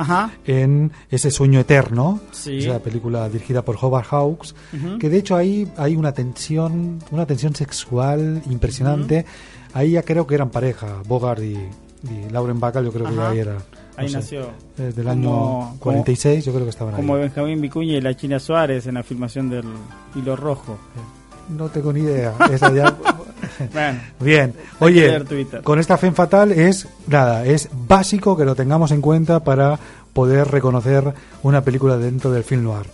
en 0.46 0.90
ese 1.10 1.30
sueño 1.30 1.60
eterno 1.60 2.18
Sí. 2.32 2.58
esa 2.58 2.78
película 2.80 3.28
dirigida 3.28 3.62
por 3.62 3.76
Howard 3.80 4.06
Hawks 4.06 4.54
que 4.98 5.08
de 5.10 5.18
hecho 5.18 5.36
ahí 5.36 5.70
hay 5.76 5.94
una 5.96 6.12
tensión 6.12 6.98
una 7.10 7.26
tensión 7.26 7.54
sexual 7.54 8.42
impresionante. 8.50 9.26
Ahí 9.74 9.92
ya 9.92 10.02
creo 10.02 10.26
que 10.26 10.34
eran 10.34 10.48
pareja 10.50 11.02
Bogart 11.06 11.42
y, 11.42 11.52
y 11.56 12.30
Lauren 12.32 12.58
Bacall 12.58 12.86
yo 12.86 12.92
creo 12.92 13.06
que 13.06 13.20
ahí 13.20 13.38
era 13.40 13.58
Ahí 13.96 14.06
no 14.06 14.10
sé, 14.10 14.16
nació. 14.38 14.50
desde 14.76 15.00
el 15.02 15.06
Como- 15.08 15.10
año 15.10 15.30
como- 15.30 15.78
46 15.80 16.44
yo 16.44 16.52
creo 16.52 16.64
que 16.64 16.70
estaban 16.70 16.94
Como 16.94 17.14
ahí. 17.16 17.22
Benjamín 17.22 17.60
Vicuña 17.60 17.94
y 17.94 18.00
la 18.00 18.16
China 18.16 18.38
Suárez 18.40 18.86
en 18.86 18.94
la 18.94 19.02
filmación 19.02 19.50
del 19.50 19.64
Hilo 20.14 20.36
Rojo. 20.36 20.78
No 21.48 21.68
tengo 21.68 21.92
ni 21.92 22.00
idea 22.00 22.34
esa 22.52 22.72
ya 22.72 22.94
Bueno, 23.72 24.00
Bien, 24.20 24.54
oye, 24.80 25.24
con 25.64 25.78
esta 25.78 25.96
fe 25.96 26.10
fatal 26.12 26.52
es 26.52 26.86
nada, 27.06 27.44
es 27.44 27.68
básico 27.72 28.36
que 28.36 28.44
lo 28.44 28.54
tengamos 28.54 28.90
en 28.92 29.00
cuenta 29.00 29.42
para 29.42 29.78
poder 30.12 30.48
reconocer 30.48 31.12
una 31.42 31.62
película 31.62 31.96
dentro 31.96 32.30
del 32.30 32.44
film 32.44 32.64
noir. 32.64 32.86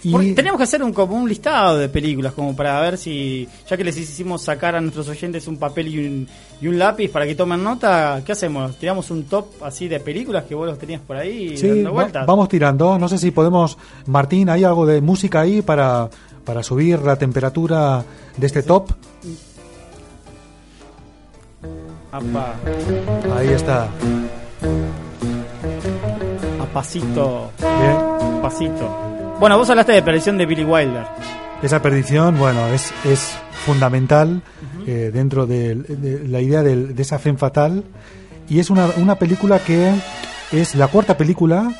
Y 0.00 0.32
tenemos 0.32 0.58
que 0.58 0.62
hacer 0.64 0.80
un, 0.82 0.92
como 0.92 1.16
un 1.16 1.28
listado 1.28 1.76
de 1.76 1.88
películas, 1.88 2.32
como 2.32 2.54
para 2.54 2.80
ver 2.80 2.96
si, 2.96 3.48
ya 3.68 3.76
que 3.76 3.82
les 3.82 3.96
hicimos 3.98 4.42
sacar 4.42 4.76
a 4.76 4.80
nuestros 4.80 5.08
oyentes 5.08 5.48
un 5.48 5.56
papel 5.56 5.88
y 5.88 5.98
un, 6.06 6.28
y 6.60 6.68
un 6.68 6.78
lápiz 6.78 7.10
para 7.10 7.26
que 7.26 7.34
tomen 7.34 7.62
nota, 7.64 8.22
¿qué 8.24 8.30
hacemos? 8.32 8.76
¿Tiramos 8.78 9.10
un 9.10 9.24
top 9.24 9.46
así 9.64 9.88
de 9.88 9.98
películas 9.98 10.44
que 10.44 10.54
vos 10.54 10.68
los 10.68 10.78
tenías 10.78 11.00
por 11.00 11.16
ahí 11.16 11.56
sí, 11.56 11.66
dando 11.68 11.92
va- 11.92 12.02
vueltas? 12.02 12.26
vamos 12.26 12.48
tirando. 12.48 12.96
No 12.96 13.08
sé 13.08 13.18
si 13.18 13.32
podemos, 13.32 13.76
Martín, 14.06 14.48
¿hay 14.48 14.62
algo 14.62 14.86
de 14.86 15.00
música 15.00 15.40
ahí 15.40 15.62
para, 15.62 16.08
para 16.48 16.62
subir 16.62 16.98
la 17.02 17.16
temperatura 17.16 18.02
de 18.38 18.46
este 18.46 18.62
top? 18.62 18.90
Apa, 22.10 22.54
Ahí 23.36 23.48
está. 23.48 23.82
a 26.60 26.64
pasito. 26.72 27.50
Bien. 27.60 28.40
Pasito. 28.40 29.36
Bueno, 29.38 29.58
vos 29.58 29.68
hablaste 29.68 29.92
de 29.92 30.02
Perdición 30.02 30.38
de 30.38 30.46
Billy 30.46 30.64
Wilder. 30.64 31.04
Esa 31.62 31.82
perdición, 31.82 32.38
bueno, 32.38 32.66
es, 32.68 32.92
es 33.04 33.36
fundamental 33.66 34.40
eh, 34.86 35.10
dentro 35.12 35.46
de, 35.46 35.74
de 35.74 36.26
la 36.28 36.40
idea 36.40 36.62
del- 36.62 36.94
de 36.96 37.02
esa 37.02 37.18
fe 37.18 37.34
fatal. 37.34 37.84
Y 38.48 38.58
es 38.58 38.70
una, 38.70 38.86
una 38.96 39.16
película 39.16 39.58
que 39.58 39.92
es 40.52 40.74
la 40.76 40.88
cuarta 40.88 41.18
película 41.18 41.70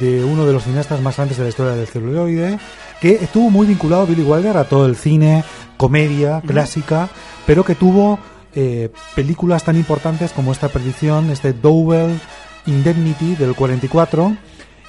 de 0.00 0.24
uno 0.24 0.44
de 0.44 0.52
los 0.54 0.64
cineastas 0.64 1.00
más 1.00 1.16
grandes 1.16 1.36
de 1.38 1.44
la 1.44 1.48
historia 1.50 1.72
del 1.74 1.86
celuloide, 1.86 2.58
que 3.00 3.12
estuvo 3.16 3.50
muy 3.50 3.66
vinculado 3.66 4.06
Billy 4.06 4.22
Wilder 4.22 4.56
a 4.56 4.64
todo 4.64 4.86
el 4.86 4.96
cine, 4.96 5.44
comedia, 5.76 6.42
clásica, 6.44 7.08
pero 7.46 7.64
que 7.64 7.74
tuvo 7.74 8.18
eh, 8.54 8.90
películas 9.14 9.64
tan 9.64 9.76
importantes 9.76 10.32
como 10.32 10.52
esta 10.52 10.68
perdición, 10.68 11.30
este 11.30 11.52
Double 11.52 12.18
Indemnity 12.66 13.36
del 13.36 13.54
44, 13.54 14.36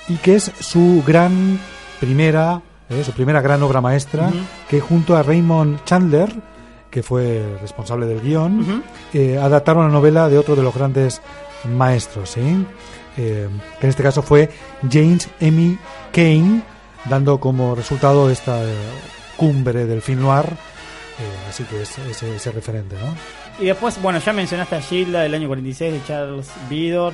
y 0.07 0.16
que 0.16 0.36
es 0.36 0.51
su 0.60 1.03
gran 1.05 1.60
primera, 1.99 2.62
eh, 2.89 3.03
su 3.03 3.12
primera 3.12 3.41
gran 3.41 3.62
obra 3.62 3.82
maestra, 3.82 4.32
que 4.68 4.80
junto 4.80 5.16
a 5.16 5.24
Raymond 5.24 5.84
Chandler, 5.84 6.34
que 6.89 7.03
fue 7.03 7.57
responsable 7.62 8.07
del 8.07 8.22
guion, 8.22 8.84
eh, 9.14 9.38
adaptaron 9.38 9.86
la 9.86 9.93
novela 9.93 10.30
de 10.30 10.39
otro 10.39 10.55
de 10.55 10.64
los 10.64 10.74
grandes 10.74 11.22
maestros, 11.66 12.32
¿sí? 12.32 12.66
Que 13.16 13.43
en 13.43 13.89
este 13.89 14.01
caso 14.01 14.22
fue 14.22 14.49
James 14.89 15.30
M. 15.41 15.78
Kane, 16.12 16.64
dando 17.06 17.39
como 17.39 17.76
resultado 17.76 18.30
esta 18.30 18.64
eh, 18.64 18.76
cumbre 19.38 19.86
del 19.86 20.02
film 20.02 20.22
noir, 20.22 20.45
eh, 20.45 21.50
así 21.50 21.64
que 21.64 21.82
es 21.82 21.97
ese, 22.00 22.36
ese 22.36 22.52
referente, 22.52 22.95
¿no? 22.95 23.64
Y 23.64 23.68
después, 23.68 24.02
bueno, 24.02 24.20
ya 24.20 24.34
mencionaste 24.34 24.76
a 24.76 24.82
Gilda 24.82 25.22
del 25.22 25.34
año 25.34 25.47
46 25.47 25.93
de 25.93 26.04
Charles 26.04 26.52
Vidor. 26.70 27.14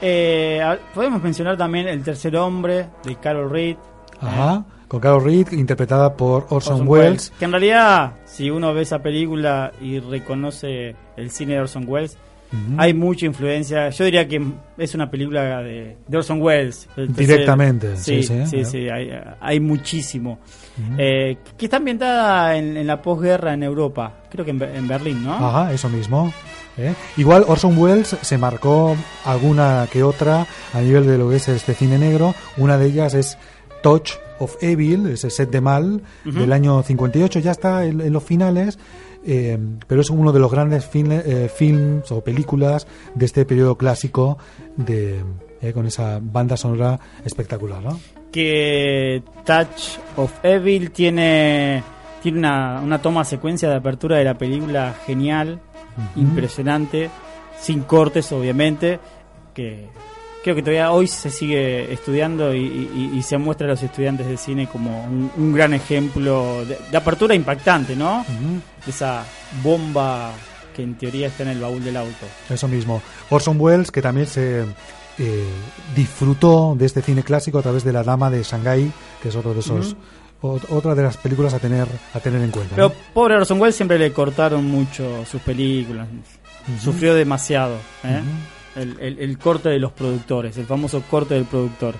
Eh, 0.00 0.62
podemos 0.94 1.22
mencionar 1.22 1.56
también 1.56 1.86
El 1.86 2.02
tercer 2.02 2.36
hombre 2.36 2.86
de 3.04 3.16
Carol 3.16 3.50
Reed. 3.50 3.76
Ajá, 4.20 4.64
con 4.86 5.00
Carol 5.00 5.24
Reed, 5.24 5.52
interpretada 5.52 6.16
por 6.16 6.46
Orson, 6.50 6.74
Orson 6.74 6.88
Welles. 6.88 7.32
Que 7.38 7.44
en 7.44 7.52
realidad, 7.52 8.12
si 8.24 8.50
uno 8.50 8.72
ve 8.72 8.82
esa 8.82 9.00
película 9.00 9.72
y 9.80 9.98
reconoce 9.98 10.94
el 11.16 11.30
cine 11.30 11.54
de 11.54 11.60
Orson 11.60 11.84
Welles, 11.86 12.16
Hay 12.78 12.94
mucha 12.94 13.26
influencia. 13.26 13.90
Yo 13.90 14.04
diría 14.04 14.26
que 14.26 14.42
es 14.78 14.94
una 14.94 15.08
película 15.10 15.62
de, 15.62 15.96
de 16.08 16.16
Orson 16.16 16.42
Welles. 16.42 16.88
Directamente, 16.96 17.96
Sí, 17.96 18.22
sí, 18.22 18.40
sí, 18.44 18.46
sí, 18.46 18.64
sí, 18.64 18.88
hay, 18.88 19.10
hay 19.40 19.60
muchísimo. 19.60 20.40
Ujú. 20.78 20.94
Eh, 20.98 21.38
que 21.56 21.66
está 21.66 21.76
ambientada 21.76 22.56
en, 22.56 22.76
en 22.76 22.86
la 22.86 23.00
posguerra 23.00 23.54
en 23.54 23.62
Europa. 23.62 24.22
Creo 24.30 24.44
que 24.44 24.50
en, 24.50 24.60
en 24.62 24.88
Berlín, 24.88 25.22
¿no? 25.24 25.34
Ajá, 25.34 25.72
eso 25.72 25.88
mismo. 25.88 26.32
¿eh? 26.76 26.92
Igual 27.16 27.44
Orson 27.46 27.76
Welles 27.78 28.16
se 28.20 28.38
marcó 28.38 28.96
alguna 29.24 29.86
que 29.92 30.02
otra 30.02 30.46
a 30.72 30.80
nivel 30.80 31.06
de 31.06 31.18
lo 31.18 31.30
que 31.30 31.36
es 31.36 31.48
este 31.48 31.74
cine 31.74 31.98
negro. 31.98 32.34
Una 32.56 32.78
de 32.78 32.86
ellas 32.86 33.14
es 33.14 33.38
Touch 33.82 34.12
of 34.38 34.56
Evil, 34.62 35.06
ese 35.06 35.30
set 35.30 35.50
de 35.50 35.60
mal 35.60 36.02
Ujú. 36.26 36.38
del 36.40 36.52
año 36.52 36.82
58. 36.82 37.38
Ya 37.40 37.50
está 37.52 37.84
en, 37.84 38.00
en 38.00 38.12
los 38.12 38.24
finales, 38.24 38.78
eh, 39.24 39.58
pero 39.86 40.00
es 40.00 40.10
uno 40.10 40.32
de 40.32 40.40
los 40.40 40.50
grandes 40.50 40.88
eh, 40.94 41.50
films 41.54 42.10
o 42.10 42.22
películas 42.22 42.86
de 43.14 43.26
este 43.26 43.44
periodo 43.44 43.76
clásico 43.76 44.38
de 44.76 45.20
eh, 45.60 45.72
con 45.72 45.86
esa 45.86 46.18
banda 46.22 46.56
sonora 46.56 46.98
espectacular, 47.24 47.82
¿no? 47.82 48.00
que 48.32 49.22
Touch 49.44 49.98
of 50.16 50.32
Evil 50.44 50.90
tiene 50.92 51.82
tiene 52.22 52.38
una, 52.38 52.80
una 52.80 53.00
toma 53.00 53.24
secuencia 53.24 53.68
de 53.68 53.76
apertura 53.76 54.18
de 54.18 54.24
la 54.24 54.36
película 54.36 54.94
genial, 55.06 55.58
impresionante, 56.16 57.10
sin 57.58 57.82
cortes 57.82 58.30
obviamente, 58.32 59.00
que 59.54 59.88
creo 60.42 60.54
que 60.56 60.62
todavía 60.62 60.90
hoy 60.92 61.06
se 61.06 61.30
sigue 61.30 61.92
estudiando 61.92 62.54
y, 62.54 62.60
y- 62.60 63.12
y 63.18 63.22
se 63.22 63.36
muestra 63.38 63.66
a 63.66 63.70
los 63.70 63.82
estudiantes 63.82 64.26
de 64.26 64.36
cine 64.36 64.66
como 64.66 65.04
un, 65.04 65.30
un 65.36 65.52
gran 65.52 65.74
ejemplo 65.74 66.64
de, 66.64 66.78
de 66.90 66.96
apertura 66.96 67.34
impactante, 67.34 67.94
¿no? 67.96 68.24
De 68.84 68.90
esa 68.90 69.24
bomba 69.62 70.32
que 70.74 70.82
en 70.82 70.94
teoría 70.94 71.26
está 71.26 71.42
en 71.42 71.50
el 71.50 71.60
baúl 71.60 71.82
del 71.84 71.96
auto. 71.96 72.26
Eso 72.48 72.68
mismo. 72.68 73.02
Orson 73.28 73.60
Welles, 73.60 73.90
que 73.90 74.00
también 74.00 74.26
se 74.26 74.64
eh, 75.18 75.44
disfrutó 75.94 76.74
de 76.78 76.86
este 76.86 77.02
cine 77.02 77.22
clásico 77.22 77.58
a 77.58 77.62
través 77.62 77.84
de 77.84 77.92
La 77.92 78.02
Dama 78.02 78.30
de 78.30 78.42
Shanghái, 78.42 78.90
que 79.22 79.28
es 79.28 79.36
otro 79.36 79.52
de 79.52 79.60
esos, 79.60 79.96
ot- 80.40 80.64
otra 80.70 80.94
de 80.94 81.02
las 81.02 81.16
películas 81.18 81.52
a 81.52 81.58
tener 81.58 81.86
a 82.14 82.20
tener 82.20 82.40
en 82.40 82.50
cuenta. 82.50 82.76
Pero 82.76 82.88
¿no? 82.88 82.94
pobre 83.12 83.34
Orson 83.36 83.60
Welles 83.60 83.76
siempre 83.76 83.98
le 83.98 84.12
cortaron 84.12 84.64
mucho 84.64 85.24
sus 85.30 85.42
películas. 85.42 86.06
Sufrió 86.82 87.14
demasiado. 87.14 87.74
¿eh? 88.04 88.20
El, 88.76 88.96
el- 89.00 89.18
el 89.18 89.38
corte 89.38 89.68
de 89.68 89.78
los 89.78 89.92
productores, 89.92 90.56
el 90.58 90.66
famoso 90.66 91.02
corte 91.10 91.34
del 91.34 91.44
productor. 91.44 91.94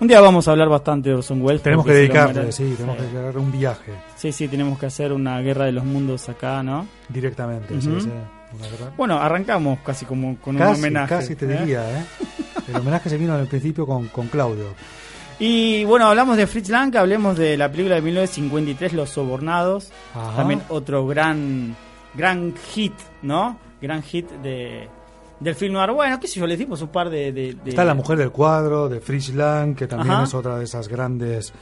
Un 0.00 0.08
día 0.08 0.20
vamos 0.20 0.48
a 0.48 0.50
hablar 0.52 0.68
bastante 0.68 1.10
de 1.10 1.14
Orson 1.16 1.40
Welles. 1.42 1.62
Tenemos 1.62 1.86
que 1.86 1.92
dedicarle, 1.92 2.50
sí, 2.50 2.74
tenemos 2.76 2.96
que 2.96 3.02
dedicarle 3.04 3.38
un 3.40 3.52
viaje 3.52 3.92
Sí, 4.16 4.32
sí, 4.32 4.48
tenemos 4.48 4.76
que 4.78 4.86
hacer 4.86 5.12
una 5.12 5.40
guerra 5.40 5.66
de 5.66 5.72
los 5.72 5.84
mundos 5.84 6.28
acá, 6.28 6.62
¿no? 6.62 6.86
directamente. 7.08 7.80
sí, 7.80 7.88
Ujú. 7.88 8.00
sí, 8.00 8.08
una. 8.08 8.90
Bueno, 8.96 9.18
arrancamos 9.18 9.78
casi 9.84 10.04
como 10.04 10.36
con 10.38 10.56
un 10.56 10.62
homenaje. 10.62 11.08
casi 11.14 11.36
te 11.36 11.46
¿eh? 11.46 11.58
diría, 11.58 12.00
¿eh? 12.00 12.04
El 12.68 12.76
homenaje 12.76 13.08
se 13.10 13.16
vino 13.16 13.34
al 13.34 13.46
principio 13.46 13.86
con, 13.86 14.08
con 14.08 14.26
Claudio. 14.28 14.74
Y 15.38 15.84
bueno, 15.84 16.06
hablamos 16.06 16.36
de 16.36 16.46
Fritz 16.46 16.68
Lang, 16.68 16.94
hablemos 16.96 17.36
de 17.36 17.56
la 17.56 17.70
película 17.70 17.94
de 17.96 18.02
1953, 18.02 18.92
Los 18.92 19.10
Sobornados. 19.10 19.90
Ajá. 20.14 20.36
También 20.36 20.62
otro 20.68 21.06
gran, 21.06 21.74
gran 22.14 22.54
hit, 22.72 22.92
¿no? 23.22 23.58
Gran 23.80 24.02
hit 24.02 24.28
de, 24.42 24.88
del 25.42 25.54
film 25.54 25.74
noir. 25.74 25.90
Bueno, 25.92 26.18
qué 26.20 26.26
sé 26.28 26.38
yo, 26.40 26.46
les 26.46 26.58
dimos 26.58 26.80
un 26.82 26.88
par 26.88 27.10
de... 27.10 27.32
de- 27.32 27.54
de- 27.54 27.70
Está 27.70 27.84
La 27.84 27.94
Mujer 27.94 28.18
del 28.18 28.30
Cuadro, 28.30 28.88
de 28.88 29.00
Fritz 29.00 29.34
Lang, 29.34 29.74
que 29.74 29.86
también 29.86 30.12
Ajá. 30.12 30.24
es 30.24 30.34
otra 30.34 30.56
de 30.58 30.64
esas 30.64 30.88
grandes 30.88 31.52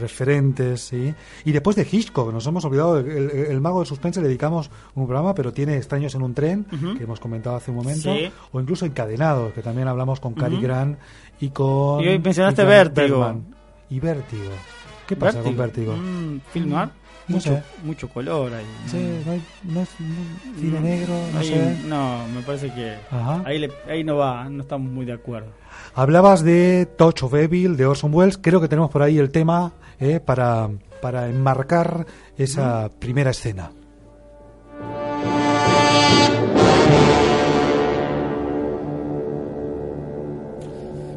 referentes, 0.00 0.82
¿sí? 0.82 1.14
Y 1.44 1.52
después 1.52 1.74
de 1.76 1.86
Hitchcock, 1.90 2.32
nos 2.32 2.46
hemos 2.46 2.64
olvidado, 2.64 2.98
el, 2.98 3.10
el- 3.10 3.30
el 3.30 3.60
Mago 3.60 3.78
del 3.80 3.86
Suspense 3.86 4.20
le 4.20 4.28
dedicamos 4.28 4.70
un 4.94 5.06
programa, 5.06 5.34
pero 5.34 5.52
tiene 5.52 5.76
Extraños 5.76 6.14
en 6.14 6.22
un 6.22 6.34
tren, 6.34 6.66
que 6.98 7.04
hemos 7.04 7.18
comentado 7.20 7.56
hace 7.56 7.70
un 7.70 7.78
momento, 7.78 8.12
Sí. 8.14 8.30
o 8.52 8.60
incluso 8.60 8.84
Encadenados, 8.84 9.52
que 9.52 9.62
también 9.62 9.88
hablamos 9.88 10.20
con 10.20 10.34
Cary. 10.34 10.60
Grant 10.60 10.98
y 11.40 11.48
con... 11.50 12.02
Y 12.04 12.08
hoy 12.08 12.18
mencionaste 12.18 12.62
y 12.62 12.66
Vértigo. 12.66 13.20
Bergman. 13.20 13.54
Y 13.88 14.00
Vértigo. 14.00 14.50
¿Qué 15.06 15.16
pasa 15.16 15.40
con 15.42 15.56
Vértigo? 15.56 15.94
Mm, 15.96 16.40
film 16.52 16.68
noir. 16.70 16.90
Mucho, 17.34 17.50
sé. 17.54 17.62
mucho 17.84 18.08
color 18.08 18.52
ahí. 18.54 18.64
Sí, 18.86 19.22
no, 19.24 19.32
hay- 19.32 19.42
no 19.64 19.80
es 19.82 19.88
no- 20.00 20.60
cine 20.60 20.80
Mm, 20.80 20.82
negro, 20.82 21.14
no 21.34 21.42
sé. 21.42 21.76
No, 21.86 22.26
me 22.34 22.42
parece 22.42 22.72
que 22.72 22.96
Ajá. 23.10 23.42
ahí, 23.46 23.58
le- 23.58 23.72
ahí 23.88 24.04
no 24.04 24.16
va, 24.16 24.48
no 24.48 24.62
estamos 24.62 24.90
muy 24.90 25.04
de 25.06 25.12
acuerdo. 25.12 25.48
Hablabas 25.94 26.42
de 26.44 26.86
Touch 26.98 27.22
of 27.22 27.34
Evil, 27.34 27.76
de 27.76 27.86
Orson 27.86 28.14
Welles. 28.14 28.38
Creo 28.38 28.60
que 28.60 28.68
tenemos 28.68 28.90
por 28.90 29.02
ahí 29.02 29.18
el 29.18 29.30
tema 29.30 29.72
eh, 29.98 30.18
para, 30.20 30.68
para 31.02 31.28
enmarcar 31.28 32.06
esa 32.36 32.88
primera 32.98 33.30
escena. 33.30 33.70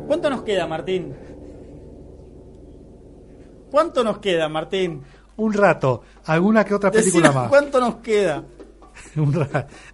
¿Cuánto 0.07 0.29
nos 0.29 0.43
queda, 0.43 0.67
Martín? 0.67 1.13
¿Cuánto 3.71 4.03
nos 4.03 4.19
queda, 4.19 4.47
Martín? 4.49 5.01
Un 5.37 5.53
rato, 5.53 6.01
alguna 6.25 6.63
que 6.63 6.73
otra 6.75 6.91
película 6.91 7.13
Decinos 7.29 7.35
más. 7.35 7.49
¿Cuánto 7.49 7.79
nos 7.79 7.95
queda? 7.95 8.43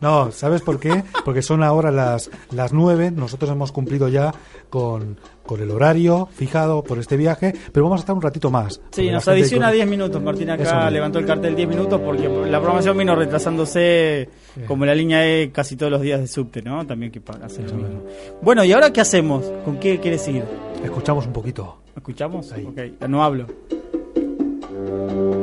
No, 0.02 0.30
¿sabes 0.32 0.62
por 0.62 0.78
qué? 0.80 1.04
Porque 1.24 1.42
son 1.42 1.64
ahora 1.64 1.90
las, 1.92 2.30
las 2.52 2.74
nueve. 2.74 3.12
Nosotros 3.12 3.50
hemos 3.50 3.72
cumplido 3.72 4.10
ya 4.10 4.34
con, 4.70 5.18
con 5.46 5.62
el 5.62 5.72
horario 5.72 6.28
fijado 6.34 6.84
por 6.84 7.00
este 7.00 7.16
viaje, 7.18 7.54
pero 7.72 7.86
vamos 7.86 8.00
a 8.00 8.02
estar 8.02 8.16
un 8.16 8.22
ratito 8.22 8.52
más. 8.52 8.82
Sí, 8.92 9.10
nos 9.10 9.26
adiciona 9.28 9.68
con- 9.68 9.76
10 9.76 9.88
minutos. 9.88 10.22
Martín 10.22 10.50
Eso 10.50 10.62
acá 10.64 10.76
mismo. 10.76 10.90
levantó 10.92 11.20
el 11.20 11.26
cartel 11.26 11.56
10 11.56 11.70
minutos 11.70 12.02
porque 12.04 12.28
la 12.28 12.60
programación 12.60 12.98
vino 12.98 13.16
retrasándose 13.16 14.30
como 14.68 14.86
la 14.86 14.94
línea 14.96 15.26
E 15.26 15.52
casi 15.52 15.76
todos 15.78 15.92
los 15.94 16.02
días 16.02 16.20
de 16.20 16.28
subte, 16.28 16.62
¿no? 16.62 16.86
También 16.86 17.12
que 17.12 17.22
pa- 17.22 17.40
hace 17.44 17.64
lo 17.64 17.74
mismo. 17.76 18.04
Bueno, 18.42 18.64
¿y 18.66 18.74
ahora 18.74 18.92
qué 18.92 19.00
hacemos? 19.02 19.46
¿Con 19.64 19.80
qué 19.80 20.00
quieres 20.00 20.28
ir? 20.28 20.44
Escuchamos 20.84 21.26
un 21.26 21.34
poquito. 21.34 21.78
¿Escuchamos? 21.96 22.52
Ok, 22.52 23.08
no 23.08 23.24
hablo. 23.24 23.48
Thank 25.10 25.22
you. 25.22 25.39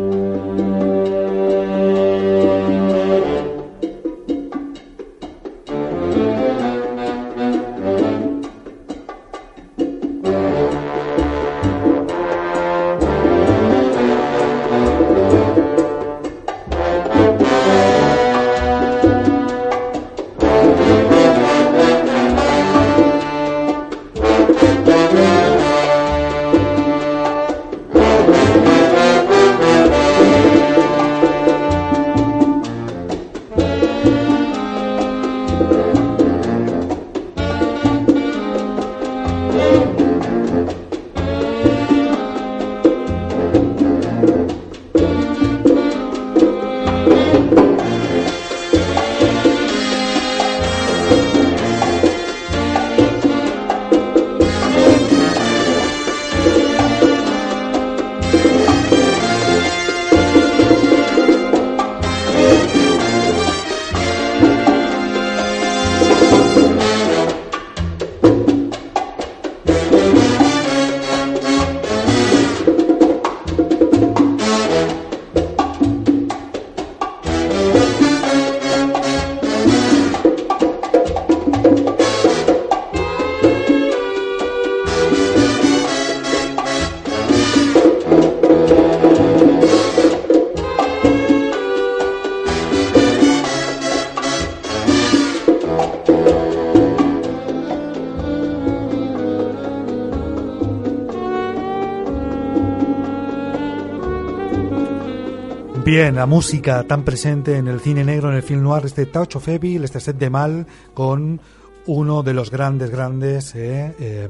Bien, 105.96 106.14
la 106.14 106.26
música 106.26 106.82
tan 106.82 107.04
presente 107.04 107.56
en 107.56 107.68
el 107.68 107.80
cine 107.80 108.04
negro, 108.04 108.28
en 108.28 108.36
el 108.36 108.42
film 108.42 108.62
noir, 108.62 108.84
este 108.84 109.06
Touch 109.06 109.36
of 109.36 109.48
Evil, 109.48 109.82
este 109.82 109.98
set 109.98 110.18
de 110.18 110.28
mal, 110.28 110.66
con 110.92 111.40
uno 111.86 112.22
de 112.22 112.34
los 112.34 112.50
grandes, 112.50 112.90
grandes, 112.90 113.54
eh, 113.54 113.94
eh, 113.98 114.28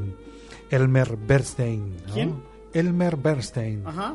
Elmer 0.70 1.16
Bernstein. 1.16 1.96
¿no? 2.06 2.14
¿Quién? 2.14 2.34
Elmer 2.72 3.16
Bernstein. 3.16 3.82
Ajá. 3.84 4.14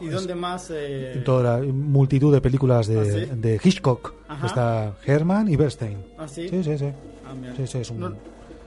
¿Y 0.00 0.06
es- 0.08 0.14
dónde 0.14 0.34
más? 0.34 0.68
eh, 0.72 1.12
En 1.14 1.22
toda 1.22 1.60
la 1.60 1.64
multitud 1.72 2.32
de 2.34 2.40
películas 2.40 2.88
de, 2.88 2.98
¿Ah, 2.98 3.04
sí? 3.04 3.38
de 3.40 3.60
Hitchcock. 3.62 4.12
Ajá. 4.26 4.46
Está 4.48 4.96
Herman 5.06 5.48
y 5.48 5.54
Bernstein. 5.54 5.96
¿Ah, 6.18 6.26
sí? 6.26 6.48
Sí, 6.48 6.64
sí, 6.64 6.76
sí. 6.76 6.86
Ah, 7.24 7.34
sí, 7.68 7.78
es 7.78 7.90
un... 7.90 8.00
No- 8.00 8.14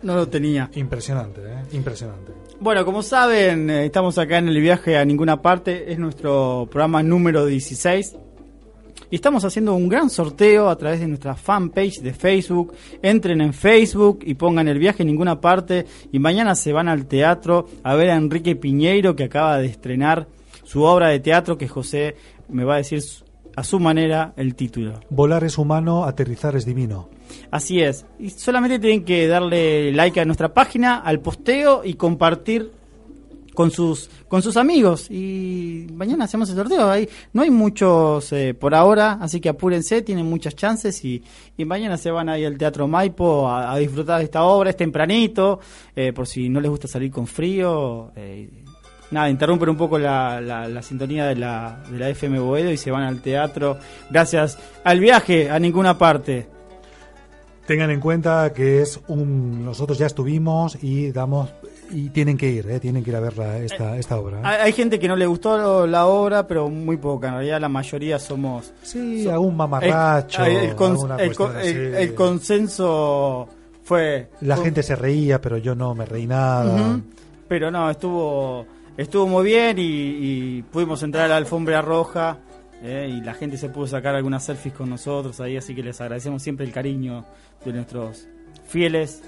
no 0.04 0.16
lo 0.16 0.28
tenía. 0.30 0.70
Impresionante, 0.76 1.42
¿eh? 1.42 1.64
Impresionante. 1.74 2.33
Bueno, 2.60 2.86
como 2.86 3.02
saben, 3.02 3.70
eh, 3.70 3.86
estamos 3.86 4.18
acá 4.18 4.38
en 4.38 4.48
el 4.48 4.60
viaje 4.62 4.98
a 4.98 5.06
ninguna 5.06 5.42
parte. 5.42 5.92
Es 5.92 6.00
nuestro 6.00 6.68
programa 6.72 7.04
número 7.04 7.46
16. 7.46 8.16
Y 9.10 9.16
estamos 9.16 9.44
haciendo 9.44 9.76
un 9.76 9.90
gran 9.90 10.10
sorteo 10.10 10.70
a 10.70 10.78
través 10.78 11.00
de 11.00 11.08
nuestra 11.08 11.36
fanpage 11.36 12.02
de 12.02 12.14
Facebook. 12.14 12.74
Entren 13.02 13.42
en 13.42 13.54
Facebook 13.54 14.20
y 14.24 14.36
pongan 14.36 14.68
el 14.68 14.80
viaje 14.80 15.04
a 15.04 15.06
ninguna 15.06 15.42
parte. 15.42 15.86
Y 16.12 16.20
mañana 16.20 16.56
se 16.56 16.72
van 16.72 16.88
al 16.88 17.06
teatro 17.06 17.68
a 17.84 17.96
ver 17.96 18.10
a 18.12 18.16
Enrique 18.16 18.56
Piñeiro 18.56 19.16
que 19.16 19.26
acaba 19.26 19.58
de 19.58 19.68
estrenar 19.68 20.28
su 20.64 20.84
obra 20.84 21.10
de 21.10 21.20
teatro 21.20 21.58
que 21.58 21.68
José 21.68 22.16
me 22.50 22.64
va 22.64 22.76
a 22.76 22.78
decir 22.78 23.04
a 23.56 23.64
su 23.64 23.80
manera 23.80 24.34
el 24.38 24.56
título. 24.56 25.00
Volar 25.10 25.44
es 25.44 25.58
humano, 25.58 26.06
aterrizar 26.06 26.56
es 26.56 26.66
divino. 26.66 27.10
Así 27.52 27.82
es. 27.82 28.06
Y 28.20 28.30
solamente 28.32 28.80
tienen 28.80 29.04
que 29.06 29.28
darle 29.28 29.92
like 29.92 30.20
a 30.20 30.26
nuestra 30.26 30.54
página, 30.54 30.98
al 31.00 31.20
posteo 31.20 31.82
y 31.84 31.94
compartir 31.96 32.72
con 33.54 33.70
sus 33.70 34.10
con 34.28 34.42
sus 34.42 34.58
amigos. 34.58 35.12
Y 35.12 35.86
mañana 35.94 36.26
hacemos 36.26 36.50
el 36.50 36.56
sorteo. 36.56 36.90
Ahí 36.90 37.08
no 37.34 37.44
hay 37.44 37.52
muchos 37.52 38.32
eh, 38.34 38.56
por 38.56 38.74
ahora, 38.74 39.20
así 39.22 39.40
que 39.40 39.50
apúrense, 39.50 40.02
tienen 40.02 40.26
muchas 40.26 40.56
chances. 40.56 41.06
Y, 41.06 41.24
y 41.56 41.64
mañana 41.66 41.98
se 41.98 42.10
van 42.10 42.30
ahí 42.30 42.46
al 42.46 42.58
Teatro 42.58 42.88
Maipo 42.88 43.48
a, 43.50 43.78
disfrutar 43.78 44.18
de 44.20 44.24
esta 44.26 44.44
obra. 44.44 44.72
Es 44.72 44.78
tempranito, 44.78 45.60
eh, 45.96 46.12
por 46.14 46.26
si 46.26 46.50
no 46.50 46.60
les 46.60 46.72
gusta 46.72 46.88
salir 46.88 47.12
con 47.12 47.28
frío. 47.28 48.12
eh, 48.16 48.50
Nada, 49.12 49.30
interrumpen 49.30 49.70
un 49.70 49.78
poco 49.78 50.00
la, 50.00 50.42
la- 50.42 50.68
la 50.68 50.82
sintonía 50.82 51.28
de 51.28 51.36
la, 51.36 51.84
de 51.92 52.00
la 52.00 52.10
FM 52.10 52.40
Boedo 52.40 52.72
y 52.72 52.78
se 52.78 52.90
van 52.90 53.04
al 53.04 53.22
teatro 53.22 53.78
gracias 54.10 54.58
al 54.84 55.00
viaje 55.00 55.52
a 55.52 55.60
ninguna 55.60 55.96
parte. 56.00 56.48
Tengan 57.66 57.92
en 57.92 58.00
cuenta 58.02 58.52
que 58.54 58.82
es 58.82 59.00
un. 59.08 59.64
Nosotros 59.64 59.98
ya 59.98 60.06
estuvimos 60.08 60.78
y 60.84 61.12
damos. 61.12 61.50
Y 61.92 62.10
tienen 62.10 62.38
que 62.38 62.50
ir, 62.50 62.70
¿eh? 62.70 62.80
Tienen 62.80 63.04
que 63.04 63.12
ir 63.12 63.16
a 63.16 63.20
ver 63.20 63.38
la- 63.38 63.58
esta, 63.60 63.98
esta 63.98 64.18
obra. 64.18 64.38
¿eh? 64.40 64.42
Hay, 64.44 64.58
hay 64.64 64.72
gente 64.74 65.00
que 65.00 65.08
no 65.08 65.16
le 65.16 65.26
gustó 65.28 65.86
la 65.88 66.08
obra, 66.08 66.48
pero 66.48 66.68
muy 66.70 66.98
poca. 66.98 67.28
En 67.28 67.34
realidad, 67.36 67.62
la 67.62 67.70
mayoría 67.70 68.18
somos. 68.20 68.74
Sí, 68.82 69.28
algún 69.30 69.56
mamarracho, 69.56 70.44
El, 70.44 70.76
cons- 70.76 72.14
consenso 72.16 73.48
fue. 73.84 74.30
La 74.42 74.56
fue- 74.56 74.66
gente 74.66 74.84
se 74.84 74.96
reía, 74.96 75.40
pero 75.42 75.58
yo 75.58 75.76
no 75.76 75.94
me 75.96 76.06
reí 76.06 76.28
nada. 76.28 77.00
Pero 77.48 77.70
no, 77.72 77.90
estuvo 77.90 78.66
estuvo 78.98 79.26
muy 79.28 79.46
bien 79.46 79.78
y, 79.80 79.82
y 79.82 80.62
pudimos 80.64 81.02
entrar 81.04 81.26
a 81.26 81.28
la 81.30 81.38
alfombra 81.38 81.82
roja 81.82 82.38
eh, 82.84 83.10
y 83.12 83.22
la 83.22 83.34
gente 83.34 83.58
se 83.58 83.70
pudo 83.70 83.88
sacar 83.88 84.14
algunas 84.16 84.44
selfies 84.44 84.74
con 84.76 84.90
nosotros 84.90 85.40
ahí, 85.40 85.58
así 85.58 85.74
que 85.74 85.82
les 85.82 86.00
agradecemos 86.02 86.44
siempre 86.44 86.66
el 86.66 86.72
cariño 86.72 87.26
de 87.66 87.74
nuestros 87.74 88.28
fieles 88.68 89.24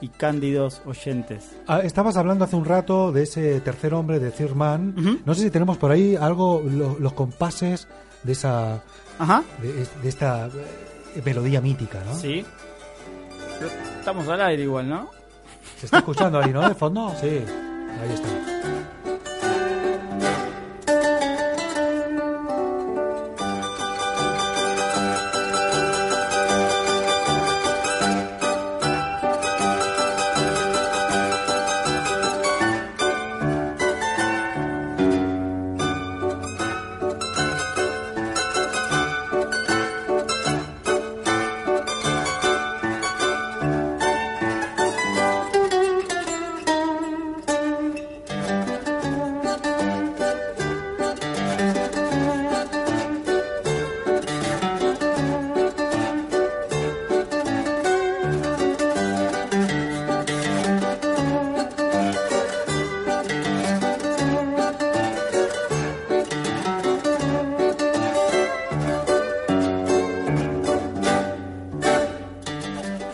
y 0.00 0.08
cándidos 0.08 0.80
oyentes. 0.86 1.56
Ah, 1.66 1.80
estabas 1.80 2.16
hablando 2.16 2.44
hace 2.44 2.54
un 2.54 2.64
rato 2.64 3.10
de 3.10 3.24
ese 3.24 3.60
tercer 3.60 3.94
hombre 3.94 4.20
de 4.20 4.30
Thirman. 4.30 5.20
No 5.24 5.34
sé 5.34 5.42
si 5.42 5.50
tenemos 5.50 5.76
por 5.76 5.90
ahí 5.90 6.14
algo, 6.14 6.62
lo- 6.64 6.98
los 7.00 7.12
compases 7.14 7.88
de 8.22 8.32
esa. 8.32 8.82
Ajá. 9.18 9.42
De, 9.60 9.72
de 10.02 10.08
esta 10.08 10.46
eh, 10.46 11.22
melodía 11.24 11.60
mítica, 11.60 11.98
¿no? 12.06 12.14
Sí. 12.14 12.44
Pero 13.58 13.70
estamos 13.98 14.28
al 14.28 14.40
aire 14.42 14.62
igual, 14.62 14.88
¿no? 14.88 15.10
¿Se 15.80 15.86
está 15.86 15.98
escuchando 15.98 16.38
ahí, 16.40 16.52
no? 16.52 16.68
De 16.68 16.74
fondo, 16.76 17.12
sí. 17.20 17.26
Ahí 17.26 18.12
está. 18.14 18.28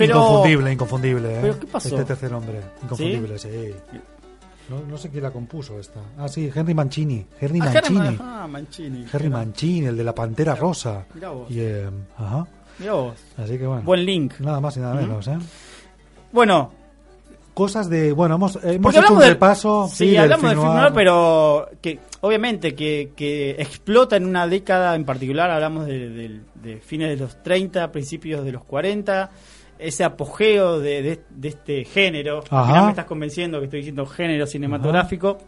Pero- 0.07 0.19
inconfundible, 0.21 0.73
inconfundible. 0.73 1.35
¿eh? 1.37 1.39
¿Pero 1.43 1.61
qué 1.61 1.67
pasó? 1.67 1.89
Este 1.89 2.05
tercer 2.05 2.33
hombre. 2.35 2.61
Inconfundible, 2.83 3.39
sí. 3.39 3.49
No, 4.71 4.81
no 4.89 4.97
sé 4.97 5.11
quién 5.11 5.23
la 5.23 5.31
compuso 5.31 5.79
esta. 5.79 6.01
Ah, 6.19 6.27
sí, 6.29 6.51
Henry 6.55 6.73
Mancini. 6.73 7.27
Henry 7.39 7.61
Ah, 7.61 7.65
Mancini. 7.75 8.19
Ah, 8.21 8.47
Mancini. 8.51 9.05
Henry 9.13 9.29
Mancini, 9.29 9.87
el 9.89 9.97
de 9.97 10.05
la 10.05 10.15
Pantera 10.15 10.55
Rosa. 10.55 11.05
Mirá 11.15 11.31
vos. 11.31 11.51
Y, 11.51 11.61
eh, 11.61 11.91
ajá. 12.17 12.47
Mirá 12.79 12.93
vos. 12.95 13.15
Así 13.37 13.59
que 13.59 13.67
bueno. 13.67 13.83
Buen 13.83 14.05
link. 14.07 14.41
Nada 14.41 14.61
más 14.61 14.77
y 14.77 14.81
nada 14.81 14.95
menos, 14.95 15.29
¿eh? 15.29 15.37
Bueno, 16.33 16.73
Cosas 17.53 17.89
de. 17.89 18.11
Bueno, 18.13 18.35
hemos, 18.35 18.59
hemos 18.65 18.97
hecho 18.97 19.13
un 19.13 19.21
del- 19.21 19.29
repaso. 19.29 19.89
Sí, 19.89 20.09
del 20.09 20.23
hablamos 20.23 20.51
del 20.51 20.59
film 20.59 20.75
noir, 20.75 20.93
pero 20.93 21.69
que 21.81 22.01
obviamente 22.23 22.75
que, 22.75 23.13
que 23.15 23.51
explota 23.53 24.17
en 24.17 24.27
una 24.27 24.49
década 24.49 24.97
en 24.97 25.05
particular. 25.05 25.53
Hablamos 25.53 25.87
de, 25.87 26.09
de- 26.09 26.41
de 26.57 26.81
fines 26.81 27.11
de 27.11 27.17
los 27.17 27.41
30, 27.45 27.93
principios 27.93 28.45
de 28.45 28.51
los 28.51 28.65
40. 28.65 29.31
Ese 29.79 30.05
apogeo 30.05 30.79
de, 30.81 31.03
de- 31.03 31.21
de 31.31 31.49
este 31.49 31.85
género. 31.85 32.39
Al 32.51 32.67
final 32.67 32.85
me 32.85 32.91
estás 32.91 33.05
convenciendo 33.07 33.59
que 33.59 33.65
estoy 33.65 33.81
diciendo 33.81 34.07
género 34.07 34.47
cinematográfico. 34.47 35.39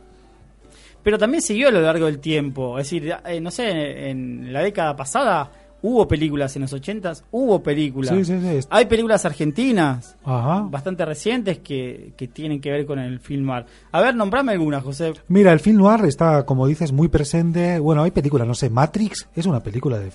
Pero 1.03 1.19
también 1.19 1.41
siguió 1.43 1.69
a 1.69 1.71
lo 1.71 1.81
largo 1.81 2.07
del 2.07 2.19
tiempo. 2.19 2.79
Es 2.79 2.87
decir, 2.91 3.15
eh, 3.25 3.41
no 3.41 3.51
sé, 3.51 4.11
en 4.11 4.53
la 4.53 4.61
década 4.63 4.97
pasada 4.97 5.51
hubo 5.83 6.09
películas 6.09 6.57
en 6.57 6.63
los 6.63 6.73
80s, 6.75 7.23
hubo 7.31 7.63
películas. 7.63 8.13
Sí, 8.13 8.25
sí, 8.25 8.41
sí. 8.41 8.67
Hay 8.71 8.87
películas 8.87 9.25
argentinas 9.25 10.17
Ajá. 10.25 10.67
bastante 10.69 11.05
recientes 11.05 11.59
que, 11.59 12.13
que 12.17 12.27
tienen 12.27 12.61
que 12.61 12.73
ver 12.73 12.87
con 12.87 12.99
el 12.99 13.21
film 13.21 13.47
noir. 13.47 13.67
A 13.93 14.01
ver, 14.01 14.17
nombrame 14.17 14.51
alguna, 14.53 14.81
José. 14.81 15.13
Mira, 15.29 15.53
el 15.53 15.61
film 15.61 15.77
noir 15.79 16.05
está, 16.07 16.45
como 16.45 16.67
dices, 16.67 16.91
muy 16.91 17.07
presente. 17.07 17.79
Bueno, 17.79 18.03
hay 18.03 18.11
películas, 18.11 18.49
no 18.49 18.55
sé, 18.55 18.69
Matrix 18.69 19.29
es 19.37 19.47
una 19.47 19.61
película 19.63 19.99
de. 20.01 20.09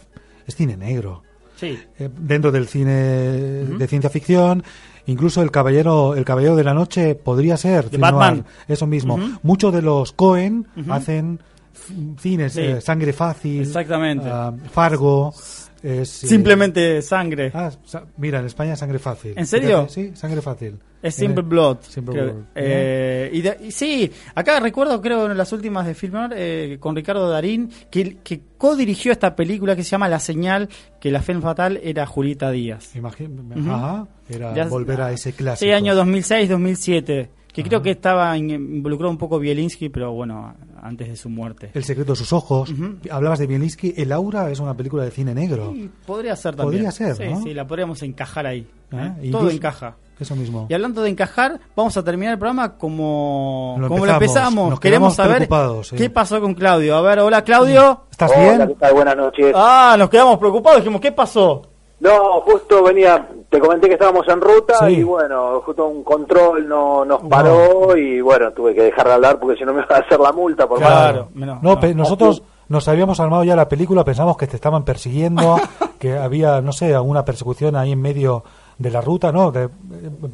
es 0.45 0.55
cine 0.55 0.75
negro. 0.75 1.23
Sí. 1.61 1.79
Eh, 1.99 2.09
dentro 2.17 2.51
del 2.51 2.67
cine 2.67 2.91
de 2.91 3.87
ciencia 3.87 4.09
ficción. 4.09 4.63
Incluso 5.05 5.41
el 5.41 5.49
caballero, 5.51 6.15
el 6.15 6.25
caballero 6.25 6.55
de 6.55 6.63
la 6.63 6.73
noche 6.73 7.15
podría 7.15 7.55
ser 7.57 7.89
film 7.89 8.01
Batman. 8.01 8.33
noir, 8.33 8.45
eso 8.67 8.85
mismo. 8.87 9.15
Ujú. 9.15 9.39
Muchos 9.43 9.73
de 9.73 9.81
los 9.81 10.11
Cohen 10.11 10.67
Ujú. 10.75 10.91
hacen 10.93 11.39
f- 11.73 11.93
cines, 12.19 12.53
Sí. 12.53 12.61
eh, 12.61 12.81
sangre 12.81 13.13
fácil, 13.13 13.61
Exactamente. 13.61 14.27
ah, 14.29 14.53
Fargo. 14.71 15.33
es, 15.35 15.69
eh, 15.83 16.05
Simplemente 16.05 17.01
sangre. 17.01 17.51
ah, 17.53 17.71
sa- 17.85 18.03
mira, 18.17 18.39
en 18.39 18.45
España 18.45 18.75
sangre 18.75 18.99
fácil. 18.99 19.33
¿En 19.35 19.47
serio? 19.47 19.87
Sí, 19.89 20.11
sangre 20.15 20.41
fácil. 20.41 20.77
Es 21.01 21.15
Simple 21.15 21.43
Blood. 21.43 21.77
Simple. 21.81 22.21
Blood. 22.21 22.35
Eh, 22.55 23.29
y, 23.33 23.41
de- 23.41 23.57
y 23.63 23.71
sí, 23.71 24.11
acá 24.35 24.59
recuerdo, 24.59 25.01
creo, 25.01 25.31
en 25.31 25.37
las 25.37 25.51
últimas 25.51 25.85
de 25.87 25.95
Filmar, 25.95 26.31
eh, 26.35 26.77
con 26.79 26.95
Ricardo 26.95 27.27
Darín, 27.29 27.69
que, 27.89 28.17
que 28.23 28.41
co-dirigió 28.57 29.11
esta 29.11 29.35
película 29.35 29.75
que 29.75 29.83
se 29.83 29.89
llama 29.89 30.07
La 30.07 30.19
Señal, 30.19 30.69
que 30.99 31.09
la 31.11 31.21
Femme 31.21 31.41
Fatal 31.41 31.79
era 31.83 32.05
Julieta 32.05 32.51
Díaz. 32.51 32.95
Imagín- 32.95 33.51
Ujú. 33.59 33.71
Ajá, 33.71 34.07
era 34.29 34.53
Ya- 34.53 34.67
volver 34.67 35.01
a 35.01 35.11
ese 35.11 35.33
clásico. 35.33 35.65
Sí, 35.67 35.71
año 35.71 35.95
2006-2007. 35.95 37.29
Que 37.51 37.63
creo 37.63 37.81
que 37.81 37.91
estaba 37.91 38.37
in- 38.37 38.49
involucrado 38.49 39.11
un 39.11 39.17
poco 39.17 39.37
Bielinski, 39.37 39.89
pero 39.89 40.13
bueno, 40.13 40.55
antes 40.81 41.09
de 41.09 41.17
su 41.17 41.27
muerte. 41.29 41.69
El 41.73 41.83
secreto 41.83 42.13
de 42.13 42.15
sus 42.15 42.31
ojos. 42.31 42.73
Hablabas 43.09 43.39
de 43.39 43.47
Bielinski. 43.47 43.93
El 43.97 44.13
Aura 44.13 44.49
es 44.49 44.59
una 44.61 44.73
película 44.73 45.03
de 45.03 45.11
cine 45.11 45.35
negro. 45.35 45.73
Sí, 45.75 45.89
podría 46.05 46.33
ser 46.37 46.55
también. 46.55 46.83
Podría 46.85 46.91
ser, 46.91 47.15
Sí, 47.17 47.23
¿no? 47.29 47.43
sí, 47.43 47.53
la 47.53 47.67
podríamos 47.67 48.01
encajar 48.03 48.47
ahí. 48.47 48.65
Ah, 48.93 49.07
¿eh? 49.17 49.25
incluso- 49.25 49.39
Todo 49.39 49.49
encaja. 49.49 49.97
Eso 50.21 50.35
mismo. 50.35 50.67
Y 50.69 50.73
hablando 50.73 51.01
de 51.01 51.09
encajar, 51.09 51.59
vamos 51.75 51.95
a 51.97 52.03
terminar 52.03 52.33
el 52.33 52.39
programa 52.39 52.77
como 52.77 53.75
Lo 53.79 53.87
como 53.87 54.05
lo 54.05 54.11
empezamos. 54.13 54.69
Nos 54.69 54.79
Queremos 54.79 55.15
saber 55.15 55.47
sí. 55.83 55.95
qué 55.95 56.09
pasó 56.09 56.39
con 56.39 56.53
Claudio. 56.53 56.95
A 56.95 57.01
ver, 57.01 57.19
hola 57.19 57.43
Claudio. 57.43 58.01
¿Estás 58.11 58.31
Hola, 58.31 58.41
bien? 58.41 58.67
¿qué 58.69 58.75
tal? 58.75 58.93
Buenas 58.93 59.17
noches. 59.17 59.53
Ah, 59.55 59.95
nos 59.97 60.09
quedamos 60.09 60.37
preocupados. 60.37 60.79
Dijimos, 60.81 61.01
¿qué 61.01 61.11
pasó? 61.11 61.63
No, 61.99 62.41
justo 62.41 62.81
venía, 62.83 63.27
te 63.49 63.59
comenté 63.59 63.87
que 63.87 63.93
estábamos 63.93 64.27
en 64.27 64.41
ruta 64.41 64.73
Sí. 64.87 64.93
y 64.95 65.03
bueno, 65.03 65.61
justo 65.61 65.85
un 65.87 66.03
control 66.03 66.67
no 66.67 67.05
nos 67.05 67.21
paró 67.23 67.95
y 67.95 68.19
bueno, 68.21 68.51
tuve 68.53 68.73
que 68.73 68.81
dejar 68.81 69.05
de 69.07 69.13
hablar 69.13 69.39
porque 69.39 69.57
si 69.59 69.65
no 69.65 69.71
me 69.73 69.83
iba 69.83 69.95
a 69.95 69.99
hacer 69.99 70.19
la 70.19 70.31
multa 70.31 70.67
por 70.67 70.79
Claro. 70.79 71.29
mal. 71.35 71.59
No, 71.61 71.79
pe- 71.79 71.93
nosotros 71.93 72.41
nos 72.69 72.87
habíamos 72.87 73.19
armado 73.19 73.43
ya 73.43 73.55
la 73.55 73.69
película, 73.69 74.03
pensamos 74.03 74.35
que 74.35 74.47
te 74.47 74.55
estaban 74.55 74.83
persiguiendo, 74.83 75.57
que 75.99 76.17
había, 76.17 76.59
no 76.61 76.71
sé, 76.71 76.95
alguna 76.95 77.23
persecución 77.23 77.75
ahí 77.75 77.91
en 77.91 78.01
medio 78.01 78.43
de 78.81 78.91
la 78.91 79.01
ruta, 79.01 79.31
¿no? 79.31 79.51
Que, 79.51 79.63
eh, 79.63 79.69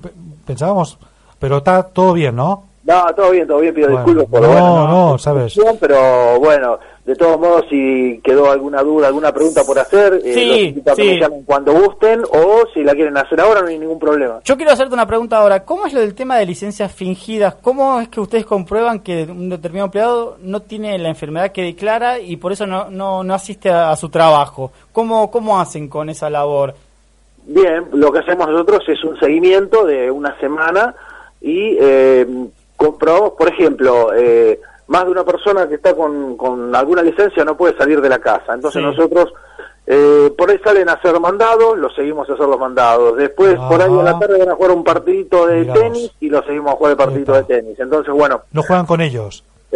pe- 0.01 0.09
pensábamos, 0.45 0.97
pero 1.39 1.57
está 1.57 1.83
todo 1.83 2.13
bien, 2.13 2.35
¿no? 2.35 2.63
No, 2.83 3.03
todo 3.13 3.31
bien, 3.31 3.45
todo 3.45 3.59
bien, 3.59 3.73
pido 3.73 3.89
Bueno, 3.89 4.05
disculpas 4.05 4.31
por 4.31 4.41
no, 4.41 4.47
bueno, 4.47 4.87
no, 4.87 5.17
sabes. 5.17 5.59
pero 5.77 6.39
bueno, 6.39 6.79
de 7.05 7.15
todos 7.17 7.37
modos 7.37 7.65
si 7.69 8.21
quedó 8.23 8.49
alguna 8.49 8.81
duda, 8.81 9.07
alguna 9.07 9.33
pregunta 9.33 9.63
por 9.65 9.77
hacer, 9.77 10.21
eh, 10.23 10.33
Sí, 10.33 10.81
los 10.85 10.95
que 10.95 11.03
sí. 11.03 11.09
me 11.09 11.19
llamen 11.19 11.43
cuando 11.43 11.73
gusten 11.73 12.23
o 12.23 12.63
si 12.73 12.83
la 12.85 12.93
quieren 12.93 13.17
hacer 13.17 13.41
ahora 13.41 13.61
no 13.61 13.67
hay 13.67 13.77
ningún 13.77 13.99
problema. 13.99 14.39
Yo 14.45 14.55
quiero 14.55 14.71
hacerte 14.71 14.93
una 14.93 15.05
pregunta 15.05 15.37
ahora. 15.37 15.65
¿Cómo 15.65 15.85
es 15.85 15.91
lo 15.93 15.99
del 15.99 16.15
tema 16.15 16.37
de 16.37 16.45
licencias 16.45 16.89
fingidas? 16.89 17.55
¿Cómo 17.61 17.99
es 17.99 18.07
que 18.07 18.21
ustedes 18.21 18.45
comprueban 18.45 19.01
que 19.01 19.23
un 19.23 19.49
determinado 19.49 19.87
empleado 19.87 20.37
no 20.41 20.61
tiene 20.61 20.97
la 20.97 21.09
enfermedad 21.09 21.51
que 21.51 21.63
declara 21.63 22.19
y 22.19 22.37
por 22.37 22.53
eso 22.53 22.65
no, 22.65 22.89
no, 22.89 23.21
no 23.21 23.33
asiste 23.33 23.69
a, 23.69 23.91
a 23.91 23.97
su 23.97 24.07
trabajo? 24.07 24.71
¿Cómo, 24.93 25.29
¿Cómo 25.29 25.59
hacen 25.59 25.89
con 25.89 26.09
esa 26.09 26.29
labor? 26.29 26.73
Bien, 27.47 27.85
lo 27.93 28.11
que 28.11 28.19
hacemos 28.19 28.47
nosotros 28.49 28.83
es 28.87 29.01
un 29.03 29.17
seguimiento 29.19 29.85
de 29.85 30.11
una 30.11 30.37
semana 30.39 30.93
y 31.41 31.77
eh, 31.79 32.27
comprobamos, 32.75 33.31
por 33.37 33.47
ejemplo, 33.47 34.13
eh, 34.13 34.59
más 34.87 35.05
de 35.05 35.11
una 35.11 35.23
persona 35.23 35.67
que 35.67 35.75
está 35.75 35.95
con, 35.95 36.35
con 36.35 36.75
alguna 36.75 37.01
licencia 37.01 37.45
no 37.45 37.55
puede 37.55 37.77
salir 37.77 38.01
de 38.01 38.09
la 38.09 38.19
casa. 38.19 38.53
Entonces 38.53 38.81
Sí. 38.81 38.85
nosotros 38.85 39.33
eh, 39.89 40.33
por 40.37 40.51
ahí 40.51 40.59
salen 40.61 40.89
a 40.89 40.93
hacer 40.93 41.17
mandados, 41.21 41.77
los 41.77 41.95
seguimos 41.95 42.29
a 42.29 42.33
hacer 42.33 42.45
los 42.47 42.59
mandados. 42.59 43.15
Después 43.15 43.55
por 43.69 43.81
ahí 43.81 43.97
a 43.97 44.03
la 44.03 44.19
tarde 44.19 44.39
van 44.39 44.49
a 44.49 44.55
jugar 44.55 44.71
un 44.71 44.83
partidito 44.83 45.47
de 45.47 45.63
tenis 45.65 46.11
y 46.19 46.29
los 46.29 46.45
seguimos 46.45 46.73
a 46.73 46.75
jugar 46.75 46.91
el 46.91 46.97
partidito 46.97 47.31
de 47.33 47.43
tenis. 47.43 47.79
Entonces, 47.79 48.13
bueno, 48.13 48.41
No 48.51 48.61
juegan 48.63 48.85
con 48.85 48.99
ellos. 48.99 49.45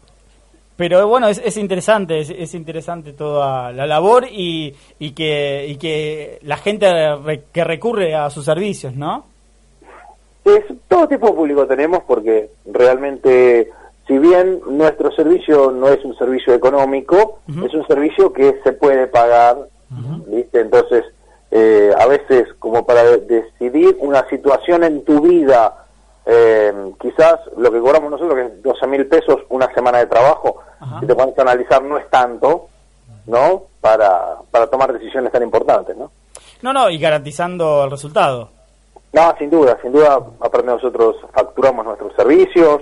Pero 0.78 1.07
bueno, 1.07 1.30
es, 1.30 1.41
es 1.43 1.55
interesante, 1.57 2.19
es, 2.19 2.30
es 2.30 2.53
interesante 2.53 3.13
toda 3.13 3.71
la 3.71 3.88
labor 3.88 4.26
y, 4.30 4.76
y, 4.99 5.11
que, 5.11 5.65
y 5.69 5.78
que 5.78 6.39
la 6.43 6.57
gente 6.57 6.88
que 7.53 7.63
recurre 7.63 8.13
a 8.13 8.30
sus 8.30 8.43
servicios, 8.43 8.93
¿no? 8.95 9.26
Es, 10.43 10.63
todo 10.88 11.07
tipo 11.07 11.28
de 11.28 11.34
público 11.34 11.65
tenemos 11.65 12.03
porque 12.05 12.49
realmente, 12.71 13.69
si 14.07 14.17
bien 14.19 14.59
nuestro 14.69 15.11
servicio 15.11 15.71
no 15.71 15.88
es 15.89 16.03
un 16.05 16.15
servicio 16.17 16.53
económico, 16.53 17.39
es 17.65 17.73
un 17.73 17.88
servicio 17.88 18.32
que 18.34 18.59
se 18.63 18.73
puede 18.73 19.07
pagar, 19.07 19.57
¿viste? 20.28 20.59
Entonces, 20.59 21.03
eh, 21.51 21.91
a 21.97 22.05
veces 22.05 22.47
como 22.59 22.86
para 22.86 23.03
de- 23.03 23.21
decidir 23.21 23.95
una 24.01 24.28
situación 24.30 24.84
en 24.84 25.03
tu 25.05 25.21
vida, 25.21 25.84
eh, 26.26 26.73
quizás 26.99 27.39
lo 27.57 27.71
que 27.71 27.80
cobramos 27.80 28.11
nosotros, 28.11 28.36
que 28.36 28.45
es 28.45 28.63
12 28.63 28.88
mil 28.88 29.05
pesos 29.07 29.41
una 29.49 29.71
semana 29.73 29.99
de 29.99 30.07
trabajo, 30.07 30.57
si 30.99 31.05
te 31.05 31.15
pones 31.15 31.38
a 31.38 31.41
analizar, 31.41 31.82
no 31.84 31.97
es 31.97 32.09
tanto, 32.09 32.67
¿no? 33.28 33.63
Para, 33.82 34.36
para 34.51 34.67
tomar 34.67 34.93
decisiones 34.93 35.32
tan 35.32 35.43
importantes, 35.43 35.95
¿no? 35.97 36.11
No, 36.61 36.73
no, 36.73 36.89
y 36.89 36.97
garantizando 36.97 37.84
el 37.84 37.91
resultado. 37.91 38.49
No, 39.13 39.34
sin 39.38 39.49
duda, 39.49 39.78
sin 39.82 39.93
duda, 39.93 40.15
aparte 40.15 40.67
nosotros 40.67 41.15
facturamos 41.32 41.86
nuestros 41.86 42.13
servicios, 42.15 42.82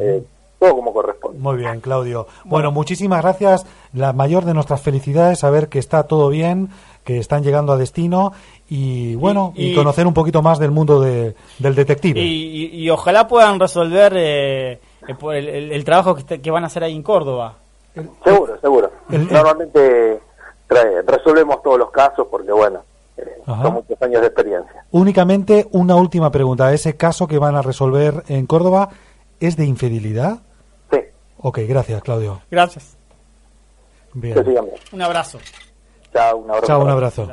eh, 0.00 0.24
todo 0.58 0.74
como 0.74 0.92
corresponde. 0.92 1.38
Muy 1.38 1.58
bien, 1.58 1.80
Claudio. 1.80 2.26
Bueno, 2.44 2.72
muchísimas 2.72 3.20
gracias. 3.20 3.66
La 3.92 4.14
mayor 4.14 4.46
de 4.46 4.54
nuestras 4.54 4.80
felicidades 4.80 5.40
saber 5.40 5.68
que 5.68 5.78
está 5.78 6.04
todo 6.04 6.30
bien, 6.30 6.70
que 7.04 7.18
están 7.18 7.42
llegando 7.42 7.72
a 7.72 7.76
destino 7.76 8.32
y 8.68 9.14
bueno, 9.14 9.52
y, 9.56 9.72
y- 9.72 9.74
conocer 9.74 10.06
un 10.06 10.14
poquito 10.14 10.42
más 10.42 10.58
del 10.58 10.70
mundo 10.72 11.00
de- 11.00 11.34
del 11.58 11.74
detective. 11.74 12.20
Y, 12.20 12.24
y- 12.74 12.82
y 12.84 12.90
ojalá 12.90 13.28
puedan 13.28 13.60
resolver 13.60 14.12
eh, 14.16 14.80
el, 15.06 15.48
el- 15.48 15.72
el 15.72 15.84
trabajo 15.84 16.14
que, 16.16 16.40
que 16.40 16.50
van 16.50 16.64
a 16.64 16.66
hacer 16.66 16.82
ahí 16.84 16.94
en 16.94 17.02
Córdoba. 17.02 17.54
Seguro, 18.24 18.60
seguro. 18.60 18.90
El- 19.10 19.28
Normalmente 19.32 20.20
trae- 20.68 21.02
resolvemos 21.06 21.62
todos 21.62 21.78
los 21.78 21.90
casos 21.90 22.26
porque, 22.30 22.52
bueno, 22.52 22.80
eh, 23.16 23.24
son 23.46 23.72
muchos 23.74 24.02
años 24.02 24.20
de 24.20 24.26
experiencia. 24.26 24.84
Únicamente 24.90 25.66
una 25.72 25.94
última 25.96 26.30
pregunta. 26.30 26.72
¿Ese 26.72 26.96
caso 26.96 27.26
que 27.26 27.38
van 27.38 27.54
a 27.56 27.62
resolver 27.62 28.24
en 28.28 28.46
Córdoba 28.46 28.90
es 29.40 29.56
de 29.56 29.64
infidelidad? 29.64 30.40
Sí. 30.90 30.98
Ok, 31.38 31.60
gracias, 31.68 32.02
Claudio. 32.02 32.40
Gracias. 32.50 32.96
Bien. 34.12 34.44
Un 34.92 35.02
abrazo. 35.02 35.38
Chao, 36.12 36.38
un 36.38 36.50
abrazo. 36.50 36.66
Chao, 36.66 36.82
un 36.82 36.90
abrazo. 36.90 37.28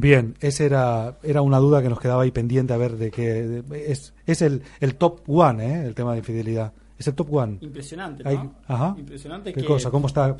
Bien, 0.00 0.34
esa 0.40 0.62
era, 0.64 1.18
era 1.24 1.42
una 1.42 1.58
duda 1.58 1.82
que 1.82 1.88
nos 1.88 1.98
quedaba 1.98 2.22
ahí 2.22 2.30
pendiente 2.30 2.72
a 2.72 2.76
ver 2.76 2.96
de 2.96 3.10
que 3.10 3.64
es, 3.86 4.14
es 4.26 4.42
el, 4.42 4.62
el 4.78 4.94
top 4.94 5.22
one, 5.26 5.64
¿eh? 5.66 5.86
el 5.86 5.94
tema 5.96 6.12
de 6.12 6.18
infidelidad. 6.18 6.72
Es 6.96 7.08
el 7.08 7.14
top 7.14 7.32
one. 7.34 7.58
Impresionante, 7.60 8.22
¿no? 8.22 8.30
Hay- 8.30 8.50
ajá. 8.68 8.94
Impresionante 8.96 9.52
¿Qué 9.52 9.60
que- 9.60 9.66
cosa? 9.66 9.90
¿Cómo 9.90 10.06
está? 10.06 10.36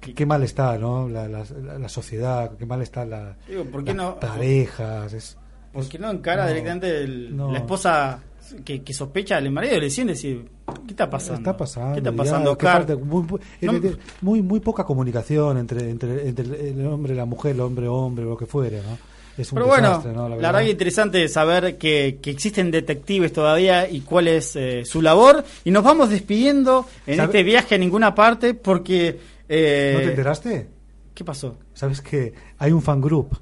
¿Qué, 0.00 0.12
qué 0.12 0.26
mal 0.26 0.42
está, 0.42 0.76
¿no? 0.76 1.08
La, 1.08 1.28
la, 1.28 1.44
la- 1.62 1.78
la 1.78 1.88
sociedad, 1.88 2.56
qué 2.58 2.66
mal 2.66 2.82
está 2.82 3.04
la, 3.04 3.36
Digo, 3.48 3.64
¿por 3.66 3.84
qué 3.84 3.94
las 3.94 3.96
no- 3.96 4.18
parejas. 4.18 5.12
Es, 5.12 5.38
¿Por 5.72 5.88
qué 5.88 5.98
no 6.00 6.10
encara 6.10 6.42
No, 6.42 6.48
directamente 6.48 6.98
el- 7.04 7.36
no. 7.36 7.52
la 7.52 7.58
esposa 7.58 8.18
que, 8.64 8.82
que 8.82 8.92
sospecha 8.94 9.36
al 9.36 9.50
marido 9.50 9.74
le 9.74 9.80
deciden 9.86 10.08
decir, 10.08 10.48
¿Qué 10.86 10.90
está 10.92 11.08
pasando? 11.08 11.38
Está 11.40 11.56
pasando. 11.56 11.92
¿Qué 11.94 11.98
está 12.00 12.10
ya, 12.10 12.16
pasando, 12.16 12.56
falta 12.56 12.96
muy, 12.96 13.22
muy- 13.22 13.40
No- 13.62 13.96
muy, 14.22 14.42
muy 14.42 14.60
poca 14.60 14.84
comunicación 14.84 15.58
entre, 15.58 15.90
entre, 15.90 16.28
entre 16.28 16.70
el 16.70 16.86
hombre 16.86 17.14
y 17.14 17.16
la 17.16 17.24
mujer, 17.24 17.52
el 17.54 17.60
hombre 17.60 17.88
hombre, 17.88 18.24
lo 18.24 18.36
que 18.36 18.46
fuere, 18.46 18.78
¿no? 18.82 18.98
Es 19.36 19.52
un 19.52 19.56
Pero 19.56 19.66
bueno, 19.66 19.88
desastre, 19.88 20.12
¿no? 20.14 20.28
la 20.30 20.36
verdad 20.36 20.60
que 20.60 20.70
interesante 20.70 21.28
saber 21.28 21.76
que, 21.76 22.18
que 22.22 22.30
existen 22.30 22.70
detectives 22.70 23.32
todavía 23.34 23.86
y 23.88 24.00
cuál 24.00 24.28
es 24.28 24.56
eh, 24.56 24.82
su 24.86 25.02
labor. 25.02 25.44
Y 25.62 25.70
nos 25.70 25.84
vamos 25.84 26.08
despidiendo 26.08 26.86
en 27.06 27.16
¿Sabe- 27.18 27.26
este 27.26 27.42
viaje 27.42 27.74
a 27.74 27.78
ninguna 27.78 28.14
parte 28.14 28.54
porque... 28.54 29.18
eh, 29.48 29.92
¿No 29.94 30.00
te 30.00 30.08
enteraste? 30.08 30.68
¿Qué 31.14 31.22
pasó? 31.24 31.58
¿Sabes 31.74 32.00
que 32.00 32.32
hay 32.58 32.72
un 32.72 32.80
fan 32.80 33.00
group? 33.02 33.36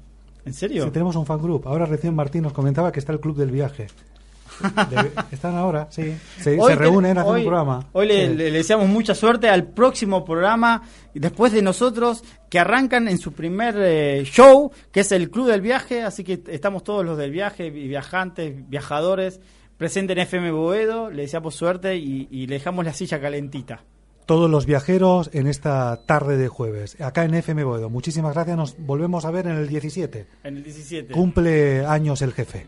¿En 0.45 0.53
serio? 0.53 0.83
Sí, 0.83 0.91
tenemos 0.91 1.15
un 1.15 1.25
fan 1.25 1.41
group. 1.41 1.65
Ahora 1.65 1.85
recién 1.85 2.13
Martín 2.13 2.43
nos 2.43 2.51
comentaba 2.53 2.91
que 2.91 2.99
está 2.99 3.13
el 3.13 3.19
club 3.21 3.37
del 3.37 3.51
viaje. 3.51 3.87
De- 4.89 5.11
están 5.31 5.55
ahora, 5.55 5.87
sí. 5.89 6.15
Se, 6.39 6.59
Hoy 6.59 6.73
se 6.73 6.75
reúnen, 6.77 7.17
hacen 7.17 7.31
hoy- 7.31 7.41
un 7.41 7.47
programa. 7.47 7.87
Hoy 7.93 8.07
le, 8.07 8.27
Sí. 8.29 8.35
le- 8.35 8.51
le 8.51 8.57
deseamos 8.57 8.87
mucha 8.87 9.13
suerte 9.15 9.49
al 9.49 9.65
próximo 9.65 10.23
programa, 10.25 10.83
después 11.13 11.51
de 11.53 11.61
nosotros, 11.61 12.23
que 12.49 12.59
arrancan 12.59 13.07
en 13.07 13.17
su 13.17 13.33
primer 13.33 13.75
eh, 13.77 14.23
show, 14.25 14.71
que 14.91 15.01
es 15.01 15.11
el 15.11 15.29
Club 15.29 15.47
del 15.47 15.61
Viaje, 15.61 16.03
así 16.03 16.23
que 16.23 16.41
estamos 16.47 16.83
todos 16.83 17.05
los 17.05 17.17
del 17.17 17.31
viaje, 17.31 17.69
vi- 17.69 17.87
viajantes, 17.87 18.69
viajadores, 18.69 19.39
presentes 19.77 20.15
en 20.15 20.23
FM 20.23 20.51
Boedo, 20.51 21.09
le 21.11 21.23
deseamos 21.23 21.53
suerte 21.55 21.97
y, 21.97 22.27
y 22.31 22.47
le 22.47 22.55
dejamos 22.55 22.85
la 22.85 22.93
silla 22.93 23.19
calentita. 23.19 23.83
Todos 24.25 24.49
los 24.49 24.65
viajeros 24.65 25.29
en 25.33 25.45
esta 25.45 25.99
tarde 26.07 26.37
de 26.37 26.47
jueves, 26.47 26.99
acá 26.99 27.25
en 27.25 27.35
FM 27.35 27.63
Boedo. 27.63 27.89
Muchísimas 27.91 28.33
gracias, 28.33 28.57
nos 28.57 28.75
volvemos 28.79 29.23
a 29.25 29.29
ver 29.31 29.45
en 29.47 29.57
el 29.57 29.67
17. 29.67 30.25
En 30.43 30.57
el 30.57 30.63
17. 30.63 31.13
Cumple 31.13 31.85
años 31.85 32.21
el 32.23 32.33
jefe. 32.33 32.65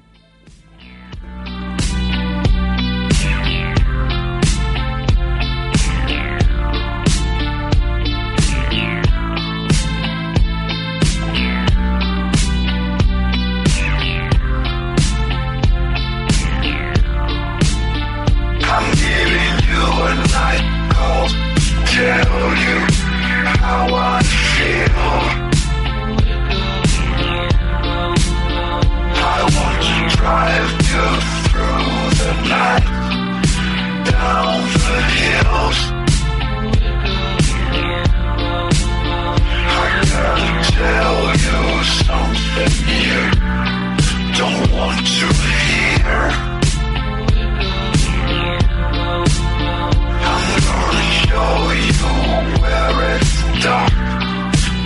Show 51.27 51.71
you 51.71 52.61
where 52.61 53.15
it's 53.15 53.46
dark, 53.61 53.91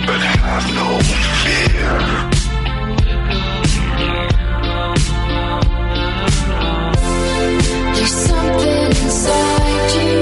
but 0.06 0.20
have 0.20 0.66
no 0.74 0.98
fear. 1.42 1.98
There's 7.94 8.10
something 8.10 8.86
inside 9.04 9.90
you. 9.94 10.21